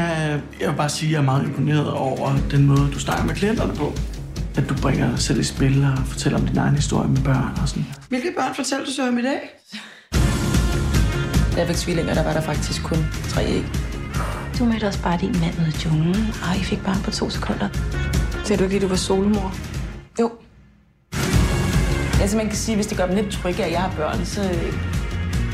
jeg 0.60 0.70
vil 0.70 0.76
bare 0.78 0.90
sige, 0.90 1.10
at 1.10 1.14
jeg 1.14 1.20
er 1.20 1.24
meget 1.26 1.46
imponeret 1.48 1.94
over 1.94 2.30
den 2.52 2.68
måde, 2.68 2.90
du 2.94 3.00
snakker 3.00 3.26
med 3.26 3.36
klienterne 3.36 3.76
på. 3.76 3.94
At 4.56 4.70
du 4.70 4.76
bringer 4.82 5.10
dig 5.10 5.20
selv 5.20 5.40
i 5.40 5.44
spil 5.44 5.84
og 5.84 6.08
fortæller 6.08 6.40
om 6.40 6.48
din 6.48 6.58
egen 6.58 6.76
historie 6.76 7.10
med 7.10 7.22
børn 7.24 7.58
og 7.62 7.70
sådan. 7.70 7.86
Hvilke 8.10 8.34
børn 8.38 8.56
fortæller 8.56 8.86
du 8.86 8.92
så 8.92 9.08
om 9.08 9.18
i 9.18 9.22
dag? 9.22 9.40
Da 11.56 11.60
jeg 11.60 11.68
fik 11.68 11.76
tvillinger, 11.76 12.14
der 12.14 12.24
var 12.24 12.34
der 12.34 12.42
faktisk 12.42 12.84
kun 12.84 12.98
tre 13.30 13.46
æg. 13.46 13.93
Du 14.60 14.66
mødte 14.66 14.88
også 14.88 15.02
bare 15.04 15.18
din 15.22 15.36
mand 15.40 15.54
ude 15.60 15.68
i 15.70 15.86
junglen, 15.86 16.16
og 16.50 16.58
I 16.60 16.64
fik 16.64 16.84
barn 16.84 17.02
på 17.04 17.12
to 17.12 17.30
sekunder. 17.30 17.70
Ser 18.46 18.58
du 18.58 18.64
ikke 18.64 18.76
lige, 18.76 18.82
du 18.82 18.88
var 18.88 18.96
solomor? 18.96 19.54
Jo. 20.20 20.32
Altså 22.22 22.38
man 22.38 22.48
kan 22.48 22.56
sige, 22.56 22.76
hvis 22.76 22.88
det 22.88 22.98
gør 22.98 23.06
dem 23.06 23.16
lidt 23.16 23.32
trygge, 23.32 23.64
at 23.64 23.72
jeg 23.72 23.82
har 23.82 23.94
børn, 23.98 24.26
så, 24.26 24.42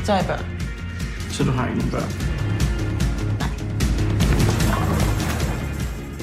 så 0.04 0.12
har 0.12 0.18
jeg 0.18 0.26
børn. 0.26 0.44
Så 1.30 1.44
du 1.44 1.50
har 1.50 1.66
ikke 1.66 1.78
nogen 1.78 1.90
børn? 1.90 2.39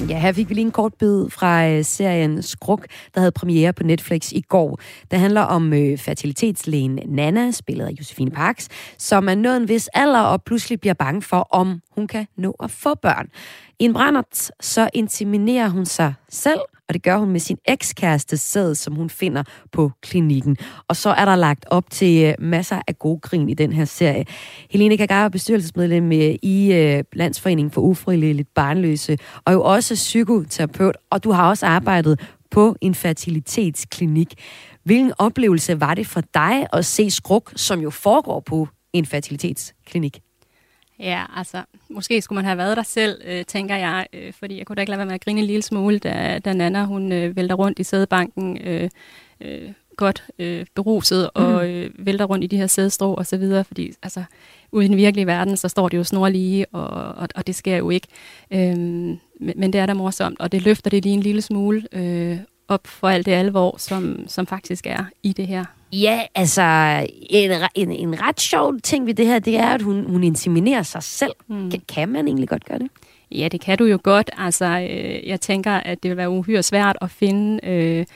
Ja, 0.06 0.18
her 0.18 0.32
fik 0.32 0.48
vi 0.48 0.54
lige 0.54 0.64
en 0.64 0.70
kort 0.70 0.94
bid 0.94 1.30
fra 1.30 1.68
øh, 1.68 1.84
serien 1.84 2.42
Skruk, 2.42 2.86
der 3.14 3.20
havde 3.20 3.32
premiere 3.32 3.72
på 3.72 3.82
Netflix 3.82 4.32
i 4.32 4.40
går. 4.40 4.80
Det 5.10 5.18
handler 5.18 5.40
om 5.40 5.72
øh, 5.72 5.98
fertilitetslægen 5.98 6.98
Nana, 7.06 7.50
spillet 7.50 7.86
af 7.86 7.90
Josefine 7.90 8.30
Parks, 8.30 8.68
som 8.98 9.28
er 9.28 9.34
nået 9.34 9.56
en 9.56 9.68
vis 9.68 9.88
alder 9.94 10.20
og 10.20 10.42
pludselig 10.42 10.80
bliver 10.80 10.94
bange 10.94 11.22
for, 11.22 11.46
om 11.50 11.80
hun 11.94 12.06
kan 12.06 12.26
nå 12.36 12.56
at 12.62 12.70
få 12.70 12.94
børn. 12.94 13.28
I 13.80 13.84
en 13.84 13.92
brændert, 13.92 14.50
så 14.60 14.90
intiminerer 14.94 15.68
hun 15.68 15.86
sig 15.86 16.14
selv, 16.28 16.60
og 16.88 16.94
det 16.94 17.02
gør 17.02 17.18
hun 17.18 17.30
med 17.30 17.40
sin 17.40 17.58
ekskæreste 17.64 18.36
sæd, 18.36 18.74
som 18.74 18.94
hun 18.94 19.10
finder 19.10 19.42
på 19.72 19.92
klinikken. 20.02 20.56
Og 20.88 20.96
så 20.96 21.10
er 21.10 21.24
der 21.24 21.36
lagt 21.36 21.64
op 21.70 21.90
til 21.90 22.24
øh, 22.24 22.34
masser 22.38 22.80
af 22.88 22.98
gode 22.98 23.20
grin 23.20 23.48
i 23.48 23.54
den 23.54 23.72
her 23.72 23.84
serie. 23.84 24.24
Helene 24.70 24.96
Kagar 24.96 25.24
er 25.24 25.28
bestyrelsesmedlem 25.28 26.12
øh, 26.12 26.34
i 26.42 26.72
øh, 26.72 27.04
Landsforeningen 27.12 27.70
for 27.70 27.80
Ufrivilligt 27.80 28.54
Barnløse, 28.54 29.18
og 29.44 29.52
jo 29.52 29.62
også 29.62 29.94
psykoterapeut, 29.94 30.96
og 31.10 31.24
du 31.24 31.30
har 31.32 31.48
også 31.48 31.66
arbejdet 31.66 32.20
på 32.50 32.76
en 32.80 32.94
fertilitetsklinik. 32.94 34.34
Hvilken 34.84 35.12
oplevelse 35.18 35.80
var 35.80 35.94
det 35.94 36.06
for 36.06 36.22
dig 36.34 36.66
at 36.72 36.84
se 36.84 37.10
Skruk, 37.10 37.52
som 37.56 37.80
jo 37.80 37.90
foregår 37.90 38.40
på 38.40 38.68
en 38.92 39.06
fertilitetsklinik? 39.06 40.20
Ja, 41.00 41.24
altså, 41.36 41.62
måske 41.88 42.22
skulle 42.22 42.36
man 42.36 42.44
have 42.44 42.58
været 42.58 42.76
der 42.76 42.82
selv, 42.82 43.20
øh, 43.24 43.44
tænker 43.44 43.76
jeg, 43.76 44.06
øh, 44.12 44.32
fordi 44.32 44.58
jeg 44.58 44.66
kunne 44.66 44.76
da 44.76 44.80
ikke 44.80 44.90
lade 44.90 44.98
være 44.98 45.06
med 45.06 45.14
at 45.14 45.24
grine 45.24 45.40
en 45.40 45.46
lille 45.46 45.62
smule, 45.62 45.98
da, 45.98 46.38
da 46.44 46.52
Nana, 46.52 46.84
hun 46.84 47.12
øh, 47.12 47.36
vælter 47.36 47.54
rundt 47.54 47.78
i 47.78 47.84
sædebanken, 47.84 48.58
øh, 48.62 48.90
øh, 49.40 49.72
godt 49.96 50.24
øh, 50.38 50.66
beruset, 50.74 51.30
og 51.34 51.52
mhm. 51.52 51.66
øh, 51.66 51.90
vælter 51.98 52.24
rundt 52.24 52.44
i 52.44 52.46
de 52.46 52.56
her 52.56 52.66
sædestrå 52.66 53.14
og 53.14 53.26
så 53.26 53.36
videre, 53.36 53.64
fordi 53.64 53.92
altså, 54.02 54.24
ude 54.72 54.84
i 54.84 54.88
den 54.88 54.96
virkelige 54.96 55.26
verden, 55.26 55.56
så 55.56 55.68
står 55.68 55.88
det 55.88 55.96
jo 55.96 56.04
snorlige, 56.04 56.66
og, 56.72 57.14
og, 57.14 57.28
og 57.34 57.46
det 57.46 57.54
sker 57.54 57.76
jo 57.76 57.90
ikke. 57.90 58.06
Øhm, 58.50 59.18
men, 59.40 59.54
men 59.56 59.72
det 59.72 59.80
er 59.80 59.86
da 59.86 59.94
morsomt, 59.94 60.40
og 60.40 60.52
det 60.52 60.62
løfter 60.62 60.90
det 60.90 61.02
lige 61.04 61.14
en 61.14 61.20
lille 61.20 61.42
smule 61.42 61.82
øh, 61.92 62.38
op 62.68 62.86
for 62.86 63.08
alt 63.08 63.26
det 63.26 63.32
alvor, 63.32 63.76
som, 63.78 64.28
som 64.28 64.46
faktisk 64.46 64.86
er 64.86 65.04
i 65.22 65.32
det 65.32 65.46
her. 65.46 65.64
Ja, 65.92 66.20
altså, 66.34 66.62
en, 67.30 67.50
en, 67.74 67.92
en 67.92 68.22
ret 68.22 68.40
sjov 68.40 68.74
ting 68.82 69.06
ved 69.06 69.14
det 69.14 69.26
her, 69.26 69.38
det 69.38 69.56
er, 69.56 69.66
at 69.66 69.82
hun, 69.82 70.04
hun 70.10 70.24
inseminerer 70.24 70.82
sig 70.82 71.02
selv. 71.02 71.32
Mm. 71.48 71.70
Kan, 71.70 71.82
kan 71.88 72.08
man 72.08 72.26
egentlig 72.26 72.48
godt 72.48 72.64
gøre 72.64 72.78
det? 72.78 72.88
Ja, 73.30 73.48
det 73.48 73.60
kan 73.60 73.78
du 73.78 73.84
jo 73.84 73.98
godt. 74.02 74.30
Altså, 74.38 74.64
øh, 74.64 75.28
jeg 75.28 75.40
tænker, 75.40 75.72
at 75.72 76.02
det 76.02 76.08
vil 76.08 76.16
være 76.16 76.30
uhyre 76.30 76.62
svært 76.62 76.96
at 77.00 77.10
finde 77.10 77.66
øh, 77.66 78.06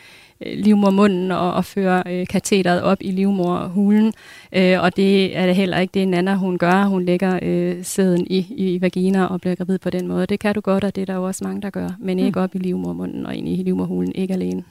livmormunden 0.46 1.30
og, 1.30 1.54
og 1.54 1.64
føre 1.64 2.02
øh, 2.06 2.26
katheteret 2.26 2.82
op 2.82 2.98
i 3.00 3.10
livmorhulen. 3.10 4.12
Øh, 4.52 4.82
og 4.82 4.96
det 4.96 5.36
er 5.36 5.46
det 5.46 5.56
heller 5.56 5.78
ikke 5.78 5.92
det, 5.94 6.08
Nana 6.08 6.34
hun 6.34 6.58
gør. 6.58 6.84
Hun 6.84 7.04
lægger 7.04 7.38
øh, 7.42 7.76
sæden 7.82 8.26
i, 8.30 8.46
i 8.56 8.80
vagina 8.80 9.24
og 9.24 9.40
bliver 9.40 9.54
gravid 9.54 9.78
på 9.78 9.90
den 9.90 10.08
måde. 10.08 10.26
Det 10.26 10.40
kan 10.40 10.54
du 10.54 10.60
godt, 10.60 10.84
og 10.84 10.94
det 10.94 11.02
er 11.02 11.06
der 11.06 11.14
jo 11.14 11.26
også 11.26 11.44
mange, 11.44 11.62
der 11.62 11.70
gør. 11.70 11.88
Men 11.98 12.18
ikke 12.18 12.38
mm. 12.38 12.44
op 12.44 12.54
i 12.54 12.58
livmormunden 12.58 13.26
og 13.26 13.34
ind 13.34 13.48
i 13.48 13.62
livmorhulen, 13.62 14.12
ikke 14.14 14.34
alene. 14.34 14.64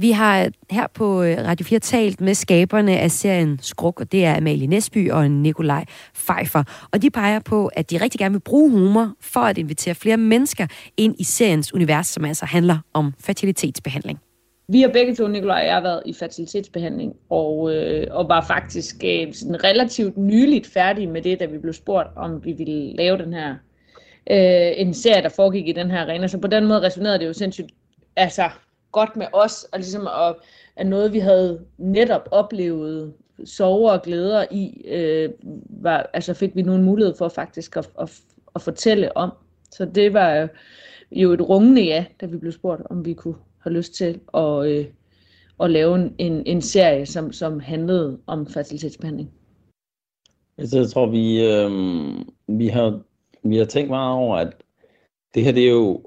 Vi 0.00 0.10
har 0.10 0.50
her 0.70 0.86
på 0.94 1.22
øh, 1.22 1.38
Radio 1.38 1.64
4 1.64 1.78
talt 1.78 2.20
med 2.20 2.34
skaberne 2.34 2.98
af 2.98 3.10
serien 3.10 3.58
Skruk, 3.62 4.00
og 4.00 4.12
det 4.12 4.24
er 4.24 4.36
Amalie 4.36 4.66
Nesby 4.66 5.10
og 5.10 5.30
Nikolaj 5.30 5.84
Pfeiffer. 6.14 6.88
Og 6.92 7.02
de 7.02 7.10
peger 7.10 7.40
på, 7.40 7.66
at 7.66 7.90
de 7.90 8.00
rigtig 8.00 8.18
gerne 8.18 8.32
vil 8.32 8.40
bruge 8.40 8.70
humor 8.70 9.14
for 9.20 9.40
at 9.40 9.58
invitere 9.58 9.94
flere 9.94 10.16
mennesker 10.16 10.66
ind 10.96 11.14
i 11.18 11.24
seriens 11.24 11.74
univers, 11.74 12.06
som 12.06 12.24
altså 12.24 12.46
handler 12.46 12.78
om 12.92 13.14
fertilitetsbehandling. 13.18 14.18
Vi 14.68 14.80
har 14.80 14.88
begge 14.88 15.14
to, 15.14 15.28
Nikolaj 15.28 15.60
og 15.60 15.66
jeg, 15.66 15.74
har 15.74 15.82
været 15.82 16.02
i 16.06 16.14
fertilitetsbehandling, 16.14 17.12
og, 17.30 17.74
øh, 17.74 18.06
og 18.10 18.28
var 18.28 18.44
faktisk 18.46 18.96
øh, 19.04 19.34
sådan 19.34 19.64
relativt 19.64 20.16
nyligt 20.16 20.66
færdige 20.66 21.06
med 21.06 21.22
det, 21.22 21.40
da 21.40 21.46
vi 21.46 21.58
blev 21.58 21.72
spurgt, 21.72 22.08
om 22.16 22.44
vi 22.44 22.52
ville 22.52 22.96
lave 22.96 23.18
den 23.18 23.32
her 23.32 23.50
øh, 24.30 24.72
en 24.76 24.94
serie, 24.94 25.22
der 25.22 25.28
foregik 25.28 25.68
i 25.68 25.72
den 25.72 25.90
her 25.90 26.00
arena. 26.00 26.26
Så 26.26 26.38
på 26.38 26.48
den 26.48 26.66
måde 26.66 26.82
resonerede 26.82 27.18
det 27.18 27.26
jo 27.26 27.32
sindssygt 27.32 27.70
altså, 28.16 28.50
godt 28.92 29.16
med 29.16 29.26
os, 29.32 29.64
og 29.72 29.78
ligesom 29.78 30.06
at, 30.06 30.36
at 30.76 30.86
noget, 30.86 31.12
vi 31.12 31.18
havde 31.18 31.64
netop 31.78 32.28
oplevet 32.30 33.14
sover 33.44 33.90
og 33.92 34.02
glæder 34.02 34.44
i, 34.50 34.82
øh, 34.84 35.30
var, 35.68 36.10
altså 36.12 36.34
fik 36.34 36.56
vi 36.56 36.62
nu 36.62 36.74
en 36.74 36.82
mulighed 36.82 37.14
for 37.18 37.28
faktisk 37.28 37.76
at, 37.76 37.90
at, 38.00 38.20
at 38.54 38.62
fortælle 38.62 39.16
om. 39.16 39.30
Så 39.70 39.84
det 39.84 40.12
var 40.12 40.48
jo 41.12 41.32
et 41.32 41.48
rungende 41.48 41.82
ja, 41.82 42.04
da 42.20 42.26
vi 42.26 42.36
blev 42.36 42.52
spurgt, 42.52 42.82
om 42.90 43.04
vi 43.04 43.14
kunne 43.14 43.36
have 43.58 43.72
lyst 43.72 43.94
til 43.94 44.20
at, 44.34 44.66
øh, 44.66 44.86
at 45.60 45.70
lave 45.70 45.94
en, 45.94 46.14
en, 46.18 46.42
en 46.46 46.62
serie, 46.62 47.06
som, 47.06 47.32
som 47.32 47.60
handlede 47.60 48.18
om 48.26 48.46
fertilitetsbehandling. 48.46 49.30
Altså, 50.58 50.78
jeg 50.78 50.88
tror, 50.88 51.06
vi, 51.06 51.44
øh, 51.44 51.70
vi, 52.58 52.68
har, 52.68 53.00
vi 53.42 53.56
har 53.56 53.64
tænkt 53.64 53.90
meget 53.90 54.14
over, 54.14 54.36
at 54.36 54.54
det 55.34 55.44
her 55.44 55.52
det 55.52 55.64
er 55.64 55.70
jo 55.70 56.02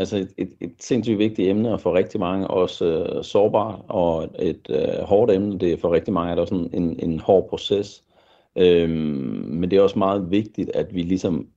altså 0.00 0.16
et, 0.16 0.32
et, 0.38 0.52
et 0.60 0.72
sindssygt 0.80 1.18
vigtigt 1.18 1.48
emne, 1.48 1.72
og 1.72 1.80
for 1.80 1.94
rigtig 1.94 2.20
mange 2.20 2.46
også 2.48 2.84
øh, 2.84 3.24
sårbart, 3.24 3.80
og 3.88 4.28
et 4.38 4.66
øh, 4.70 5.04
hårdt 5.04 5.32
emne. 5.32 5.58
Det 5.58 5.72
er 5.72 5.76
for 5.76 5.92
rigtig 5.92 6.14
mange 6.14 6.30
er 6.30 6.34
der 6.34 6.42
også 6.42 6.68
en, 6.72 7.00
en 7.00 7.20
hård 7.20 7.48
proces. 7.48 8.04
Øhm, 8.56 8.90
men 9.48 9.70
det 9.70 9.76
er 9.76 9.82
også 9.82 9.98
meget 9.98 10.30
vigtigt, 10.30 10.70
at 10.74 10.94
vi 10.94 11.02
ligesom 11.02 11.48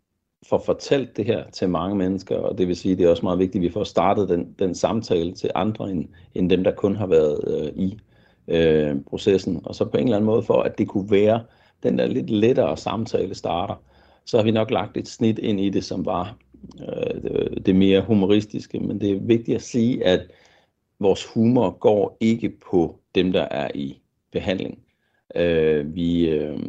får 0.49 0.63
fortalt 0.65 1.17
det 1.17 1.25
her 1.25 1.43
til 1.49 1.69
mange 1.69 1.95
mennesker, 1.95 2.37
og 2.37 2.57
det 2.57 2.67
vil 2.67 2.75
sige, 2.75 2.95
det 2.95 3.05
er 3.05 3.09
også 3.09 3.25
meget 3.25 3.39
vigtigt, 3.39 3.61
at 3.61 3.67
vi 3.67 3.73
får 3.73 3.83
startet 3.83 4.29
den, 4.29 4.55
den 4.59 4.75
samtale 4.75 5.33
til 5.33 5.51
andre, 5.55 5.91
end, 5.91 6.05
end 6.35 6.49
dem, 6.49 6.63
der 6.63 6.71
kun 6.71 6.95
har 6.95 7.07
været 7.07 7.39
øh, 7.47 7.83
i 7.83 7.99
øh, 8.47 8.95
processen. 9.09 9.61
Og 9.65 9.75
så 9.75 9.85
på 9.85 9.97
en 9.97 10.03
eller 10.03 10.17
anden 10.17 10.25
måde, 10.25 10.43
for 10.43 10.61
at 10.61 10.77
det 10.77 10.87
kunne 10.87 11.11
være 11.11 11.43
den 11.83 11.97
der 11.97 12.07
lidt 12.07 12.29
lettere 12.29 12.77
samtale 12.77 13.35
starter, 13.35 13.75
så 14.25 14.37
har 14.37 14.43
vi 14.43 14.51
nok 14.51 14.71
lagt 14.71 14.97
et 14.97 15.07
snit 15.07 15.39
ind 15.39 15.59
i 15.59 15.69
det, 15.69 15.83
som 15.83 16.05
var 16.05 16.35
Øh, 16.81 17.57
det, 17.65 17.75
mere 17.75 18.01
humoristiske. 18.01 18.79
Men 18.79 19.01
det 19.01 19.11
er 19.11 19.19
vigtigt 19.19 19.55
at 19.55 19.61
sige, 19.61 20.05
at 20.05 20.31
vores 20.99 21.25
humor 21.25 21.69
går 21.69 22.17
ikke 22.19 22.49
på 22.71 22.99
dem, 23.15 23.31
der 23.31 23.41
er 23.41 23.71
i 23.75 24.01
behandling. 24.31 24.79
Øh, 25.35 25.95
vi 25.95 26.29
øh, 26.29 26.59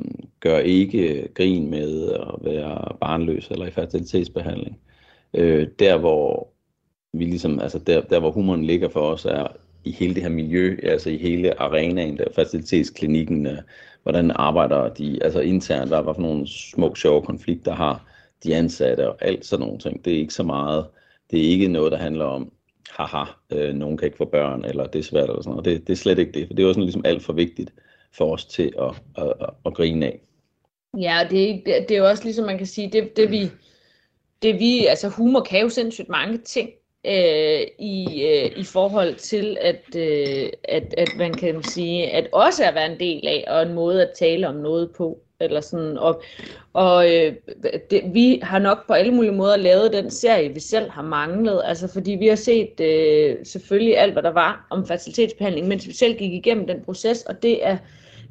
gør 0.41 0.59
ikke 0.59 1.29
grin 1.35 1.71
med 1.71 2.13
at 2.13 2.35
være 2.41 2.97
barnløs 3.01 3.51
eller 3.51 3.67
i 3.67 3.71
fertilitetsbehandling. 3.71 4.79
Øh, 5.35 5.69
der 5.79 5.99
hvor 5.99 6.49
vi 7.13 7.25
ligesom, 7.25 7.61
altså 7.61 7.79
der, 7.79 8.01
der 8.01 8.21
hvor 8.21 8.31
humoren 8.31 8.65
ligger 8.65 8.89
for 8.89 9.01
os 9.01 9.25
er 9.25 9.47
i 9.85 9.93
hele 9.93 10.15
det 10.15 10.23
her 10.23 10.31
miljø, 10.31 10.79
altså 10.83 11.11
i 11.11 11.17
hele 11.17 11.61
arenaen, 11.61 12.19
der 12.19 12.25
facilitetsklinikken, 12.35 13.47
øh, 13.47 13.59
hvordan 14.03 14.31
arbejder 14.31 14.89
de, 14.89 15.19
altså 15.23 15.41
internt, 15.41 15.89
hvad, 15.89 16.03
hvad 16.03 16.15
for 16.15 16.23
nogle 16.23 16.47
små, 16.47 16.95
sjove 16.95 17.23
konflikter 17.23 17.75
har 17.75 18.14
de 18.45 18.57
ansatte 18.57 19.09
og 19.09 19.17
alt 19.21 19.47
sådan 19.47 19.67
nogle 19.67 19.79
ting. 19.79 20.05
Det 20.05 20.13
er 20.13 20.19
ikke 20.19 20.35
så 20.35 20.43
meget, 20.43 20.87
det 21.31 21.39
er 21.39 21.51
ikke 21.51 21.69
noget, 21.69 21.93
der 21.93 21.99
handler 21.99 22.25
om, 22.25 22.53
haha, 22.91 23.25
øh, 23.51 23.75
nogen 23.75 23.97
kan 23.97 24.07
ikke 24.07 24.17
få 24.17 24.25
børn, 24.25 24.65
eller 24.65 24.87
det 24.87 24.99
er 24.99 25.03
svært, 25.03 25.29
eller 25.29 25.43
sådan 25.43 25.51
noget. 25.51 25.65
Det, 25.65 25.87
det 25.87 25.93
er 25.93 25.97
slet 25.97 26.19
ikke 26.19 26.33
det, 26.33 26.47
for 26.47 26.55
det 26.55 26.63
er 26.63 26.67
jo 26.67 26.73
sådan 26.73 26.85
ligesom 26.85 27.05
alt 27.05 27.23
for 27.23 27.33
vigtigt 27.33 27.73
for 28.13 28.33
os 28.33 28.45
til 28.45 28.73
at, 28.79 29.03
at, 29.19 29.33
at, 29.41 29.51
at 29.67 29.75
grine 29.75 30.07
af. 30.07 30.21
Ja, 31.01 31.21
det, 31.31 31.63
det, 31.67 31.89
det 31.89 31.91
er 31.91 31.99
jo 31.99 32.09
også 32.09 32.25
ligesom 32.25 32.47
man 32.47 32.59
kan 32.59 32.67
sige, 32.67 32.91
det, 32.93 33.17
det 33.17 33.31
vi, 33.31 33.51
det 34.43 34.59
vi, 34.59 34.87
altså 34.87 35.09
humor 35.09 35.41
kan 35.41 35.61
jo 35.61 35.69
sindssygt 35.69 36.09
mange 36.09 36.39
ting 36.39 36.71
øh, 37.07 37.61
i, 37.79 38.23
øh, 38.23 38.59
i 38.59 38.65
forhold 38.65 39.15
til 39.15 39.57
at, 39.61 39.97
øh, 39.97 40.49
at, 40.65 40.95
at 40.99 41.09
man 41.19 41.35
kan 41.35 41.63
sige, 41.63 42.11
at 42.11 42.29
også 42.33 42.65
at 42.65 42.75
være 42.75 42.93
en 42.93 43.01
del 43.01 43.27
af, 43.27 43.45
og 43.49 43.63
en 43.63 43.75
måde 43.75 44.03
at 44.03 44.13
tale 44.19 44.49
om 44.49 44.55
noget 44.55 44.91
på. 44.97 45.21
Eller 45.45 45.61
sådan, 45.61 45.99
og 45.99 46.23
og 46.73 47.15
øh, 47.15 47.35
det, 47.91 48.03
vi 48.13 48.41
har 48.43 48.59
nok 48.59 48.87
på 48.87 48.93
alle 48.93 49.15
mulige 49.15 49.33
måder 49.33 49.57
lavet 49.57 49.93
den 49.93 50.11
serie, 50.11 50.55
vi 50.55 50.61
selv 50.61 50.91
har 50.91 51.03
manglet. 51.03 51.63
Altså 51.65 51.89
fordi 51.89 52.11
vi 52.11 52.27
har 52.27 52.37
set 52.37 52.81
øh, 52.81 53.37
selvfølgelig 53.45 53.99
alt, 53.99 54.13
hvad 54.13 54.23
der 54.23 54.33
var 54.33 54.67
om 54.71 54.87
fertilitetsbehandling, 54.87 55.69
mens 55.69 55.87
vi 55.89 55.93
selv 55.93 56.15
gik 56.15 56.33
igennem 56.33 56.67
den 56.67 56.85
proces, 56.85 57.23
og 57.23 57.43
det 57.43 57.67
er 57.67 57.77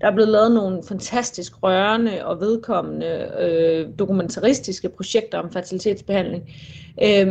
der 0.01 0.09
er 0.09 0.13
blevet 0.13 0.31
lavet 0.31 0.51
nogle 0.51 0.83
fantastisk 0.87 1.63
rørende 1.63 2.25
og 2.25 2.39
vedkommende 2.39 3.31
øh, 3.39 3.89
dokumentaristiske 3.99 4.89
projekter 4.89 5.37
om 5.37 5.51
fertilitetsbehandling. 5.51 6.49
Øh, 7.03 7.27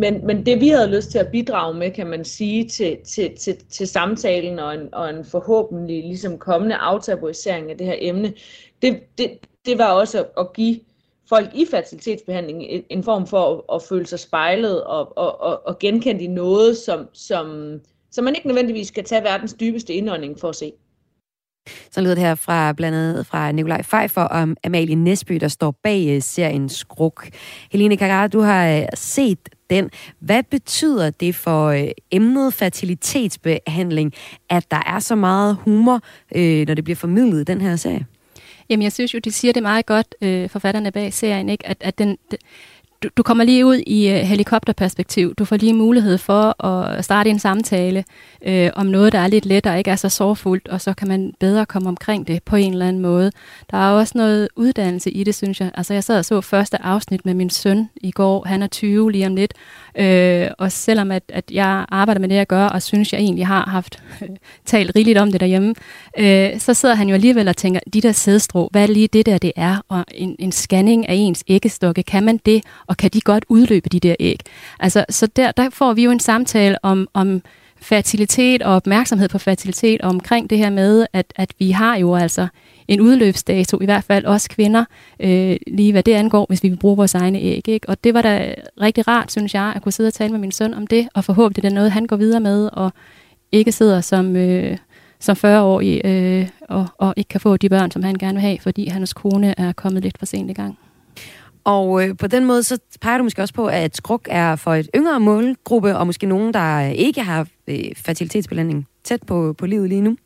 men, 0.00 0.26
men 0.26 0.46
det 0.46 0.60
vi 0.60 0.68
havde 0.68 0.96
lyst 0.96 1.10
til 1.10 1.18
at 1.18 1.28
bidrage 1.28 1.74
med, 1.74 1.90
kan 1.90 2.06
man 2.06 2.24
sige, 2.24 2.68
til, 2.68 2.96
til, 3.04 3.36
til, 3.36 3.56
til 3.70 3.88
samtalen 3.88 4.58
og 4.58 4.74
en, 4.74 4.88
og 4.92 5.10
en 5.10 5.24
forhåbentlig 5.24 6.02
ligesom 6.02 6.38
kommende 6.38 6.76
aftabuisering 6.76 7.70
af 7.70 7.78
det 7.78 7.86
her 7.86 7.96
emne, 7.98 8.32
det, 8.84 9.18
det, 9.18 9.38
det 9.66 9.78
var 9.78 9.90
også 9.92 10.24
at 10.38 10.52
give 10.52 10.80
folk 11.28 11.54
i 11.54 11.66
fertilitetsbehandling 11.70 12.64
en 12.90 13.02
form 13.02 13.26
for 13.26 13.54
at, 13.54 13.76
at 13.76 13.82
føle 13.88 14.06
sig 14.06 14.20
spejlet 14.20 14.84
og, 14.84 15.18
og, 15.18 15.40
og, 15.40 15.66
og 15.66 15.78
genkendt 15.78 16.22
i 16.22 16.26
noget, 16.26 16.76
som, 16.76 17.08
som, 17.12 17.78
som 18.10 18.24
man 18.24 18.34
ikke 18.34 18.46
nødvendigvis 18.46 18.88
skal 18.88 19.04
tage 19.04 19.22
verdens 19.22 19.54
dybeste 19.54 19.94
indånding 19.94 20.40
for 20.40 20.48
at 20.48 20.56
se. 20.56 20.72
Så 21.90 22.00
lyder 22.00 22.14
det 22.14 22.24
her 22.24 22.34
fra 22.34 22.72
blandt 22.72 22.98
andet 22.98 23.26
fra 23.26 23.52
Nikolaj 23.52 23.82
Pfeiffer 23.82 24.22
om 24.22 24.56
Amalie 24.64 24.94
Nesby, 24.94 25.34
der 25.34 25.48
står 25.48 25.70
bag 25.82 26.16
øh, 26.16 26.22
serien 26.22 26.68
Skruk. 26.68 27.28
Helene 27.72 27.96
Kagar, 27.96 28.26
du 28.26 28.40
har 28.40 28.68
øh, 28.68 28.86
set 28.94 29.48
den. 29.70 29.90
Hvad 30.20 30.42
betyder 30.50 31.10
det 31.10 31.34
for 31.34 31.66
øh, 31.66 31.88
emnet 32.10 32.54
fertilitetsbehandling, 32.54 34.12
at 34.50 34.70
der 34.70 34.82
er 34.86 34.98
så 34.98 35.14
meget 35.14 35.56
humor, 35.56 36.00
øh, 36.34 36.66
når 36.66 36.74
det 36.74 36.84
bliver 36.84 36.96
formidlet 36.96 37.40
i 37.40 37.44
den 37.44 37.60
her 37.60 37.76
serie? 37.76 38.06
Jamen, 38.68 38.82
jeg 38.82 38.92
synes 38.92 39.14
jo, 39.14 39.18
de 39.18 39.32
siger 39.32 39.52
det 39.52 39.62
meget 39.62 39.86
godt, 39.86 40.14
øh, 40.20 40.50
forfatterne 40.50 40.92
bag 40.92 41.12
serien, 41.12 41.48
ikke? 41.48 41.66
At, 41.66 41.76
at 41.80 41.98
den, 41.98 42.18
du, 43.04 43.08
du 43.16 43.22
kommer 43.22 43.44
lige 43.44 43.66
ud 43.66 43.76
i 43.86 44.12
uh, 44.12 44.16
helikopterperspektiv. 44.16 45.34
Du 45.34 45.44
får 45.44 45.56
lige 45.56 45.74
mulighed 45.74 46.18
for 46.18 46.64
at 46.64 47.04
starte 47.04 47.30
en 47.30 47.38
samtale 47.38 48.04
uh, 48.46 48.68
om 48.74 48.86
noget, 48.86 49.12
der 49.12 49.18
er 49.18 49.26
lidt 49.26 49.46
let 49.46 49.66
og 49.66 49.78
ikke 49.78 49.90
er 49.90 49.96
så 49.96 50.08
sorgfuldt, 50.08 50.68
og 50.68 50.80
så 50.80 50.94
kan 50.94 51.08
man 51.08 51.34
bedre 51.40 51.66
komme 51.66 51.88
omkring 51.88 52.26
det 52.26 52.42
på 52.42 52.56
en 52.56 52.72
eller 52.72 52.88
anden 52.88 53.02
måde. 53.02 53.32
Der 53.70 53.78
er 53.78 53.90
også 53.90 54.18
noget 54.18 54.48
uddannelse 54.56 55.10
i 55.10 55.24
det, 55.24 55.34
synes 55.34 55.60
jeg. 55.60 55.70
Altså, 55.74 55.94
jeg 55.94 56.04
sad 56.04 56.18
og 56.18 56.24
så 56.24 56.40
første 56.40 56.82
afsnit 56.82 57.24
med 57.24 57.34
min 57.34 57.50
søn 57.50 57.88
i 57.96 58.10
går. 58.10 58.44
Han 58.46 58.62
er 58.62 58.66
20 58.66 59.12
lige 59.12 59.26
om 59.26 59.36
lidt. 59.36 59.54
Uh, 59.98 60.54
og 60.58 60.72
selvom 60.72 61.10
at, 61.10 61.22
at 61.28 61.44
jeg 61.50 61.84
arbejder 61.88 62.20
med 62.20 62.28
det, 62.28 62.34
jeg 62.34 62.46
gør, 62.46 62.66
og 62.66 62.82
synes, 62.82 63.12
jeg 63.12 63.20
egentlig 63.20 63.46
har 63.46 63.64
haft 63.68 64.02
talt 64.66 64.92
rigeligt 64.96 65.18
om 65.18 65.32
det 65.32 65.40
derhjemme, 65.40 65.74
uh, 66.18 66.58
så 66.60 66.74
sidder 66.74 66.94
han 66.94 67.08
jo 67.08 67.14
alligevel 67.14 67.48
og 67.48 67.56
tænker, 67.56 67.80
de 67.92 68.00
der 68.00 68.12
sædstrå, 68.12 68.68
hvad 68.72 68.82
er 68.82 68.86
lige 68.86 69.08
det 69.08 69.26
der, 69.26 69.38
det 69.38 69.52
er? 69.56 69.76
Og 69.88 70.04
en, 70.14 70.36
en 70.38 70.52
scanning 70.52 71.08
af 71.08 71.14
ens 71.14 71.44
æggestokke, 71.48 72.02
kan 72.02 72.22
man 72.24 72.40
det? 72.46 72.64
Og 72.86 72.93
kan 72.94 73.10
de 73.10 73.20
godt 73.20 73.44
udløbe 73.48 73.88
de 73.88 74.00
der 74.00 74.14
æg? 74.20 74.40
Altså, 74.80 75.04
så 75.10 75.26
der, 75.26 75.52
der 75.52 75.70
får 75.70 75.92
vi 75.92 76.04
jo 76.04 76.10
en 76.10 76.20
samtale 76.20 76.84
om, 76.84 77.08
om 77.14 77.42
fertilitet 77.84 78.62
og 78.62 78.74
opmærksomhed 78.74 79.28
på 79.28 79.38
fertilitet 79.38 80.00
og 80.00 80.10
omkring 80.10 80.50
det 80.50 80.58
her 80.58 80.70
med, 80.70 81.06
at, 81.12 81.32
at 81.36 81.52
vi 81.58 81.70
har 81.70 81.96
jo 81.96 82.14
altså 82.14 82.46
en 82.88 83.00
udløbsdato, 83.00 83.80
i 83.80 83.84
hvert 83.84 84.04
fald 84.04 84.24
også 84.24 84.48
kvinder, 84.48 84.84
øh, 85.20 85.56
lige 85.66 85.92
hvad 85.92 86.02
det 86.02 86.12
angår, 86.12 86.46
hvis 86.48 86.62
vi 86.62 86.68
vil 86.68 86.76
bruge 86.76 86.96
vores 86.96 87.14
egne 87.14 87.38
æg. 87.38 87.68
Ikke? 87.68 87.88
Og 87.88 88.04
det 88.04 88.14
var 88.14 88.22
da 88.22 88.54
rigtig 88.80 89.08
rart, 89.08 89.32
synes 89.32 89.54
jeg, 89.54 89.72
at 89.76 89.82
kunne 89.82 89.92
sidde 89.92 90.08
og 90.08 90.14
tale 90.14 90.32
med 90.32 90.40
min 90.40 90.52
søn 90.52 90.74
om 90.74 90.86
det, 90.86 91.08
og 91.14 91.24
forhåbentlig 91.24 91.62
det 91.62 91.70
er 91.70 91.74
noget, 91.74 91.92
han 91.92 92.06
går 92.06 92.16
videre 92.16 92.40
med, 92.40 92.68
og 92.72 92.92
ikke 93.52 93.72
sidder 93.72 94.00
som, 94.00 94.36
øh, 94.36 94.76
som 95.20 95.36
40-årig 95.44 96.00
øh, 96.04 96.48
og, 96.68 96.86
og 96.98 97.14
ikke 97.16 97.28
kan 97.28 97.40
få 97.40 97.56
de 97.56 97.68
børn, 97.68 97.90
som 97.90 98.02
han 98.02 98.14
gerne 98.14 98.34
vil 98.34 98.40
have, 98.40 98.58
fordi 98.60 98.86
hans 98.86 99.12
kone 99.12 99.54
er 99.60 99.72
kommet 99.72 100.02
lidt 100.02 100.18
for 100.18 100.26
sent 100.26 100.50
i 100.50 100.54
gang. 100.54 100.78
Og 101.64 102.08
øh, 102.08 102.16
på 102.16 102.26
den 102.26 102.44
måde, 102.44 102.62
så 102.62 102.78
peger 103.00 103.18
du 103.18 103.24
måske 103.24 103.42
også 103.42 103.54
på, 103.54 103.66
at 103.66 103.96
skruk 103.96 104.28
er 104.30 104.56
for 104.56 104.74
et 104.74 104.88
yngre 104.96 105.20
målgruppe, 105.20 105.96
og 105.96 106.06
måske 106.06 106.26
nogen, 106.26 106.54
der 106.54 106.80
ikke 106.80 107.22
har 107.22 107.48
øh, 107.68 107.78
fertilitetsbelanding 107.96 108.86
tæt 109.04 109.22
på, 109.26 109.54
på 109.58 109.66
livet 109.66 109.88
lige 109.88 110.00
nu. 110.00 110.16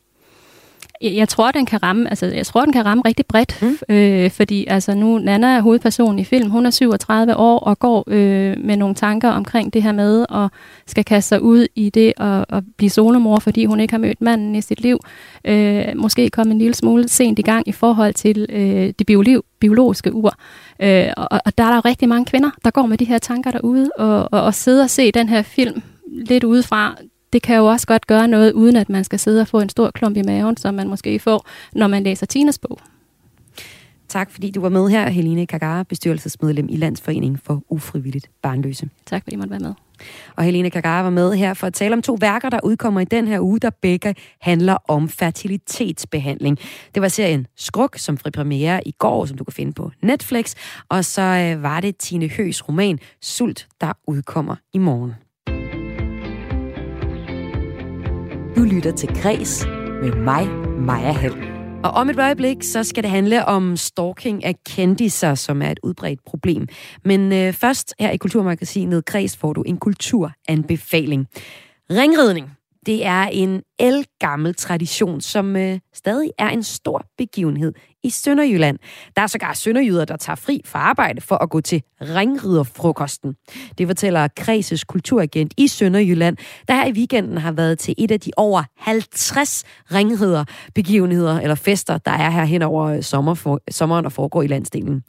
Jeg 1.01 1.29
tror, 1.29 1.51
den 1.51 1.65
kan 1.65 1.83
ramme, 1.83 2.09
altså, 2.09 2.25
jeg 2.25 2.45
tror, 2.45 2.63
den 2.63 2.73
kan 2.73 2.85
ramme 2.85 3.03
rigtig 3.05 3.25
bredt, 3.25 3.61
mm. 3.61 3.95
øh, 3.95 4.31
fordi 4.31 4.65
altså, 4.67 4.95
nu 4.95 5.17
Nana 5.17 5.47
er 5.47 5.61
hovedpersonen 5.61 6.19
i 6.19 6.23
film, 6.23 6.49
hun 6.49 6.65
er 6.65 6.69
37 6.69 7.35
år 7.35 7.59
og 7.59 7.79
går 7.79 8.03
øh, 8.07 8.57
med 8.59 8.77
nogle 8.77 8.95
tanker 8.95 9.29
omkring 9.29 9.73
det 9.73 9.83
her 9.83 9.91
med 9.91 10.25
at 10.29 10.49
skal 10.87 11.05
kaste 11.05 11.29
sig 11.29 11.41
ud 11.41 11.67
i 11.75 11.89
det 11.89 12.13
at, 12.17 12.45
at 12.49 12.63
blive 12.77 12.89
solomor, 12.89 13.39
fordi 13.39 13.65
hun 13.65 13.79
ikke 13.79 13.93
har 13.93 13.99
mødt 13.99 14.21
manden 14.21 14.55
i 14.55 14.61
sit 14.61 14.81
liv. 14.81 14.99
Øh, 15.45 15.85
måske 15.95 16.29
komme 16.29 16.53
en 16.53 16.59
lille 16.59 16.73
smule 16.73 17.07
sent 17.07 17.39
i 17.39 17.41
gang 17.41 17.67
i 17.67 17.71
forhold 17.71 18.13
til 18.13 18.45
øh, 18.49 18.93
det 18.99 19.07
bioliv, 19.07 19.45
biologiske 19.59 20.13
ur. 20.13 20.33
Øh, 20.79 21.07
og, 21.17 21.27
og 21.45 21.57
der 21.57 21.63
er 21.63 21.71
der 21.71 21.85
rigtig 21.85 22.09
mange 22.09 22.25
kvinder, 22.25 22.49
der 22.63 22.71
går 22.71 22.85
med 22.85 22.97
de 22.97 23.05
her 23.05 23.17
tanker 23.17 23.51
derude, 23.51 23.91
og, 23.97 24.29
og, 24.31 24.41
og 24.41 24.53
sidder 24.53 24.83
og 24.83 24.89
se 24.89 25.11
den 25.11 25.29
her 25.29 25.41
film 25.41 25.81
lidt 26.09 26.43
udefra, 26.43 26.95
det 27.33 27.41
kan 27.41 27.57
jo 27.57 27.65
også 27.65 27.87
godt 27.87 28.07
gøre 28.07 28.27
noget, 28.27 28.53
uden 28.53 28.75
at 28.75 28.89
man 28.89 29.03
skal 29.03 29.19
sidde 29.19 29.41
og 29.41 29.47
få 29.47 29.59
en 29.59 29.69
stor 29.69 29.91
klump 29.91 30.17
i 30.17 30.21
maven, 30.21 30.57
som 30.57 30.73
man 30.73 30.87
måske 30.87 31.19
får, 31.19 31.47
når 31.73 31.87
man 31.87 32.03
læser 32.03 32.25
Tinas 32.25 32.59
bog. 32.59 32.79
Tak 34.07 34.31
fordi 34.31 34.51
du 34.51 34.61
var 34.61 34.69
med 34.69 34.89
her, 34.89 35.09
Helene 35.09 35.45
Kagara, 35.45 35.83
bestyrelsesmedlem 35.83 36.67
i 36.69 36.75
Landsforeningen 36.75 37.39
for 37.43 37.63
Ufrivilligt 37.69 38.29
Barnløse. 38.41 38.89
Tak 39.05 39.23
fordi 39.23 39.33
I 39.33 39.37
måtte 39.37 39.51
være 39.51 39.59
med. 39.59 39.73
Og 40.35 40.43
Helene 40.43 40.69
Kagara 40.69 41.01
var 41.01 41.09
med 41.09 41.33
her 41.33 41.53
for 41.53 41.67
at 41.67 41.73
tale 41.73 41.93
om 41.93 42.01
to 42.01 42.17
værker, 42.19 42.49
der 42.49 42.59
udkommer 42.63 43.01
i 43.01 43.05
den 43.05 43.27
her 43.27 43.39
uge, 43.39 43.59
der 43.59 43.69
begge 43.69 44.15
handler 44.41 44.77
om 44.87 45.09
fertilitetsbehandling. 45.09 46.57
Det 46.93 47.01
var 47.01 47.07
serien 47.07 47.47
Skruk, 47.55 47.97
som 47.97 48.17
fri 48.17 48.31
premiere 48.31 48.87
i 48.87 48.91
går, 48.91 49.25
som 49.25 49.37
du 49.37 49.43
kan 49.43 49.53
finde 49.53 49.73
på 49.73 49.91
Netflix. 50.01 50.55
Og 50.89 51.05
så 51.05 51.21
øh, 51.21 51.63
var 51.63 51.81
det 51.81 51.97
Tine 51.97 52.27
Høs 52.27 52.69
roman 52.69 52.99
Sult, 53.21 53.67
der 53.81 53.93
udkommer 54.07 54.55
i 54.73 54.77
morgen. 54.77 55.13
Du 58.59 58.63
lytter 58.63 58.91
til 58.91 59.09
Græs 59.21 59.65
med 60.01 60.11
mig, 60.15 60.47
Maja 60.79 61.11
Hall. 61.11 61.33
Og 61.83 61.91
om 61.91 62.09
et 62.09 62.19
øjeblik, 62.19 62.63
så 62.63 62.83
skal 62.83 63.03
det 63.03 63.11
handle 63.11 63.45
om 63.45 63.77
stalking 63.77 64.45
af 64.45 64.55
kendiser, 64.65 65.35
som 65.35 65.61
er 65.61 65.71
et 65.71 65.79
udbredt 65.83 66.19
problem. 66.25 66.67
Men 67.05 67.33
øh, 67.33 67.53
først 67.53 67.95
her 67.99 68.11
i 68.11 68.17
Kulturmagasinet 68.17 69.05
Græs 69.05 69.37
får 69.37 69.53
du 69.53 69.61
en 69.61 69.77
kulturanbefaling. 69.77 71.27
Ringridning, 71.91 72.51
det 72.85 73.05
er 73.05 73.23
en 73.23 73.61
elgammel 73.79 74.55
tradition, 74.55 75.21
som 75.21 75.55
øh, 75.55 75.79
stadig 75.93 76.31
er 76.37 76.49
en 76.49 76.63
stor 76.63 77.05
begivenhed 77.17 77.73
i 78.03 78.09
Sønderjylland. 78.09 78.79
Der 79.15 79.21
er 79.21 79.27
sågar 79.27 79.53
sønderjyder, 79.53 80.05
der 80.05 80.17
tager 80.17 80.35
fri 80.35 80.61
fra 80.65 80.79
arbejde 80.79 81.21
for 81.21 81.35
at 81.35 81.49
gå 81.49 81.61
til 81.61 81.83
ringriderfrokosten. 82.01 83.35
Det 83.77 83.87
fortæller 83.87 84.27
Kreses 84.35 84.83
kulturagent 84.83 85.53
i 85.57 85.67
Sønderjylland, 85.67 86.37
der 86.67 86.73
her 86.73 86.85
i 86.85 86.91
weekenden 86.91 87.37
har 87.37 87.51
været 87.51 87.79
til 87.79 87.95
et 87.97 88.11
af 88.11 88.19
de 88.19 88.31
over 88.37 88.63
50 88.77 89.63
ringriderbegivenheder 89.93 91.39
eller 91.39 91.55
fester, 91.55 91.97
der 91.97 92.11
er 92.11 92.29
her 92.29 92.43
hen 92.43 92.61
over 92.61 93.01
sommer 93.01 93.33
for, 93.33 93.61
sommeren 93.71 94.05
og 94.05 94.11
foregår 94.11 94.41
i 94.41 94.47
landsdelen. 94.47 95.03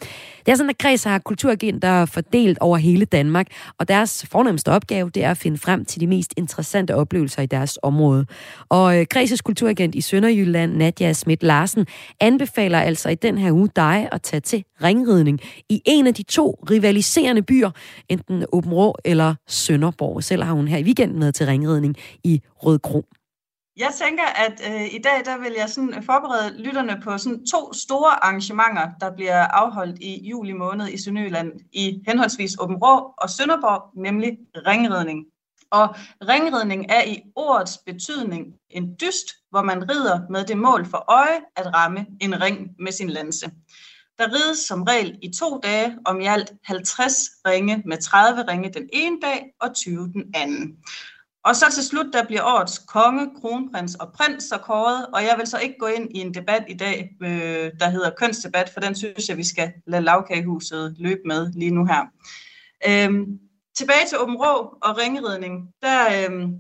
Det 0.47 0.53
er 0.53 0.57
sådan, 0.57 0.71
at 0.71 0.79
Kreds 0.79 1.05
har 1.05 1.19
kulturagenter 1.19 2.07
fordelt 2.07 2.59
over 2.59 2.77
hele 2.77 3.05
Danmark, 3.05 3.47
og 3.79 3.89
deres 3.89 4.27
fornemmeste 4.31 4.69
opgave 4.69 5.11
det 5.11 5.25
er 5.25 5.31
at 5.31 5.39
finde 5.39 5.59
frem 5.59 5.85
til 5.85 6.01
de 6.01 6.07
mest 6.07 6.35
interessante 6.37 6.95
oplevelser 6.95 7.43
i 7.43 7.47
deres 7.47 7.79
område. 7.83 8.27
Og 8.69 8.99
øh, 8.99 9.07
Kreses 9.07 9.41
kulturagent 9.41 9.95
i 9.95 10.01
Sønderjylland, 10.01 10.77
Nadia 10.77 11.13
Schmidt 11.13 11.43
Larsen, 11.43 11.87
anbefaler 12.21 12.80
altså 12.83 13.09
i 13.09 13.15
den 13.15 13.39
her 13.39 13.53
uge 13.53 13.69
dig 13.77 14.09
at 14.13 14.23
tage 14.23 14.41
til 14.41 14.65
ringridning 14.83 15.41
i 15.69 15.83
en 15.87 16.07
af 16.07 16.15
de 16.15 16.23
to 16.23 16.65
rivaliserende 16.71 17.43
byer, 17.43 17.71
enten 18.09 18.45
Åben 18.53 18.75
Rå 18.75 18.95
eller 19.05 19.35
Sønderborg. 19.49 20.25
Selv 20.25 20.43
har 20.43 20.53
hun 20.53 20.69
her 20.69 20.79
i 20.79 20.83
weekenden 20.85 21.19
med 21.19 21.33
til 21.33 21.47
ringridning 21.47 21.97
i 22.25 22.41
Rødkro. 22.57 23.05
Jeg 23.77 23.93
tænker, 24.03 24.25
at 24.47 24.57
øh, 24.71 24.95
i 24.95 24.99
dag 24.99 25.25
der 25.25 25.39
vil 25.39 25.55
jeg 25.59 25.69
sådan 25.69 26.03
forberede 26.03 26.63
lytterne 26.63 27.01
på 27.05 27.19
sådan 27.19 27.47
to 27.47 27.73
store 27.73 28.25
arrangementer, 28.25 28.91
der 29.01 29.15
bliver 29.15 29.43
afholdt 29.43 29.99
i 29.99 30.29
juli 30.29 30.53
måned 30.53 30.89
i 30.89 31.03
Sønderjylland 31.03 31.53
i 31.73 32.03
henholdsvis 32.07 32.57
Åben 32.61 32.77
Rå 32.77 33.15
og 33.19 33.31
Sønderborg, 33.31 34.03
nemlig 34.03 34.39
ringridning. 34.67 35.27
Og 35.71 35.95
ringridning 36.29 36.87
er 36.89 37.05
i 37.05 37.23
ordets 37.37 37.79
betydning 37.87 38.47
en 38.71 38.97
dyst, 39.01 39.29
hvor 39.51 39.63
man 39.63 39.91
rider 39.91 40.21
med 40.31 40.45
det 40.45 40.59
mål 40.59 40.87
for 40.87 41.05
øje 41.09 41.41
at 41.57 41.75
ramme 41.75 42.07
en 42.21 42.41
ring 42.41 42.71
med 42.79 42.93
sin 42.93 43.11
lanse. 43.11 43.51
Der 44.19 44.33
rides 44.33 44.59
som 44.59 44.83
regel 44.83 45.19
i 45.23 45.33
to 45.39 45.61
dage 45.63 45.97
om 46.05 46.21
i 46.21 46.27
alt 46.27 46.53
50 46.65 47.15
ringe 47.47 47.83
med 47.87 47.99
30 47.99 48.43
ringe 48.43 48.73
den 48.73 48.89
ene 48.93 49.17
dag 49.23 49.55
og 49.61 49.75
20 49.75 50.13
den 50.13 50.25
anden. 50.35 50.77
Og 51.45 51.57
så 51.57 51.73
til 51.73 51.85
slut, 51.85 52.07
der 52.13 52.25
bliver 52.25 52.43
årets 52.43 52.79
konge, 52.79 53.31
kronprins 53.41 53.95
og 53.95 54.13
prins 54.13 54.45
så 54.45 54.59
kåret, 54.59 55.07
og 55.07 55.23
jeg 55.23 55.35
vil 55.39 55.47
så 55.47 55.59
ikke 55.59 55.75
gå 55.79 55.87
ind 55.87 56.09
i 56.17 56.19
en 56.19 56.35
debat 56.35 56.65
i 56.69 56.75
dag, 56.75 57.17
øh, 57.23 57.71
der 57.81 57.89
hedder 57.89 58.11
kønsdebat, 58.11 58.71
for 58.73 58.81
den 58.81 58.95
synes 58.95 59.29
jeg, 59.29 59.37
vi 59.37 59.45
skal 59.45 59.73
lade 59.87 60.03
lavkagehuset 60.03 60.95
løbe 60.99 61.21
med 61.25 61.53
lige 61.53 61.71
nu 61.71 61.85
her. 61.85 62.07
Øhm, 62.89 63.27
tilbage 63.77 64.07
til 64.09 64.19
Åben 64.19 64.37
Rå 64.37 64.79
og 64.83 64.99
ringridning. 64.99 65.69
Der, 65.83 66.25
øhm, 66.25 66.55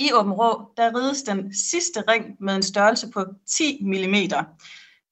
i 0.00 0.12
Åben 0.12 0.32
Rå, 0.32 0.72
der 0.76 0.96
rides 0.96 1.22
den 1.22 1.54
sidste 1.54 2.04
ring 2.08 2.24
med 2.40 2.56
en 2.56 2.62
størrelse 2.62 3.10
på 3.10 3.24
10 3.46 3.78
mm. 3.82 4.14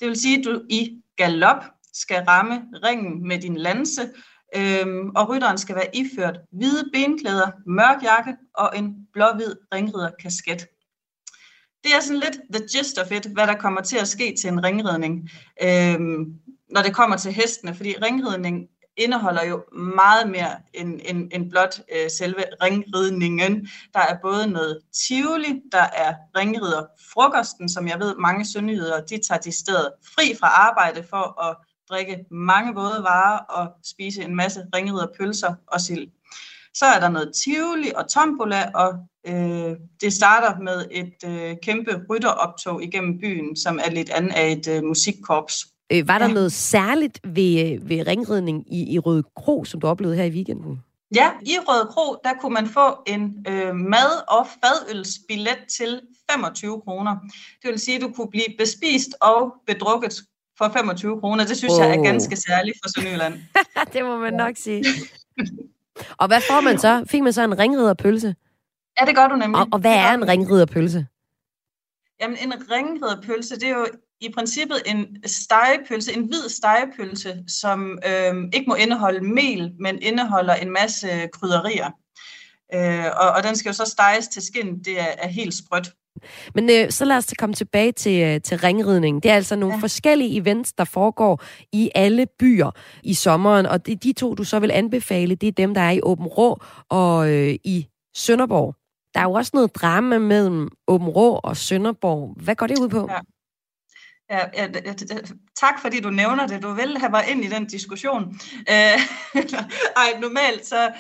Det 0.01 0.09
vil 0.09 0.21
sige, 0.21 0.39
at 0.39 0.45
du 0.45 0.63
i 0.69 1.03
galop 1.17 1.63
skal 1.93 2.25
ramme 2.29 2.65
ringen 2.85 3.29
med 3.29 3.39
din 3.39 3.57
lanse, 3.57 4.11
øhm, 4.57 5.11
og 5.17 5.29
rytteren 5.29 5.59
skal 5.59 5.75
være 5.75 5.97
iført 5.97 6.41
hvide 6.53 6.91
benklæder, 6.93 7.51
mørk 7.67 8.03
jakke 8.03 8.37
og 8.55 8.79
en 8.79 9.07
blå-hvid 9.13 9.57
ringriderkasket. 9.75 10.67
Det 11.85 11.95
er 11.95 12.01
sådan 12.01 12.21
lidt 12.21 12.41
the 12.53 12.67
gist 12.73 12.99
of 12.99 13.13
it, 13.13 13.27
hvad 13.27 13.47
der 13.47 13.55
kommer 13.55 13.81
til 13.81 13.99
at 13.99 14.09
ske 14.09 14.35
til 14.41 14.49
en 14.49 14.65
ringridning, 14.65 15.31
øhm, 15.63 16.35
når 16.71 16.83
det 16.83 16.95
kommer 16.95 17.17
til 17.17 17.33
hestene, 17.33 17.75
fordi 17.75 17.95
ringridning 18.03 18.69
indeholder 18.99 19.45
jo 19.45 19.65
meget 19.73 20.31
mere 20.31 20.57
end, 20.75 21.01
end, 21.05 21.31
end 21.33 21.51
blot 21.51 21.81
øh, 21.93 22.11
selve 22.19 22.45
ringridningen. 22.63 23.69
Der 23.95 24.01
er 24.01 24.17
både 24.23 24.47
noget 24.47 24.81
tivoli, 25.07 25.61
der 25.73 25.87
er 25.97 26.15
ringriderfrokosten, 26.37 27.69
som 27.69 27.89
jeg 27.89 28.01
ved 28.01 28.15
mange 28.17 28.47
sønderjyder, 28.47 29.01
de 29.01 29.19
tager 29.29 29.41
de 29.41 29.53
stedet 29.53 29.93
fri 30.15 30.35
fra 30.41 30.47
arbejde 30.47 31.07
for 31.11 31.43
at 31.43 31.57
drikke 31.91 32.25
mange 32.31 32.75
våde 32.75 33.03
varer 33.03 33.39
og 33.39 33.69
spise 33.85 34.23
en 34.23 34.37
masse 34.37 34.65
ringriderpølser 34.75 35.55
og 35.67 35.81
sild. 35.81 36.09
Så 36.75 36.87
er 36.87 37.01
der 37.01 37.09
noget 37.09 37.33
tivoli 37.45 37.93
og 37.97 38.09
tombola, 38.09 38.71
og 38.75 38.95
øh, 39.27 39.77
det 40.01 40.13
starter 40.13 40.61
med 40.61 40.85
et 40.91 41.15
øh, 41.25 41.57
kæmpe 41.63 42.05
rytteroptog 42.11 42.83
igennem 42.83 43.19
byen, 43.19 43.57
som 43.57 43.79
er 43.85 43.91
lidt 43.91 44.11
andet 44.11 44.33
af 44.33 44.53
et 44.53 44.69
øh, 44.69 44.85
musikkorps. 44.85 45.67
Øh, 45.93 46.09
var 46.09 46.19
der 46.19 46.27
ja. 46.27 46.33
noget 46.33 46.53
særligt 46.53 47.21
ved, 47.25 47.79
ved 47.83 48.07
ringridning 48.07 48.75
i, 48.75 48.95
i 48.95 48.99
Røde 48.99 49.23
Kro, 49.37 49.65
som 49.65 49.81
du 49.81 49.87
oplevede 49.87 50.17
her 50.17 50.25
i 50.25 50.31
weekenden? 50.31 50.83
Ja, 51.15 51.31
i 51.43 51.57
Røde 51.69 51.87
Kro, 51.93 52.17
der 52.25 52.31
kunne 52.41 52.55
man 52.55 52.67
få 52.67 53.03
en 53.07 53.45
øh, 53.49 53.75
mad- 53.75 54.23
og 54.29 54.47
fadølsbillet 54.63 55.59
til 55.79 56.01
25 56.31 56.81
kroner. 56.81 57.17
Det 57.63 57.71
vil 57.71 57.79
sige, 57.79 57.97
at 57.97 58.03
du 58.03 58.13
kunne 58.13 58.31
blive 58.31 58.47
bespist 58.59 59.09
og 59.21 59.55
bedrukket 59.67 60.23
for 60.59 60.73
25 60.77 61.21
kroner. 61.21 61.47
Det 61.47 61.57
synes 61.57 61.75
oh. 61.75 61.81
jeg 61.81 61.97
er 61.97 62.03
ganske 62.03 62.37
særligt 62.37 62.77
for 62.85 62.89
Sønderjylland. 62.89 63.35
det 63.93 64.05
må 64.05 64.19
man 64.19 64.33
nok 64.33 64.57
sige. 64.57 64.85
og 66.19 66.27
hvad 66.27 66.41
får 66.51 66.61
man 66.61 66.79
så? 66.79 67.05
Fik 67.11 67.23
man 67.23 67.33
så 67.33 67.43
en 67.43 67.59
ringriderpølse? 67.59 68.35
Ja, 69.01 69.07
det 69.07 69.17
gør 69.17 69.29
du 69.29 69.37
nemlig. 69.37 69.61
Og, 69.61 69.69
og 69.73 69.79
hvad 69.79 69.95
er 69.95 70.13
en 70.13 70.29
ringriderpølse? 70.29 71.07
Jamen, 72.21 72.37
en 72.43 72.53
ringriderpølse, 72.71 73.55
det 73.55 73.69
er 73.69 73.77
jo 73.79 73.87
i 74.21 74.29
princippet 74.35 74.83
en 74.87 75.07
stegepølse, 75.27 76.17
en 76.17 76.27
hvid 76.27 76.49
stegepølse, 76.49 77.45
som 77.49 77.99
øh, 78.07 78.35
ikke 78.53 78.65
må 78.69 78.75
indeholde 78.75 79.21
mel, 79.21 79.73
men 79.81 80.03
indeholder 80.03 80.55
en 80.55 80.71
masse 80.71 81.09
krydderier. 81.33 81.91
Øh, 82.75 83.05
og, 83.17 83.31
og 83.31 83.43
den 83.43 83.57
skal 83.57 83.69
jo 83.69 83.73
så 83.73 83.85
steges 83.85 84.29
til 84.29 84.43
skin, 84.43 84.79
det 84.79 85.01
er, 85.01 85.15
er 85.19 85.29
helt 85.29 85.55
sprødt. 85.55 85.93
Men 86.55 86.71
øh, 86.71 86.91
så 86.91 87.05
lad 87.05 87.17
os 87.17 87.35
komme 87.39 87.55
tilbage 87.55 87.93
til, 87.93 88.23
øh, 88.23 88.41
til 88.41 88.59
ringridning. 88.59 89.23
Det 89.23 89.31
er 89.31 89.35
altså 89.35 89.57
nogle 89.57 89.75
ja. 89.75 89.81
forskellige 89.81 90.41
events, 90.41 90.73
der 90.73 90.85
foregår 90.85 91.43
i 91.73 91.91
alle 91.95 92.27
byer 92.39 92.71
i 93.03 93.15
sommeren, 93.15 93.67
og 93.67 93.87
det, 93.87 94.03
de 94.05 94.13
to, 94.13 94.35
du 94.35 94.45
så 94.45 94.59
vil 94.59 94.71
anbefale, 94.71 95.35
det 95.35 95.47
er 95.47 95.53
dem, 95.53 95.75
der 95.75 95.81
er 95.81 95.91
i 95.91 96.01
Åben 96.03 96.27
Rå 96.27 96.63
og 96.89 97.31
øh, 97.31 97.55
i 97.65 97.87
Sønderborg. 98.17 98.78
Der 99.19 99.25
er 99.25 99.29
jo 99.29 99.33
også 99.33 99.51
noget 99.55 99.75
drama 99.75 100.19
mellem 100.19 100.69
Åben 100.89 101.09
Rå 101.09 101.41
og 101.45 101.57
Sønderborg. 101.57 102.35
Hvad 102.43 102.55
går 102.57 102.67
det 102.67 102.79
ud 102.79 102.89
på? 102.89 103.09
Ja. 103.11 103.21
Ja, 104.31 104.47
ja, 104.55 104.69
tak 105.57 105.81
fordi 105.83 106.01
du 106.01 106.11
nævner 106.11 106.47
det. 106.47 106.63
Du 106.63 106.73
vil 106.73 106.99
have 106.99 107.11
mig 107.11 107.25
ind 107.31 107.45
i 107.45 107.49
den 107.49 107.67
diskussion. 107.67 108.41
Øh, 108.71 108.99
ej, 110.03 110.21
normalt 110.21 110.67
så 110.67 110.93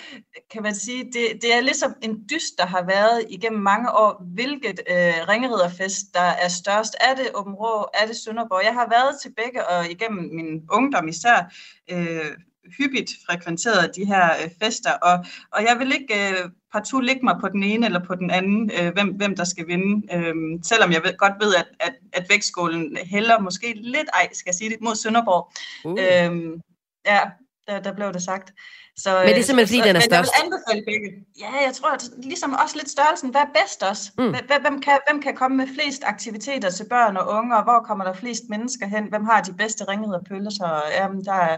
kan 0.50 0.62
man 0.62 0.74
sige, 0.74 1.04
det, 1.04 1.42
det 1.42 1.54
er 1.54 1.60
ligesom 1.60 1.94
en 2.02 2.24
dyst, 2.30 2.58
der 2.58 2.66
har 2.66 2.84
været 2.86 3.24
igennem 3.30 3.62
mange 3.62 3.92
år, 3.92 4.22
hvilket 4.34 4.80
øh, 4.90 5.28
ringeriderfest, 5.28 6.14
der 6.14 6.28
er 6.44 6.48
størst. 6.48 6.96
Er 7.00 7.14
det 7.14 7.30
Åben 7.34 7.54
Rå? 7.54 7.88
Er 7.94 8.06
det 8.06 8.16
Sønderborg? 8.16 8.64
Jeg 8.64 8.74
har 8.74 8.88
været 8.90 9.20
til 9.22 9.32
begge, 9.36 9.68
og 9.68 9.90
igennem 9.90 10.34
min 10.34 10.62
ungdom 10.70 11.08
især, 11.08 11.52
øh, 11.90 12.30
hyppigt 12.78 13.10
frekventeret 13.26 13.96
de 13.96 14.04
her 14.04 14.30
øh, 14.42 14.50
fester, 14.62 14.92
og, 14.92 15.24
og 15.52 15.64
jeg 15.64 15.76
vil 15.78 15.92
ikke 15.92 16.30
øh, 16.30 16.50
partout 16.72 17.04
ligge 17.04 17.24
mig 17.24 17.36
på 17.40 17.48
den 17.48 17.62
ene 17.62 17.86
eller 17.86 18.04
på 18.04 18.14
den 18.14 18.30
anden, 18.30 18.70
øh, 18.80 18.92
hvem, 18.92 19.08
hvem 19.08 19.36
der 19.36 19.44
skal 19.44 19.66
vinde, 19.66 20.14
øh, 20.14 20.34
selvom 20.64 20.92
jeg 20.92 21.02
ved, 21.04 21.16
godt 21.16 21.32
ved, 21.40 21.54
at, 21.54 21.66
at, 21.80 21.94
at 22.12 22.26
vægtskålen 22.28 22.96
hælder 23.04 23.38
måske 23.38 23.72
lidt, 23.76 24.08
ej, 24.14 24.28
skal 24.32 24.50
jeg 24.50 24.54
sige 24.54 24.70
det, 24.70 24.78
mod 24.80 24.94
Sønderborg. 24.94 25.52
Uh. 25.84 25.92
Øh, 25.92 26.58
ja, 27.06 27.20
der, 27.68 27.80
der 27.80 27.92
blev 27.92 28.12
det 28.12 28.22
sagt. 28.22 28.52
Så, 28.96 29.10
men 29.24 29.28
det 29.28 29.38
er 29.38 29.42
simpelthen, 29.42 29.68
fordi 29.68 29.78
så, 29.78 29.88
den 29.88 29.96
er 29.96 30.00
størst? 30.00 30.30
jeg 30.36 30.44
vil 30.44 30.52
anbefale 30.52 30.82
begge. 30.90 31.08
Ja, 31.40 31.52
jeg 31.66 31.74
tror, 31.74 31.90
at 31.90 32.04
ligesom 32.22 32.52
også 32.62 32.76
lidt 32.76 32.90
størrelsen, 32.90 33.30
hvad 33.30 33.40
er 33.40 33.52
bedst 33.60 33.82
også? 33.82 34.04
Mm. 34.18 34.34
Hvem, 34.64 34.80
kan, 34.80 34.98
hvem 35.08 35.22
kan 35.22 35.34
komme 35.36 35.56
med 35.56 35.68
flest 35.76 36.02
aktiviteter 36.04 36.70
til 36.70 36.86
børn 36.88 37.16
og 37.16 37.28
unge, 37.36 37.56
og 37.56 37.62
hvor 37.62 37.80
kommer 37.88 38.04
der 38.04 38.12
flest 38.12 38.44
mennesker 38.48 38.86
hen? 38.86 39.04
Hvem 39.08 39.24
har 39.24 39.40
de 39.42 39.52
bedste 39.52 39.84
ringede 39.84 40.22
pølser? 40.28 40.82
Jamen, 40.98 41.24
der 41.24 41.32
er, 41.32 41.56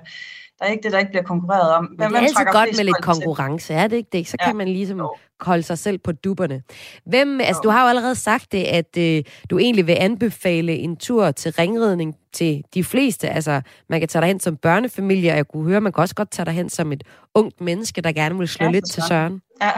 der 0.60 0.66
er 0.66 0.70
ikke 0.70 0.82
det, 0.82 0.92
der 0.92 0.98
ikke 0.98 1.10
bliver 1.10 1.22
konkurreret 1.22 1.72
om. 1.72 1.84
Men 1.98 2.08
det 2.08 2.16
er 2.16 2.20
altid 2.20 2.44
godt 2.52 2.76
med 2.76 2.84
lidt 2.84 3.02
konkurrence, 3.02 3.74
er 3.74 3.86
det 3.86 3.96
ikke 3.96 4.08
det? 4.12 4.28
Så 4.28 4.36
kan 4.40 4.48
ja. 4.48 4.52
man 4.52 4.68
ligesom 4.68 5.08
kolde 5.38 5.62
sig 5.62 5.78
selv 5.78 5.98
på 5.98 6.12
dupperne. 6.12 6.62
Hvem, 7.04 7.40
altså, 7.40 7.60
du 7.64 7.68
har 7.68 7.82
jo 7.82 7.88
allerede 7.88 8.14
sagt 8.14 8.52
det, 8.52 8.64
at 8.64 8.96
øh, 8.98 9.22
du 9.50 9.58
egentlig 9.58 9.86
vil 9.86 9.96
anbefale 10.00 10.72
en 10.72 10.96
tur 10.96 11.30
til 11.30 11.52
ringridning 11.52 12.16
til 12.32 12.64
de 12.74 12.84
fleste. 12.84 13.28
Altså, 13.28 13.60
man 13.88 14.00
kan 14.00 14.08
tage 14.08 14.20
dig 14.20 14.28
hen 14.28 14.40
som 14.40 14.56
børnefamilie, 14.56 15.30
og 15.30 15.36
jeg 15.36 15.48
kunne 15.48 15.64
høre, 15.64 15.80
man 15.80 15.92
kan 15.92 16.02
også 16.02 16.14
godt 16.14 16.30
tage 16.30 16.46
dig 16.46 16.54
hen 16.54 16.68
som 16.68 16.92
et 16.92 17.04
ungt 17.34 17.60
menneske, 17.60 18.00
der 18.00 18.12
gerne 18.12 18.38
vil 18.38 18.48
slå 18.48 18.66
ja, 18.66 18.72
lidt 18.72 18.92
til 18.92 19.02
søren. 19.08 19.42
Ja, 19.62 19.70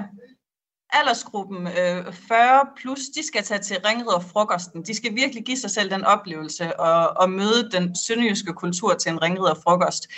aldersgruppen 0.93 1.67
øh, 1.67 2.13
40 2.13 2.67
plus, 2.77 3.01
de 3.01 3.27
skal 3.27 3.43
tage 3.43 3.61
til 3.61 3.77
ringriderfrokosten. 3.87 4.83
De 4.83 4.95
skal 4.95 5.15
virkelig 5.15 5.45
give 5.45 5.57
sig 5.57 5.71
selv 5.71 5.91
den 5.91 6.05
oplevelse 6.05 6.81
og, 6.81 7.17
og 7.17 7.31
møde 7.31 7.71
den 7.73 7.97
sønderjyske 8.07 8.53
kultur 8.53 8.95
til 8.95 9.13
en 9.13 9.23
ringriderfrokost. 9.23 10.09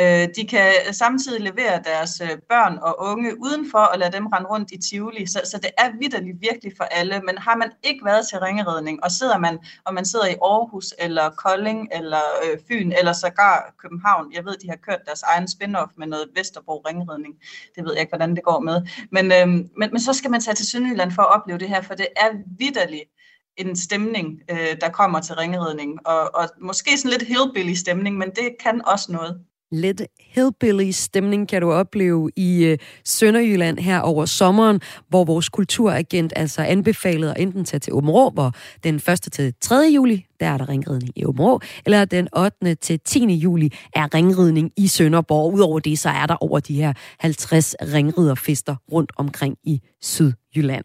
Øh, 0.00 0.28
de 0.36 0.46
kan 0.48 0.72
samtidig 0.92 1.40
levere 1.40 1.82
deres 1.84 2.20
øh, 2.20 2.38
børn 2.48 2.78
og 2.82 3.00
unge 3.00 3.40
udenfor 3.40 3.78
og 3.78 3.98
lade 3.98 4.12
dem 4.12 4.26
rende 4.26 4.48
rundt 4.48 4.72
i 4.72 4.78
Tivoli. 4.78 5.26
Så, 5.26 5.40
så 5.44 5.58
det 5.58 5.70
er 5.78 5.90
vidderligt 6.00 6.40
virkelig 6.40 6.72
for 6.76 6.84
alle. 6.84 7.20
Men 7.20 7.38
har 7.38 7.56
man 7.56 7.70
ikke 7.82 8.04
været 8.04 8.28
til 8.28 8.38
ringeredning, 8.38 9.04
og 9.04 9.10
sidder 9.10 9.38
man, 9.38 9.58
og 9.84 9.94
man 9.94 10.04
sidder 10.04 10.26
i 10.26 10.36
Aarhus 10.42 10.94
eller 10.98 11.30
Kolding 11.30 11.88
eller 11.92 12.24
øh, 12.44 12.58
Fyn 12.68 12.92
eller 12.98 13.12
sågar 13.12 13.74
København, 13.82 14.32
jeg 14.32 14.44
ved, 14.44 14.56
de 14.56 14.68
har 14.68 14.76
kørt 14.76 15.00
deres 15.06 15.22
egen 15.22 15.48
spin-off 15.54 15.92
med 15.96 16.06
noget 16.06 16.26
Vesterbro 16.36 16.76
ringredning. 16.88 17.34
Det 17.74 17.84
ved 17.84 17.92
jeg 17.92 18.00
ikke, 18.00 18.10
hvordan 18.10 18.36
det 18.36 18.44
går 18.44 18.60
med. 18.60 18.82
Men, 19.10 19.24
øh, 19.32 19.48
men, 19.48 19.88
men 19.92 20.00
så 20.00 20.12
skal 20.12 20.23
man 20.30 20.40
tage 20.40 20.54
til 20.54 20.66
Sønderjylland 20.66 21.12
for 21.12 21.22
at 21.22 21.40
opleve 21.40 21.58
det 21.58 21.68
her, 21.68 21.82
for 21.82 21.94
det 21.94 22.08
er 22.16 22.30
vidderligt 22.58 23.10
en 23.56 23.76
stemning, 23.76 24.40
øh, 24.50 24.76
der 24.80 24.88
kommer 24.88 25.20
til 25.20 25.34
ringredning. 25.34 26.06
Og, 26.06 26.34
og 26.34 26.48
måske 26.60 26.98
sådan 26.98 27.10
lidt 27.10 27.28
hillbilly 27.28 27.74
stemning, 27.74 28.18
men 28.18 28.30
det 28.30 28.56
kan 28.60 28.82
også 28.86 29.12
noget 29.12 29.44
lidt 29.74 30.02
hillbilly 30.20 30.90
stemning 30.90 31.48
kan 31.48 31.62
du 31.62 31.72
opleve 31.72 32.30
i 32.36 32.64
øh, 32.64 32.78
Sønderjylland 33.04 33.78
her 33.78 34.00
over 34.00 34.24
sommeren, 34.24 34.80
hvor 35.08 35.24
vores 35.24 35.48
kulturagent 35.48 36.32
altså 36.36 36.62
anbefalede 36.62 37.34
at 37.34 37.40
enten 37.40 37.64
tage 37.64 37.80
til 37.80 37.92
Åben 37.92 38.10
hvor 38.10 38.52
den 38.84 38.94
1. 38.94 39.04
til 39.32 39.54
3. 39.60 39.90
juli, 39.94 40.26
der 40.40 40.46
er 40.46 40.58
der 40.58 40.68
ringridning 40.68 41.12
i 41.16 41.24
Åben 41.24 41.60
eller 41.86 42.04
den 42.04 42.28
8. 42.36 42.74
til 42.74 43.00
10. 43.00 43.34
juli 43.34 43.72
er 43.94 44.14
ringridning 44.14 44.72
i 44.76 44.86
Sønderborg. 44.86 45.54
Udover 45.54 45.78
det, 45.78 45.98
så 45.98 46.08
er 46.08 46.26
der 46.26 46.36
over 46.40 46.60
de 46.60 46.74
her 46.74 46.92
50 47.18 47.74
ringriderfester 47.82 48.76
rundt 48.92 49.12
omkring 49.16 49.56
i 49.64 49.80
Sydjylland. 50.02 50.84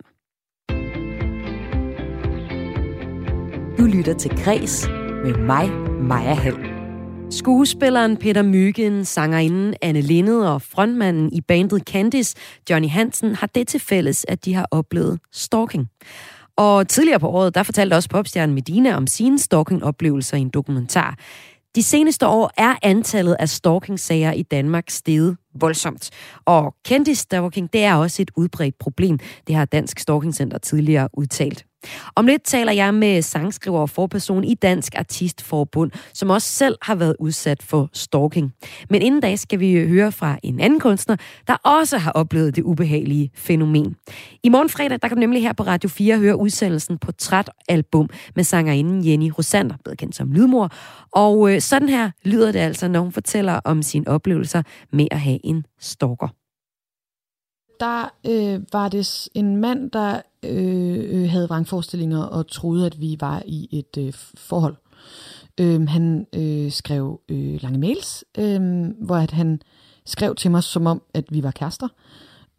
Du 3.77 3.83
lytter 3.83 4.13
til 4.19 4.31
Kres 4.31 4.87
med 5.23 5.33
mig, 5.33 5.69
Maja 6.01 6.33
Hall. 6.33 6.78
Skuespilleren 7.31 8.17
Peter 8.17 8.41
Myggen, 8.41 9.05
sangerinden 9.05 9.73
Anne 9.81 10.01
Linde 10.01 10.53
og 10.53 10.61
frontmanden 10.61 11.33
i 11.33 11.41
bandet 11.41 11.83
Candice, 11.83 12.35
Johnny 12.69 12.89
Hansen, 12.89 13.35
har 13.35 13.47
det 13.47 13.67
til 13.67 13.79
fælles, 13.79 14.25
at 14.27 14.45
de 14.45 14.53
har 14.53 14.67
oplevet 14.71 15.19
stalking. 15.31 15.89
Og 16.57 16.87
tidligere 16.87 17.19
på 17.19 17.27
året, 17.27 17.55
der 17.55 17.63
fortalte 17.63 17.93
også 17.93 18.09
popstjernen 18.09 18.55
Medina 18.55 18.95
om 18.95 19.07
sine 19.07 19.39
stalking-oplevelser 19.39 20.37
i 20.37 20.41
en 20.41 20.49
dokumentar. 20.49 21.17
De 21.75 21.83
seneste 21.83 22.27
år 22.27 22.51
er 22.57 22.75
antallet 22.81 23.35
af 23.39 23.49
stalking-sager 23.49 24.31
i 24.31 24.43
Danmark 24.43 24.89
steget 24.89 25.37
voldsomt. 25.59 26.09
Og 26.45 26.75
kendis 26.85 27.17
stalking, 27.19 27.73
det 27.73 27.83
er 27.83 27.95
også 27.95 28.21
et 28.21 28.31
udbredt 28.35 28.79
problem. 28.79 29.19
Det 29.47 29.55
har 29.55 29.65
Dansk 29.65 29.99
Stalking 29.99 30.35
Center 30.35 30.57
tidligere 30.57 31.09
udtalt. 31.13 31.65
Om 32.15 32.25
lidt 32.25 32.43
taler 32.43 32.71
jeg 32.71 32.93
med 32.93 33.21
sangskriver 33.21 33.79
og 33.79 33.89
forperson 33.89 34.43
i 34.43 34.53
Dansk 34.53 34.95
Artistforbund, 34.95 35.91
som 36.13 36.29
også 36.29 36.47
selv 36.47 36.77
har 36.81 36.95
været 36.95 37.15
udsat 37.19 37.63
for 37.63 37.89
stalking. 37.93 38.53
Men 38.89 39.01
inden 39.01 39.21
da 39.21 39.35
skal 39.35 39.59
vi 39.59 39.87
høre 39.87 40.11
fra 40.11 40.37
en 40.43 40.59
anden 40.59 40.79
kunstner, 40.79 41.15
der 41.47 41.55
også 41.55 41.97
har 41.97 42.11
oplevet 42.11 42.55
det 42.55 42.63
ubehagelige 42.63 43.31
fænomen. 43.35 43.95
I 44.43 44.49
morgen 44.49 44.69
fredag, 44.69 44.99
der 45.01 45.07
kan 45.07 45.17
du 45.17 45.19
nemlig 45.19 45.41
her 45.41 45.53
på 45.53 45.63
Radio 45.63 45.89
4 45.89 46.17
høre 46.17 46.39
udsendelsen 46.39 46.97
Portrætalbum 46.97 48.09
med 48.35 48.43
sangerinden 48.43 49.05
Jenny 49.05 49.31
Rosander, 49.37 49.75
blevet 49.83 49.97
kendt 49.97 50.15
som 50.15 50.31
lydmor. 50.31 50.69
Og 51.11 51.53
øh, 51.53 51.61
sådan 51.61 51.89
her 51.89 52.11
lyder 52.23 52.51
det 52.51 52.59
altså, 52.59 52.87
når 52.87 52.99
hun 52.99 53.11
fortæller 53.11 53.59
om 53.63 53.81
sine 53.81 54.07
oplevelser 54.07 54.63
med 54.93 55.07
at 55.11 55.19
have 55.19 55.39
en 55.43 55.65
stalker 55.79 56.38
der 57.79 58.09
øh, 58.27 58.61
var 58.73 58.89
det 58.89 59.29
en 59.33 59.57
mand, 59.57 59.91
der 59.91 60.21
øh, 60.43 61.21
øh, 61.21 61.29
havde 61.29 61.47
vrangforestillinger 61.47 62.23
og 62.23 62.47
troede, 62.47 62.85
at 62.85 63.01
vi 63.01 63.17
var 63.19 63.43
i 63.45 63.67
et 63.71 63.97
øh, 63.97 64.13
forhold. 64.37 64.75
Øh, 65.59 65.87
han 65.87 66.27
øh, 66.35 66.71
skrev 66.71 67.21
øh, 67.29 67.63
lange 67.63 67.79
mails, 67.79 68.25
øh, 68.37 68.87
hvor 69.01 69.15
at 69.15 69.31
han 69.31 69.61
skrev 70.05 70.35
til 70.35 70.51
mig, 70.51 70.63
som 70.63 70.87
om, 70.87 71.01
at 71.13 71.25
vi 71.29 71.43
var 71.43 71.51
kærester. 71.51 71.87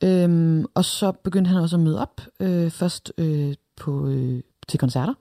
Øh, 0.04 0.64
og 0.74 0.84
så 0.84 1.12
begyndte 1.12 1.48
han 1.48 1.62
også 1.62 1.76
at 1.76 1.82
møde 1.82 2.00
op, 2.00 2.20
øh, 2.40 2.70
først 2.70 3.12
øh, 3.18 3.54
på 3.76 4.06
øh, 4.08 4.42
til 4.70 4.78
koncerter, 4.78 5.14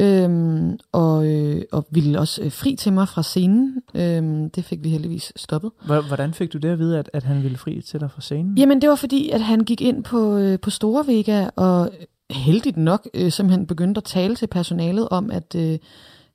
øhm, 0.00 0.78
og, 0.92 1.26
øh, 1.26 1.62
og 1.72 1.86
ville 1.90 2.18
også 2.18 2.42
øh, 2.42 2.52
fri 2.52 2.76
til 2.76 2.92
mig 2.92 3.08
fra 3.08 3.22
scenen. 3.22 3.82
Øhm, 3.94 4.50
det 4.50 4.64
fik 4.64 4.84
vi 4.84 4.88
heldigvis 4.88 5.32
stoppet. 5.36 5.70
Hvordan 5.84 6.34
fik 6.34 6.52
du 6.52 6.58
det 6.58 6.68
at 6.68 6.78
vide, 6.78 6.98
at, 6.98 7.10
at 7.12 7.22
han 7.22 7.42
ville 7.42 7.58
fri 7.58 7.80
til 7.80 8.00
dig 8.00 8.10
fra 8.10 8.20
scenen? 8.20 8.58
Jamen, 8.58 8.80
det 8.80 8.88
var 8.88 8.96
fordi, 8.96 9.30
at 9.30 9.40
han 9.40 9.60
gik 9.60 9.80
ind 9.80 10.04
på, 10.04 10.36
øh, 10.36 10.60
på 10.60 10.70
Store 10.70 11.06
Vega, 11.06 11.48
og 11.56 11.90
heldigt 12.30 12.76
nok 12.76 13.08
øh, 13.14 13.32
simpelthen 13.32 13.66
begyndte 13.66 13.98
at 13.98 14.04
tale 14.04 14.36
til 14.36 14.46
personalet 14.46 15.08
om, 15.08 15.30
at 15.30 15.54
øh, 15.56 15.78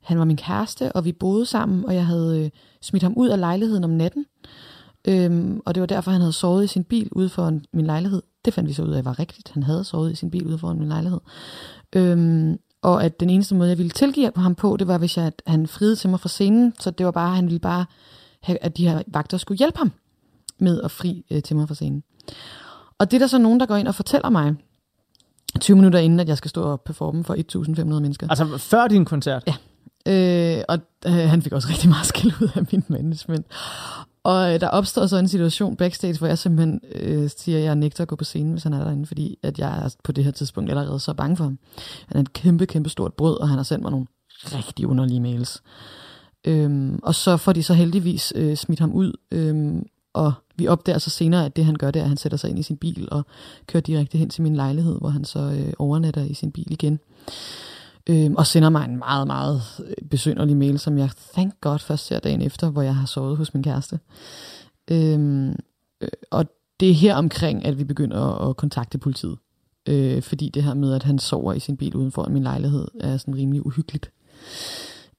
han 0.02 0.18
var 0.18 0.24
min 0.24 0.36
kæreste, 0.36 0.92
og 0.92 1.04
vi 1.04 1.12
boede 1.12 1.46
sammen, 1.46 1.84
og 1.84 1.94
jeg 1.94 2.06
havde 2.06 2.44
øh, 2.44 2.50
smidt 2.82 3.02
ham 3.02 3.14
ud 3.16 3.28
af 3.28 3.40
lejligheden 3.40 3.84
om 3.84 3.90
natten. 3.90 4.26
Øhm, 5.08 5.60
og 5.66 5.74
det 5.74 5.80
var 5.80 5.86
derfor, 5.86 6.10
han 6.10 6.20
havde 6.20 6.32
sovet 6.32 6.64
i 6.64 6.66
sin 6.66 6.84
bil 6.84 7.08
ude 7.12 7.28
for 7.28 7.52
min 7.72 7.86
lejlighed. 7.86 8.22
Det 8.44 8.54
fandt 8.54 8.68
vi 8.68 8.74
så 8.74 8.82
ud 8.82 8.92
af, 8.92 9.04
var 9.04 9.18
rigtigt. 9.18 9.50
Han 9.54 9.62
havde 9.62 9.84
sovet 9.84 10.12
i 10.12 10.14
sin 10.14 10.30
bil 10.30 10.46
ude 10.46 10.58
foran 10.58 10.78
min 10.78 10.88
lejlighed. 10.88 11.20
Øhm, 11.96 12.58
og 12.82 13.04
at 13.04 13.20
den 13.20 13.30
eneste 13.30 13.54
måde, 13.54 13.68
jeg 13.68 13.78
ville 13.78 13.90
tilgive 13.90 14.32
ham 14.36 14.54
på, 14.54 14.76
det 14.76 14.86
var, 14.86 14.98
hvis 14.98 15.16
jeg, 15.16 15.26
at 15.26 15.42
han 15.46 15.66
friede 15.66 15.96
til 15.96 16.10
mig 16.10 16.20
fra 16.20 16.28
scenen. 16.28 16.74
Så 16.80 16.90
det 16.90 17.06
var 17.06 17.12
bare, 17.12 17.34
han 17.34 17.44
ville 17.44 17.58
bare 17.58 17.84
have, 18.42 18.58
at 18.62 18.76
de 18.76 18.88
her 18.88 19.02
vagter 19.06 19.36
skulle 19.38 19.58
hjælpe 19.58 19.78
ham 19.78 19.92
med 20.58 20.82
at 20.82 20.90
fri 20.90 21.24
øh, 21.30 21.42
til 21.42 21.56
mig 21.56 21.68
fra 21.68 21.74
scenen. 21.74 22.02
Og 22.98 23.10
det 23.10 23.16
er 23.16 23.18
der 23.18 23.26
så 23.26 23.38
nogen, 23.38 23.60
der 23.60 23.66
går 23.66 23.76
ind 23.76 23.88
og 23.88 23.94
fortæller 23.94 24.30
mig, 24.30 24.54
20 25.60 25.76
minutter 25.76 25.98
inden, 25.98 26.20
at 26.20 26.28
jeg 26.28 26.36
skal 26.36 26.48
stå 26.48 26.62
og 26.62 26.80
performe 26.80 27.24
for 27.24 27.34
1.500 27.80 27.84
mennesker. 27.84 28.26
Altså 28.30 28.58
før 28.58 28.88
din 28.88 29.04
koncert? 29.04 29.42
Ja. 29.46 29.54
Øh, 30.06 30.64
og 30.68 30.78
øh, 31.06 31.12
han 31.12 31.42
fik 31.42 31.52
også 31.52 31.68
rigtig 31.68 31.88
meget 31.88 32.06
skæld 32.12 32.32
ud 32.42 32.48
af 32.54 32.62
min 32.72 32.84
management. 32.88 33.46
Og 34.28 34.54
øh, 34.54 34.60
der 34.60 34.68
opstår 34.68 35.06
så 35.06 35.16
en 35.16 35.28
situation 35.28 35.76
backstage, 35.76 36.18
hvor 36.18 36.26
jeg 36.26 36.38
simpelthen 36.38 36.80
øh, 36.94 37.30
siger, 37.36 37.58
at 37.58 37.64
jeg 37.64 37.76
nægter 37.76 38.02
at 38.02 38.08
gå 38.08 38.16
på 38.16 38.24
scenen, 38.24 38.52
hvis 38.52 38.62
han 38.62 38.72
er 38.72 38.84
derinde, 38.84 39.06
fordi 39.06 39.38
at 39.42 39.58
jeg 39.58 39.84
er 39.84 39.94
på 40.04 40.12
det 40.12 40.24
her 40.24 40.30
tidspunkt 40.30 40.70
allerede 40.70 41.00
så 41.00 41.14
bange 41.14 41.36
for 41.36 41.44
ham. 41.44 41.58
Han 42.06 42.16
er 42.16 42.20
et 42.20 42.32
kæmpe, 42.32 42.66
kæmpe 42.66 42.90
stort 42.90 43.14
brød, 43.14 43.40
og 43.40 43.48
han 43.48 43.56
har 43.56 43.62
sendt 43.62 43.82
mig 43.82 43.90
nogle 43.90 44.06
rigtig 44.44 44.86
underlige 44.86 45.20
mails. 45.20 45.62
Øhm, 46.46 46.98
og 47.02 47.14
så 47.14 47.36
får 47.36 47.52
de 47.52 47.62
så 47.62 47.74
heldigvis 47.74 48.32
øh, 48.36 48.56
smidt 48.56 48.80
ham 48.80 48.92
ud, 48.92 49.12
øhm, 49.32 49.86
og 50.14 50.32
vi 50.56 50.68
opdager 50.68 50.98
så 50.98 51.10
senere, 51.10 51.44
at 51.44 51.56
det 51.56 51.64
han 51.64 51.74
gør, 51.74 51.90
det 51.90 52.00
er, 52.00 52.04
at 52.04 52.08
han 52.08 52.16
sætter 52.16 52.38
sig 52.38 52.50
ind 52.50 52.58
i 52.58 52.62
sin 52.62 52.76
bil 52.76 53.08
og 53.10 53.26
kører 53.66 53.80
direkte 53.80 54.18
hen 54.18 54.30
til 54.30 54.42
min 54.42 54.56
lejlighed, 54.56 54.98
hvor 54.98 55.08
han 55.08 55.24
så 55.24 55.38
øh, 55.38 55.72
overnatter 55.78 56.24
i 56.24 56.34
sin 56.34 56.52
bil 56.52 56.72
igen 56.72 57.00
øh, 58.08 58.30
og 58.36 58.46
sender 58.46 58.68
mig 58.68 58.84
en 58.84 58.98
meget, 58.98 59.26
meget 59.26 59.62
øh, 59.84 60.08
besynderlig 60.08 60.56
mail, 60.56 60.78
som 60.78 60.98
jeg 60.98 61.10
thank 61.32 61.60
God 61.60 61.78
først 61.78 62.06
ser 62.06 62.18
dagen 62.18 62.42
efter, 62.42 62.70
hvor 62.70 62.82
jeg 62.82 62.94
har 62.94 63.06
sovet 63.06 63.36
hos 63.36 63.54
min 63.54 63.62
kæreste. 63.62 63.98
Øhm, 64.90 65.56
øh, 66.00 66.08
og 66.30 66.46
det 66.80 66.90
er 66.90 66.94
her 66.94 67.14
omkring, 67.14 67.64
at 67.64 67.78
vi 67.78 67.84
begynder 67.84 68.20
at, 68.20 68.50
at 68.50 68.56
kontakte 68.56 68.98
politiet. 68.98 69.38
Øh, 69.88 70.22
fordi 70.22 70.48
det 70.48 70.62
her 70.62 70.74
med, 70.74 70.94
at 70.94 71.02
han 71.02 71.18
sover 71.18 71.52
i 71.52 71.60
sin 71.60 71.76
bil 71.76 71.96
udenfor 71.96 72.28
min 72.28 72.42
lejlighed, 72.42 72.88
er 73.00 73.16
sådan 73.16 73.36
rimelig 73.36 73.66
uhyggeligt. 73.66 74.10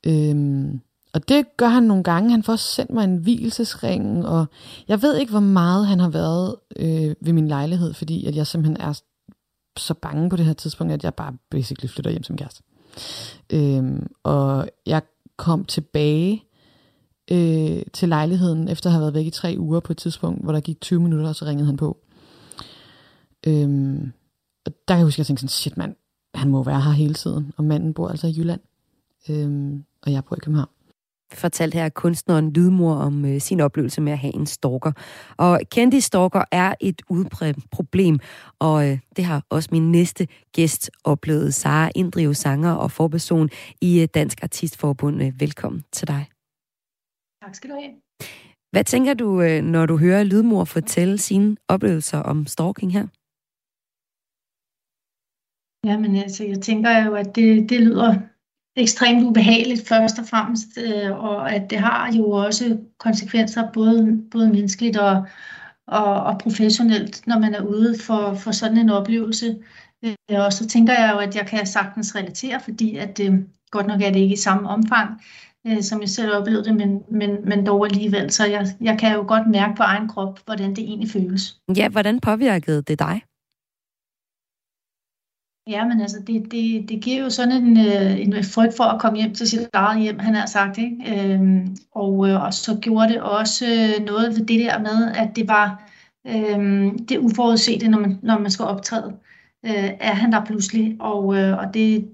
Øhm, 0.06 0.82
og 1.14 1.30
det 1.30 1.46
gør 1.58 1.68
han 1.68 1.84
nogle 1.84 2.04
gange. 2.04 2.32
Han 2.32 2.44
får 2.44 2.56
sendt 2.56 2.92
mig 2.92 3.04
en 3.04 3.18
hvilesesring, 3.18 4.26
og 4.28 4.46
jeg 4.88 5.02
ved 5.02 5.18
ikke, 5.18 5.32
hvor 5.32 5.40
meget 5.40 5.88
han 5.88 6.00
har 6.00 6.10
været 6.10 6.56
øh, 6.76 7.16
ved 7.22 7.34
min 7.34 7.48
lejlighed, 7.48 7.94
fordi 7.94 8.26
at 8.26 8.36
jeg 8.36 8.48
simpelthen 8.48 8.78
er 8.82 9.02
så 9.78 9.94
bange 9.94 10.30
på 10.30 10.36
det 10.36 10.46
her 10.46 10.54
tidspunkt, 10.54 10.94
at 10.94 11.04
jeg 11.04 11.14
bare 11.14 11.34
basically 11.52 11.90
flytter 11.90 12.12
hjem 12.12 12.24
som 12.24 12.38
kæreste. 12.38 12.64
Øhm, 13.50 14.08
og 14.24 14.70
jeg 14.86 15.02
kom 15.38 15.66
tilbage 15.66 16.44
øh, 17.32 17.82
til 17.94 18.10
lejligheden, 18.10 18.68
efter 18.68 18.90
at 18.90 18.92
have 18.92 19.02
været 19.02 19.14
væk 19.14 19.26
i 19.26 19.30
tre 19.30 19.56
uger 19.60 19.80
på 19.80 19.94
et 19.94 19.98
tidspunkt, 19.98 20.44
hvor 20.44 20.52
der 20.52 20.60
gik 20.60 20.82
20 20.82 21.02
minutter, 21.02 21.30
og 21.30 21.36
så 21.36 21.46
ringede 21.46 21.66
han 21.66 21.78
på. 21.78 21.98
Øhm, 23.48 24.12
og 24.66 24.72
der 24.88 24.94
kan 24.94 24.98
jeg 24.98 25.06
huske, 25.06 25.16
at 25.16 25.18
jeg 25.18 25.26
tænkte 25.26 25.42
sådan, 25.42 25.50
shit 25.50 25.78
mand, 25.78 25.96
han 26.36 26.50
må 26.50 26.64
være 26.64 26.82
her 26.82 26.92
hele 26.92 27.14
tiden, 27.14 27.52
og 27.58 27.64
manden 27.64 27.94
bor 27.94 28.08
altså 28.08 28.28
i 28.28 28.34
Jylland, 28.38 28.62
øhm, 29.30 29.84
og 30.02 30.12
jeg 30.12 30.26
bor 30.26 30.36
i 30.36 30.40
København 30.40 30.70
fortalte 31.34 31.78
her 31.78 31.90
kunstneren 31.90 32.54
Lydmor 32.54 32.94
om 32.94 33.26
øh, 33.26 33.42
sin 33.42 33.60
oplevelse 33.60 34.02
med 34.02 34.12
at 34.12 34.18
have 34.18 34.36
en 34.36 34.46
stalker. 34.46 34.92
Og 35.38 35.62
Candy 35.76 36.00
Stalker 36.00 36.44
er 36.52 36.74
et 36.82 37.02
udbredt 37.10 37.58
problem, 37.72 38.20
og 38.60 38.90
øh, 38.90 39.00
det 39.16 39.26
har 39.26 39.44
også 39.50 39.70
min 39.72 39.92
næste 39.92 40.28
gæst 40.52 40.92
oplevet, 41.04 41.54
Sara 41.54 41.90
Indrive, 41.96 42.34
sanger 42.34 42.72
og 42.72 42.92
forperson 42.92 43.50
i 43.82 44.02
øh, 44.02 44.08
Dansk 44.14 44.44
Artistforbund. 44.44 45.24
Øh, 45.24 45.40
velkommen 45.40 45.84
til 45.92 46.08
dig. 46.08 46.26
Tak 47.44 47.56
skal 47.56 47.70
du 47.70 47.76
have. 47.76 47.92
Hvad 48.72 48.84
tænker 48.84 49.14
du, 49.14 49.42
øh, 49.42 49.62
når 49.62 49.86
du 49.86 49.98
hører 49.98 50.24
Lydmor 50.24 50.64
fortælle 50.64 51.18
sine 51.18 51.58
oplevelser 51.68 52.20
om 52.20 52.46
stalking 52.46 52.94
her? 52.94 53.08
Jamen 55.88 56.16
altså, 56.16 56.44
jeg 56.44 56.62
tænker 56.62 57.06
jo, 57.06 57.16
at 57.16 57.36
det, 57.36 57.70
det 57.70 57.82
lyder 57.82 58.16
ekstremt 58.76 59.24
ubehageligt 59.24 59.88
først 59.88 60.20
og 60.20 60.26
fremmest, 60.26 60.78
øh, 60.78 61.24
og 61.24 61.53
at 61.53 61.70
det 61.70 61.80
har 61.80 62.13
jo 62.13 62.32
også 62.32 62.78
konsekvenser 62.99 63.72
både, 63.74 64.22
både 64.32 64.49
menneskeligt 64.49 64.97
og, 64.97 65.26
og, 65.88 66.24
og 66.24 66.38
professionelt, 66.38 67.28
når 67.28 67.39
man 67.39 67.55
er 67.55 67.61
ude 67.61 67.95
for, 67.99 68.34
for 68.34 68.51
sådan 68.51 68.78
en 68.78 68.89
oplevelse. 68.89 69.57
Øh, 70.05 70.15
og 70.30 70.53
så 70.53 70.67
tænker 70.67 70.93
jeg 70.93 71.11
jo, 71.13 71.20
at 71.20 71.36
jeg 71.36 71.47
kan 71.47 71.65
sagtens 71.65 72.15
relatere, 72.15 72.59
fordi 72.59 72.97
at 72.97 73.20
øh, 73.24 73.34
godt 73.72 73.88
nok 73.88 74.01
er 74.01 74.11
det 74.11 74.20
ikke 74.20 74.34
i 74.34 74.38
samme 74.38 74.70
omfang, 74.70 75.22
øh, 75.67 75.82
som 75.82 76.01
jeg 76.01 76.09
selv 76.09 76.36
oplevede 76.36 76.63
det, 76.63 76.76
men, 76.76 77.03
men, 77.11 77.38
men 77.43 77.65
dog 77.65 77.86
alligevel. 77.86 78.32
Så 78.32 78.45
jeg, 78.45 78.67
jeg 78.82 78.99
kan 78.99 79.15
jo 79.15 79.26
godt 79.28 79.47
mærke 79.47 79.76
på 79.76 79.84
egen 79.84 80.07
krop, 80.07 80.39
hvordan 80.45 80.70
det 80.70 80.80
egentlig 80.80 81.09
føles. 81.09 81.59
Ja, 81.76 81.89
hvordan 81.89 82.20
påvirkede 82.20 82.82
det 82.82 82.99
dig? 82.99 83.22
Ja, 85.70 85.86
men 85.86 86.01
altså, 86.01 86.17
det, 86.28 86.51
det, 86.51 86.89
det 86.89 87.01
giver 87.01 87.24
jo 87.24 87.30
sådan 87.30 87.63
en, 87.63 87.78
øh, 87.78 88.20
en 88.20 88.43
frygt 88.43 88.78
for 88.78 88.84
at 88.84 89.01
komme 89.01 89.17
hjem 89.17 89.34
til 89.34 89.47
sit 89.49 89.70
eget 89.74 90.01
hjem, 90.01 90.20
han 90.20 90.36
har 90.36 90.45
sagt. 90.45 90.78
Ikke? 90.78 91.34
Øhm, 91.34 91.78
og, 91.95 92.30
øh, 92.30 92.43
og 92.43 92.53
så 92.53 92.78
gjorde 92.82 93.13
det 93.13 93.22
også 93.22 93.65
øh, 93.65 94.05
noget 94.05 94.30
ved 94.30 94.45
det 94.45 94.59
der 94.59 94.80
med, 94.80 95.11
at 95.15 95.36
det 95.36 95.47
var 95.47 95.84
øhm, 96.28 97.05
det 97.05 97.17
uforudsete, 97.17 97.88
når 97.88 97.99
man, 97.99 98.20
når 98.24 98.39
man 98.39 98.51
skal 98.51 98.65
optræde. 98.65 99.13
Øh, 99.65 99.89
er 99.99 100.13
han 100.13 100.32
der 100.32 100.45
pludselig? 100.45 100.95
Og, 100.99 101.38
øh, 101.38 101.57
og 101.57 101.74
det, 101.74 102.09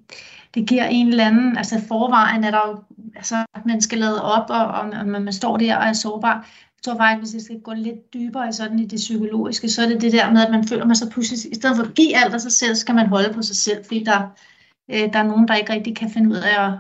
det 0.55 0.67
giver 0.67 0.85
en 0.85 1.07
eller 1.07 1.25
anden, 1.25 1.57
altså 1.57 1.81
forvejen 1.87 2.43
er 2.43 2.51
der 2.51 2.59
jo, 2.67 2.83
altså 3.15 3.35
man 3.65 3.81
skal 3.81 3.97
lade 3.97 4.23
op, 4.23 4.49
og, 4.49 4.65
og 4.67 5.05
man, 5.05 5.21
man 5.23 5.33
står 5.33 5.57
der 5.57 5.77
og 5.77 5.83
er 5.83 5.93
sårbar. 5.93 6.47
Jeg 6.77 6.83
tror 6.83 6.97
faktisk, 6.97 7.23
hvis 7.23 7.33
jeg 7.33 7.41
skal 7.41 7.61
gå 7.61 7.73
lidt 7.73 8.13
dybere 8.13 8.49
i 8.49 8.51
sådan 8.51 8.79
i 8.79 8.85
det 8.85 8.97
psykologiske, 8.97 9.69
så 9.69 9.81
er 9.81 9.87
det 9.87 10.01
det 10.01 10.11
der 10.11 10.31
med, 10.31 10.45
at 10.45 10.51
man 10.51 10.67
føler 10.67 10.85
man 10.85 10.95
så 10.95 11.09
pludselig, 11.09 11.51
i 11.51 11.55
stedet 11.55 11.75
for 11.75 11.83
at 11.83 11.93
give 11.93 12.17
alt 12.17 12.33
af 12.33 12.41
sig 12.41 12.51
selv, 12.51 12.75
skal 12.75 12.95
man 12.95 13.07
holde 13.07 13.33
på 13.33 13.41
sig 13.41 13.55
selv, 13.55 13.85
fordi 13.85 14.03
der, 14.03 14.19
øh, 14.91 15.13
der 15.13 15.19
er 15.19 15.23
nogen, 15.23 15.47
der 15.47 15.55
ikke 15.55 15.73
rigtig 15.73 15.95
kan 15.95 16.09
finde 16.09 16.29
ud 16.29 16.35
af 16.35 16.65
at, 16.65 16.73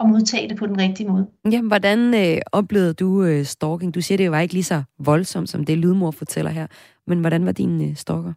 at 0.00 0.08
modtage 0.08 0.48
det 0.48 0.56
på 0.56 0.66
den 0.66 0.78
rigtige 0.78 1.08
måde. 1.08 1.26
Ja, 1.50 1.60
hvordan 1.62 2.14
øh, 2.14 2.40
oplevede 2.52 2.94
du 2.94 3.22
øh, 3.22 3.44
stalking? 3.44 3.94
Du 3.94 4.00
siger, 4.00 4.16
det 4.16 4.30
var 4.30 4.40
ikke 4.40 4.54
lige 4.54 4.64
så 4.64 4.82
voldsomt, 4.98 5.48
som 5.48 5.64
det 5.64 5.78
lydmor 5.78 6.10
fortæller 6.10 6.50
her. 6.50 6.66
Men 7.06 7.20
hvordan 7.20 7.46
var 7.46 7.52
din 7.52 7.90
øh, 7.90 7.96
stalker? 7.96 8.32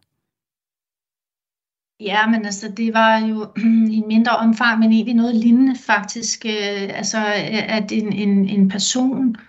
Ja, 2.00 2.26
men 2.26 2.44
altså, 2.44 2.72
det 2.76 2.94
var 2.94 3.18
jo 3.18 3.46
i 3.98 4.02
mindre 4.06 4.36
omfang, 4.36 4.80
men 4.80 4.92
egentlig 4.92 5.14
noget 5.14 5.34
lignende 5.34 5.76
faktisk. 5.86 6.46
Øh, 6.46 6.98
altså, 6.98 7.18
at 7.68 7.92
en, 7.92 8.12
en, 8.12 8.48
en 8.48 8.68
person 8.68 9.28
øh, 9.28 9.47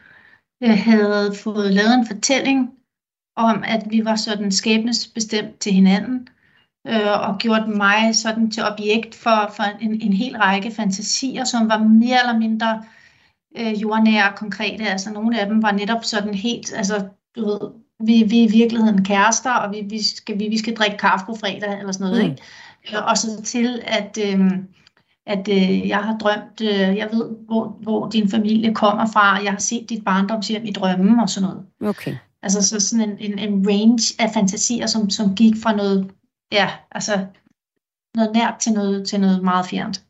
havde 0.62 1.36
fået 1.44 1.74
lavet 1.74 1.94
en 1.94 2.08
fortælling 2.08 2.70
om, 3.36 3.64
at 3.68 3.84
vi 3.90 4.06
var 4.06 4.16
sådan 4.16 4.52
skæbnesbestemt 4.52 5.60
til 5.60 5.74
hinanden, 5.74 6.28
øh, 6.88 7.30
og 7.30 7.38
gjort 7.38 7.68
mig 7.68 8.16
sådan 8.16 8.52
til 8.52 8.64
objekt 8.64 9.16
for, 9.16 9.52
for 9.56 9.64
en, 9.82 10.02
en 10.02 10.14
hel 10.14 10.38
række 10.38 10.72
fantasier, 10.72 11.44
som 11.44 11.70
var 11.70 11.78
mere 11.78 12.20
eller 12.20 12.40
mindre 12.40 12.84
øh, 13.58 13.82
jordnære 13.82 14.30
og 14.30 14.36
konkrete. 14.36 14.84
Altså, 14.84 15.14
nogle 15.14 15.40
af 15.40 15.48
dem 15.48 15.64
var 15.64 15.72
netop 15.72 16.04
sådan 16.04 16.34
helt, 16.34 16.74
altså, 16.74 17.08
du 17.36 17.46
ved, 17.46 17.60
vi, 18.00 18.24
vi 18.24 18.40
er 18.40 18.48
i 18.48 18.52
virkeligheden 18.52 19.06
kærester, 19.06 19.52
og 19.52 19.72
vi, 19.74 19.82
vi, 19.82 20.04
skal, 20.04 20.40
vi, 20.40 20.48
vi 20.48 20.58
skal 20.58 20.76
drikke 20.76 20.98
kaffe 20.98 21.26
på 21.26 21.36
fredag, 21.36 21.80
eller 21.80 21.92
sådan 21.92 22.08
noget. 22.08 22.24
Mm. 22.26 22.32
Ikke? 22.32 23.04
Og 23.04 23.18
så 23.18 23.42
til, 23.44 23.82
at, 23.86 24.18
øh, 24.26 24.52
at 25.30 25.48
øh, 25.48 25.88
jeg 25.88 25.98
har 25.98 26.18
drømt, 26.18 26.62
øh, 26.62 26.98
jeg 26.98 27.10
ved, 27.12 27.30
hvor, 27.46 27.78
hvor 27.82 28.10
din 28.10 28.30
familie 28.30 28.74
kommer 28.74 29.06
fra, 29.14 29.44
jeg 29.44 29.52
har 29.52 29.60
set 29.60 29.90
dit 29.90 30.04
barndomshjem 30.04 30.66
i 30.66 30.72
drømmen 30.72 31.20
og 31.20 31.30
sådan 31.30 31.50
noget. 31.50 31.66
Okay. 31.82 32.16
Altså 32.44 32.62
så 32.62 32.80
sådan 32.80 33.10
en, 33.10 33.18
en, 33.20 33.40
en 33.40 33.68
range 33.68 34.16
af 34.20 34.32
fantasier, 34.34 34.88
som, 34.88 35.10
som 35.10 35.36
gik 35.36 35.54
fra 35.64 35.76
noget, 35.76 36.12
ja, 36.52 36.70
altså 36.92 37.26
noget 38.16 38.32
nært 38.34 38.56
til 38.60 38.72
noget, 38.72 39.08
til 39.08 39.20
noget 39.20 39.44
meget 39.44 39.66
fjernt. 39.66 40.04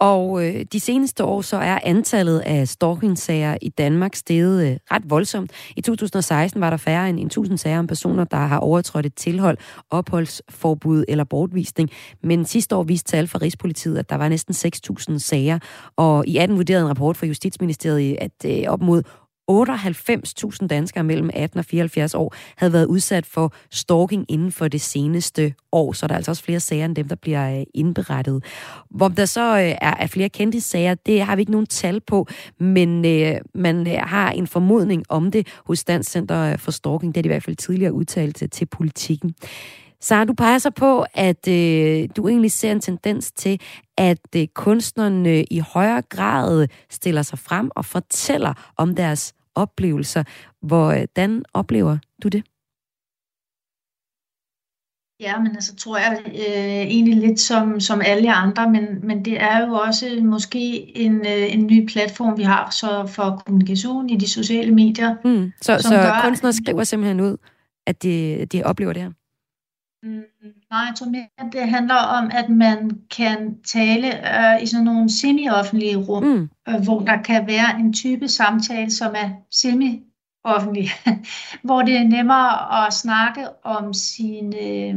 Og 0.00 0.46
øh, 0.46 0.64
de 0.72 0.80
seneste 0.80 1.24
år 1.24 1.40
så 1.40 1.56
er 1.56 1.78
antallet 1.82 2.38
af 2.38 2.68
stalking-sager 2.68 3.56
i 3.62 3.68
Danmark 3.68 4.14
steget 4.14 4.70
øh, 4.70 4.76
ret 4.90 5.02
voldsomt. 5.10 5.50
I 5.76 5.80
2016 5.80 6.60
var 6.60 6.70
der 6.70 6.76
færre 6.76 7.08
end 7.08 7.26
1000 7.26 7.58
sager 7.58 7.78
om 7.78 7.86
personer, 7.86 8.24
der 8.24 8.36
har 8.36 8.58
overtrådt 8.58 9.06
et 9.06 9.14
tilhold, 9.14 9.58
opholdsforbud 9.90 11.04
eller 11.08 11.24
bortvisning. 11.24 11.90
Men 12.22 12.44
sidste 12.44 12.76
år 12.76 12.82
viste 12.82 13.10
tal 13.10 13.28
fra 13.28 13.38
Rigspolitiet, 13.42 13.98
at 13.98 14.10
der 14.10 14.16
var 14.16 14.28
næsten 14.28 14.72
6.000 15.10 15.18
sager. 15.18 15.58
Og 15.96 16.26
i 16.26 16.36
18 16.36 16.56
vurderede 16.56 16.82
en 16.82 16.88
rapport 16.88 17.16
fra 17.16 17.26
Justitsministeriet, 17.26 18.16
at 18.20 18.32
øh, 18.46 18.72
op 18.72 18.82
mod 18.82 19.02
98.000 19.50 20.66
danskere 20.66 21.04
mellem 21.04 21.30
18 21.34 21.58
og 21.58 21.64
74 21.64 22.14
år 22.14 22.34
havde 22.56 22.72
været 22.72 22.86
udsat 22.86 23.26
for 23.26 23.52
stalking 23.70 24.26
inden 24.28 24.52
for 24.52 24.68
det 24.68 24.80
seneste 24.80 25.54
år, 25.72 25.92
så 25.92 26.06
der 26.06 26.14
er 26.14 26.16
altså 26.16 26.30
også 26.30 26.42
flere 26.42 26.60
sager 26.60 26.84
end 26.84 26.96
dem, 26.96 27.08
der 27.08 27.14
bliver 27.16 27.58
øh, 27.58 27.64
indberettet. 27.74 28.44
Hvor 28.90 29.08
der 29.08 29.24
så 29.24 29.58
øh, 29.58 29.74
er 29.80 30.06
flere 30.06 30.28
kendte 30.28 30.60
sager, 30.60 30.94
det 30.94 31.22
har 31.22 31.36
vi 31.36 31.42
ikke 31.42 31.52
nogen 31.52 31.66
tal 31.66 32.00
på, 32.00 32.26
men 32.58 33.04
øh, 33.04 33.40
man 33.54 33.86
har 33.86 34.30
en 34.30 34.46
formodning 34.46 35.04
om 35.08 35.30
det 35.30 35.46
hos 35.66 35.84
Dansk 35.84 36.10
Center 36.10 36.56
for 36.56 36.70
Stalking. 36.70 37.14
Det 37.14 37.20
er 37.20 37.22
de 37.22 37.26
i 37.26 37.32
hvert 37.32 37.44
fald 37.44 37.56
tidligere 37.56 37.92
udtalt 37.92 38.42
til 38.52 38.66
politikken. 38.66 39.34
Så 40.00 40.24
du 40.24 40.32
peger 40.32 40.58
så 40.58 40.70
på, 40.70 41.04
at 41.14 41.48
øh, 41.48 42.08
du 42.16 42.28
egentlig 42.28 42.52
ser 42.52 42.72
en 42.72 42.80
tendens 42.80 43.32
til, 43.32 43.60
at 43.98 44.36
øh, 44.36 44.46
kunstnerne 44.54 45.44
i 45.44 45.58
højere 45.58 46.02
grad 46.02 46.68
stiller 46.90 47.22
sig 47.22 47.38
frem 47.38 47.70
og 47.76 47.84
fortæller 47.84 48.72
om 48.76 48.94
deres 48.94 49.34
oplevelser. 49.54 50.24
Hvordan 50.62 51.44
oplever 51.54 51.98
du 52.22 52.28
det? 52.28 52.42
Ja, 55.20 55.40
men 55.40 55.54
altså 55.54 55.76
tror 55.76 55.98
jeg 55.98 56.22
øh, 56.26 56.34
egentlig 56.94 57.16
lidt 57.16 57.40
som, 57.40 57.80
som 57.80 58.00
alle 58.04 58.32
andre, 58.32 58.70
men, 58.70 59.06
men 59.06 59.24
det 59.24 59.42
er 59.42 59.66
jo 59.66 59.72
også 59.72 60.18
måske 60.22 60.96
en, 60.98 61.16
øh, 61.16 61.54
en 61.54 61.66
ny 61.66 61.88
platform, 61.88 62.38
vi 62.38 62.42
har 62.42 62.70
så 62.70 63.06
for 63.06 63.42
kommunikation 63.46 64.10
i 64.10 64.16
de 64.16 64.28
sociale 64.28 64.74
medier. 64.74 65.16
Mm. 65.24 65.52
Så, 65.62 65.78
så 65.78 65.88
gør, 65.88 66.20
kunstnere 66.24 66.52
skriver 66.52 66.84
simpelthen 66.84 67.20
ud, 67.20 67.36
at 67.86 68.02
de, 68.02 68.46
de 68.52 68.62
oplever 68.64 68.92
det 68.92 69.02
her? 69.02 69.10
Mm, 70.02 70.22
nej, 70.70 70.80
jeg 70.80 70.92
tror 70.96 71.06
mere, 71.06 71.26
at 71.38 71.46
det 71.52 71.68
handler 71.68 71.94
om, 71.94 72.30
at 72.32 72.48
man 72.48 73.00
kan 73.10 73.62
tale 73.62 74.06
øh, 74.06 74.62
i 74.62 74.66
sådan 74.66 74.84
nogle 74.84 75.10
semi-offentlige 75.10 75.96
rum, 75.96 76.24
mm. 76.24 76.48
øh, 76.68 76.82
hvor 76.84 77.00
der 77.00 77.22
kan 77.22 77.46
være 77.46 77.80
en 77.80 77.92
type 77.92 78.28
samtale, 78.28 78.90
som 78.90 79.14
er 79.16 79.30
semi-offentlig, 79.50 80.88
hvor 81.66 81.82
det 81.82 81.96
er 81.96 82.04
nemmere 82.04 82.86
at 82.86 82.92
snakke 82.92 83.64
om 83.64 83.92
sine, 83.92 84.56
øh, 84.56 84.94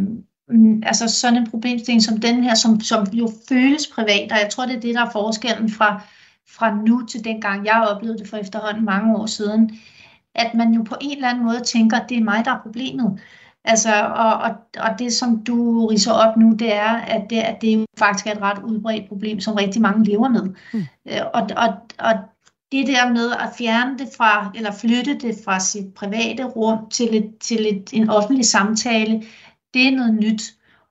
altså 0.83 1.07
sådan 1.07 1.37
en 1.37 1.49
problemstilling 1.49 2.03
som 2.03 2.17
den 2.17 2.43
her, 2.43 2.55
som, 2.55 2.79
som 2.79 3.07
jo 3.13 3.29
føles 3.49 3.87
privat, 3.87 4.31
og 4.31 4.37
jeg 4.37 4.49
tror, 4.51 4.65
det 4.65 4.75
er 4.75 4.81
det, 4.81 4.95
der 4.95 5.05
er 5.05 5.11
forskellen 5.11 5.69
fra, 5.69 6.01
fra 6.49 6.75
nu 6.75 7.05
til 7.05 7.23
dengang, 7.23 7.65
jeg 7.65 7.87
oplevede 7.89 8.19
det 8.19 8.27
for 8.27 8.37
efterhånden 8.37 8.85
mange 8.85 9.15
år 9.15 9.25
siden, 9.25 9.71
at 10.35 10.53
man 10.53 10.73
jo 10.73 10.83
på 10.83 10.95
en 11.01 11.15
eller 11.15 11.29
anden 11.29 11.45
måde 11.45 11.61
tænker, 11.61 11.97
at 11.97 12.09
det 12.09 12.17
er 12.17 12.23
mig, 12.23 12.45
der 12.45 12.51
er 12.51 12.61
problemet. 12.61 13.19
Altså, 13.66 13.89
og, 14.05 14.34
og, 14.34 14.51
og 14.80 14.99
det, 14.99 15.14
som 15.14 15.43
du 15.43 15.88
riser 15.88 16.11
op 16.11 16.38
nu, 16.38 16.51
det 16.59 16.74
er, 16.74 16.91
at 16.93 17.30
det, 17.30 17.38
at 17.38 17.61
det 17.61 17.86
faktisk 17.99 18.28
er 18.28 18.32
et 18.32 18.41
ret 18.41 18.64
udbredt 18.64 19.07
problem, 19.07 19.39
som 19.39 19.53
rigtig 19.53 19.82
mange 19.82 20.05
lever 20.05 20.30
med. 20.30 20.43
Mm. 20.74 20.84
Og, 21.34 21.47
og, 21.57 21.68
og 21.99 22.14
det 22.72 22.88
der 22.88 23.09
med 23.09 23.32
at 23.32 23.49
fjerne 23.57 23.97
det 23.97 24.07
fra, 24.18 24.51
eller 24.55 24.72
flytte 24.72 25.14
det 25.14 25.36
fra 25.45 25.59
sit 25.59 25.93
private 25.93 26.43
rum 26.43 26.89
til, 26.89 27.16
et, 27.16 27.38
til 27.38 27.76
et, 27.76 27.89
en 27.93 28.09
offentlig 28.09 28.45
samtale, 28.45 29.24
det 29.74 29.88
er 29.88 29.91
noget 29.91 30.14
nyt. 30.14 30.41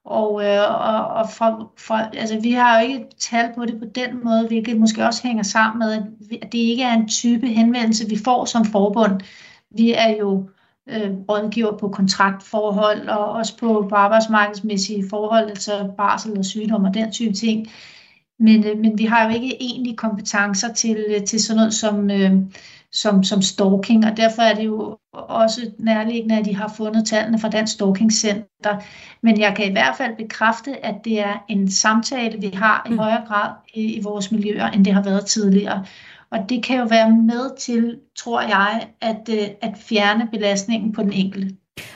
Og, 0.05 0.45
øh, 0.45 0.59
og, 0.69 1.07
og 1.07 1.29
for, 1.29 1.71
for, 1.77 1.93
altså, 1.93 2.39
vi 2.39 2.51
har 2.51 2.81
jo 2.81 2.87
ikke 2.87 3.05
tal 3.19 3.49
på 3.55 3.65
det 3.65 3.79
på 3.79 3.85
den 3.85 4.23
måde, 4.23 4.47
hvilket 4.47 4.79
måske 4.79 5.05
også 5.05 5.27
hænger 5.27 5.43
sammen 5.43 5.79
med, 5.79 5.93
at 6.41 6.51
det 6.51 6.57
ikke 6.57 6.83
er 6.83 6.93
en 6.93 7.07
type 7.07 7.47
henvendelse, 7.47 8.09
vi 8.09 8.17
får 8.23 8.45
som 8.45 8.65
forbund. 8.65 9.21
Vi 9.71 9.93
er 9.93 10.09
jo 10.19 10.39
øh, 10.39 10.62
rådgiver 11.29 11.77
på 11.77 11.89
kontraktforhold 11.89 13.07
og 13.07 13.31
også 13.31 13.57
på, 13.57 13.85
på 13.89 13.95
arbejdsmarkedsmæssige 13.95 15.05
forhold, 15.09 15.49
altså 15.49 15.91
barsel 15.97 16.37
og 16.37 16.45
sygdom 16.45 16.83
og 16.83 16.93
den 16.93 17.11
type 17.11 17.33
ting. 17.33 17.67
Men, 18.39 18.65
øh, 18.67 18.77
men 18.77 18.97
vi 18.97 19.05
har 19.05 19.25
jo 19.25 19.35
ikke 19.35 19.63
egentlig 19.63 19.97
kompetencer 19.97 20.73
til, 20.73 21.05
øh, 21.09 21.25
til 21.25 21.43
sådan 21.43 21.57
noget 21.57 21.73
som, 21.73 22.11
øh, 22.11 22.31
som, 22.91 23.23
som 23.23 23.41
stalking, 23.41 24.05
og 24.05 24.17
derfor 24.17 24.41
er 24.41 24.55
det 24.55 24.65
jo 24.65 24.97
også 25.13 25.71
nærliggende, 25.77 26.37
at 26.37 26.45
de 26.45 26.55
har 26.55 26.73
fundet 26.77 27.05
tallene 27.05 27.39
fra 27.39 27.49
Dansk 27.49 27.73
Stalking 27.73 28.13
Center. 28.13 28.81
Men 29.21 29.39
jeg 29.39 29.53
kan 29.55 29.69
i 29.69 29.71
hvert 29.71 29.95
fald 29.97 30.17
bekræfte, 30.17 30.85
at 30.85 30.95
det 31.05 31.19
er 31.19 31.45
en 31.49 31.71
samtale, 31.71 32.41
vi 32.41 32.51
har 32.53 32.85
i 32.85 32.89
mm. 32.89 32.97
højere 32.97 33.23
grad 33.27 33.51
i, 33.73 33.81
i 33.81 34.01
vores 34.03 34.31
miljøer, 34.31 34.67
end 34.67 34.85
det 34.85 34.93
har 34.93 35.03
været 35.03 35.25
tidligere. 35.25 35.85
Og 36.33 36.39
det 36.49 36.63
kan 36.63 36.79
jo 36.79 36.85
være 36.85 37.11
med 37.11 37.57
til, 37.57 37.99
tror 38.17 38.41
jeg, 38.41 38.87
at, 39.01 39.29
øh, 39.29 39.47
at 39.61 39.73
fjerne 39.77 40.27
belastningen 40.31 40.93
på 40.93 41.01
den 41.01 41.13
enkelte. 41.13 41.55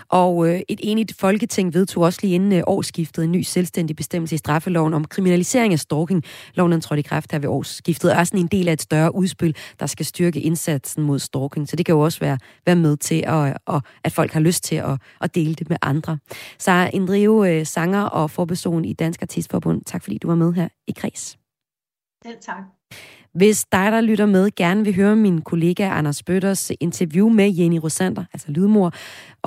Og 0.09 0.49
øh, 0.49 0.61
et 0.69 0.79
enigt 0.83 1.13
folketing 1.19 1.73
vedtog 1.73 2.03
også 2.03 2.19
lige 2.21 2.35
inden 2.35 2.53
øh, 2.53 2.63
årsskiftet 2.67 3.23
en 3.23 3.31
ny 3.31 3.41
selvstændig 3.41 3.95
bestemmelse 3.95 4.35
i 4.35 4.37
straffeloven 4.37 4.93
om 4.93 5.05
kriminalisering 5.05 5.73
af 5.73 5.79
stalking. 5.79 6.23
Loven 6.53 6.73
er 6.73 6.79
trådte 6.79 6.99
i 6.99 7.03
kraft 7.03 7.31
her 7.31 7.39
ved 7.39 7.49
årsskiftet, 7.49 8.11
og 8.11 8.17
er 8.17 8.23
sådan 8.23 8.39
en 8.39 8.47
del 8.47 8.67
af 8.67 8.73
et 8.73 8.81
større 8.81 9.15
udspil, 9.15 9.55
der 9.79 9.85
skal 9.85 10.05
styrke 10.05 10.39
indsatsen 10.41 11.03
mod 11.03 11.19
stalking. 11.19 11.69
Så 11.69 11.75
det 11.75 11.85
kan 11.85 11.95
jo 11.95 11.99
også 11.99 12.19
være, 12.19 12.37
være 12.65 12.75
med 12.75 12.97
til, 12.97 13.23
at, 13.27 13.57
og, 13.65 13.81
at 14.03 14.11
folk 14.11 14.31
har 14.31 14.39
lyst 14.39 14.63
til 14.63 14.75
at, 14.75 15.01
at 15.21 15.35
dele 15.35 15.53
det 15.53 15.69
med 15.69 15.77
andre. 15.81 16.17
Så 16.59 16.89
Indrive, 16.93 17.65
sanger 17.65 18.03
og 18.03 18.31
forperson 18.31 18.85
i 18.85 18.93
Dansk 18.93 19.21
Artistforbund, 19.21 19.81
tak 19.85 20.03
fordi 20.03 20.17
du 20.17 20.27
var 20.27 20.35
med 20.35 20.53
her 20.53 20.67
i 20.87 20.91
Kreds. 20.91 21.37
Selv 22.23 22.37
tak. 22.41 22.76
Hvis 23.33 23.65
dig, 23.71 23.91
der 23.91 24.01
lytter 24.01 24.25
med, 24.25 24.49
gerne 24.55 24.83
vil 24.83 24.95
høre 24.95 25.15
min 25.15 25.41
kollega 25.41 25.89
Anders 25.89 26.23
Bøtters 26.23 26.71
interview 26.79 27.29
med 27.29 27.51
Jenny 27.51 27.77
Rosander, 27.77 28.23
altså 28.33 28.51
lydmor, 28.51 28.93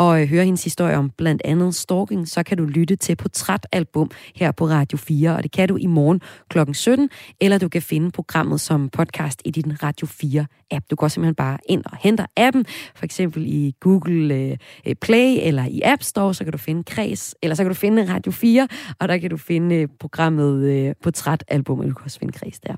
og 0.01 0.23
øh, 0.23 0.29
høre 0.29 0.45
hendes 0.45 0.65
historie 0.65 0.97
om 0.97 1.11
blandt 1.11 1.43
andet 1.45 1.75
stalking, 1.75 2.29
så 2.29 2.43
kan 2.43 2.57
du 2.57 2.65
lytte 2.65 2.97
til 2.97 3.17
Portrætalbum 3.17 4.11
her 4.35 4.53
på 4.53 4.67
Radio 4.67 4.99
4, 4.99 5.37
og 5.37 5.43
det 5.43 5.53
kan 5.53 5.69
du 5.69 5.77
i 5.77 5.87
morgen 5.87 6.21
kl. 6.49 6.59
17, 6.73 7.11
eller 7.41 7.59
du 7.59 7.69
kan 7.69 7.83
finde 7.83 8.11
programmet 8.11 8.61
som 8.61 8.89
podcast 8.89 9.43
i 9.45 9.51
din 9.51 9.83
Radio 9.83 10.07
4-app. 10.07 10.87
Du 10.91 10.97
går 10.97 11.09
simpelthen 11.09 11.35
bare 11.35 11.59
ind 11.69 11.85
og 11.85 11.97
henter 12.01 12.27
appen, 12.37 12.67
for 12.95 13.05
eksempel 13.05 13.47
i 13.47 13.75
Google 13.81 14.35
øh, 14.35 14.95
Play 15.01 15.39
eller 15.41 15.65
i 15.65 15.81
App 15.85 16.03
Store, 16.03 16.35
så 16.35 16.45
kan 16.45 16.53
du 16.53 16.59
finde 16.59 16.85
Kreds, 16.85 17.35
eller 17.43 17.55
så 17.55 17.63
kan 17.63 17.71
du 17.71 17.75
finde 17.75 18.15
Radio 18.15 18.33
4, 18.33 18.69
og 19.01 19.09
der 19.09 19.19
kan 19.19 19.31
du 19.31 19.37
finde 19.37 19.77
øh, 19.77 19.89
programmet 20.01 20.65
øh, 20.65 20.95
Portrætalbum, 21.03 21.79
og 21.79 21.87
du 21.89 21.95
kan 21.95 22.05
også 22.05 22.19
finde 22.19 22.33
Kreds 22.33 22.61
der. 22.61 22.75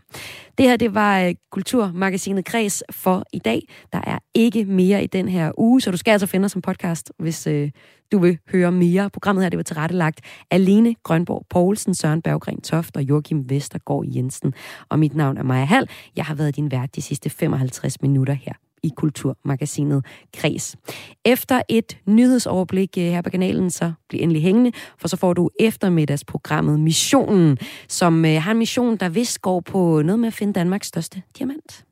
Det 0.59 0.67
her, 0.67 0.77
det 0.77 0.95
var 0.95 1.21
øh, 1.21 1.35
Kulturmagasinet 1.53 2.45
Kreds 2.45 2.83
for 2.91 3.25
i 3.33 3.39
dag. 3.39 3.69
Der 3.93 4.01
er 4.07 4.19
ikke 4.35 4.65
mere 4.65 5.05
i 5.05 5.07
den 5.07 5.29
her 5.29 5.53
uge, 5.59 5.81
så 5.81 5.91
du 5.91 5.97
skal 5.97 6.13
altså 6.13 6.27
finde 6.27 6.45
os 6.45 6.53
som 6.53 6.63
podcast 6.63 7.12
hvis 7.19 7.47
øh, 7.47 7.71
du 8.13 8.19
vil 8.19 8.39
høre 8.53 8.73
mere. 8.73 9.11
Programmet 9.11 9.45
her 9.45 9.49
det 9.49 9.57
var 9.57 9.63
tilrettelagt 9.63 10.21
alene 10.51 10.95
Grønborg 11.03 11.47
Poulsen, 11.51 11.95
Søren 11.95 12.23
Berggren 12.23 12.61
Toft 12.61 12.97
og 12.97 13.03
Joachim 13.03 13.51
Vestergaard 13.51 14.05
Jensen. 14.07 14.55
Og 14.89 14.99
mit 14.99 15.15
navn 15.15 15.37
er 15.37 15.43
Maja 15.43 15.65
Hall. 15.65 15.89
Jeg 16.17 16.25
har 16.25 16.35
været 16.35 16.57
din 16.57 16.71
vært 16.71 16.97
de 16.97 17.03
sidste 17.03 17.31
55 17.31 18.03
minutter 18.03 18.35
her 18.35 18.53
i 18.83 18.91
Kulturmagasinet 18.97 20.05
Kres. 20.35 20.77
Efter 21.25 21.63
et 21.69 21.99
nyhedsoverblik 22.07 22.99
øh, 22.99 23.05
her 23.05 23.23
på 23.23 23.31
kanalen, 23.31 23.71
så 23.71 23.93
bliv 24.09 24.23
endelig 24.23 24.43
hængende, 24.43 24.73
for 24.99 25.09
så 25.09 25.17
får 25.17 25.33
du 25.33 25.51
eftermiddagsprogrammet 25.61 26.81
Missionen, 26.81 27.59
som 27.89 28.25
øh, 28.25 28.43
har 28.43 28.51
en 28.51 28.59
mission, 28.59 28.97
der 28.97 29.09
vist 29.09 29.43
går 29.43 29.61
på 29.61 30.03
noget 30.03 30.19
med 30.19 30.27
at 30.27 30.35
finde 30.35 30.53
Danmarks 30.53 30.87
største 30.87 31.23
diamant. 31.39 31.85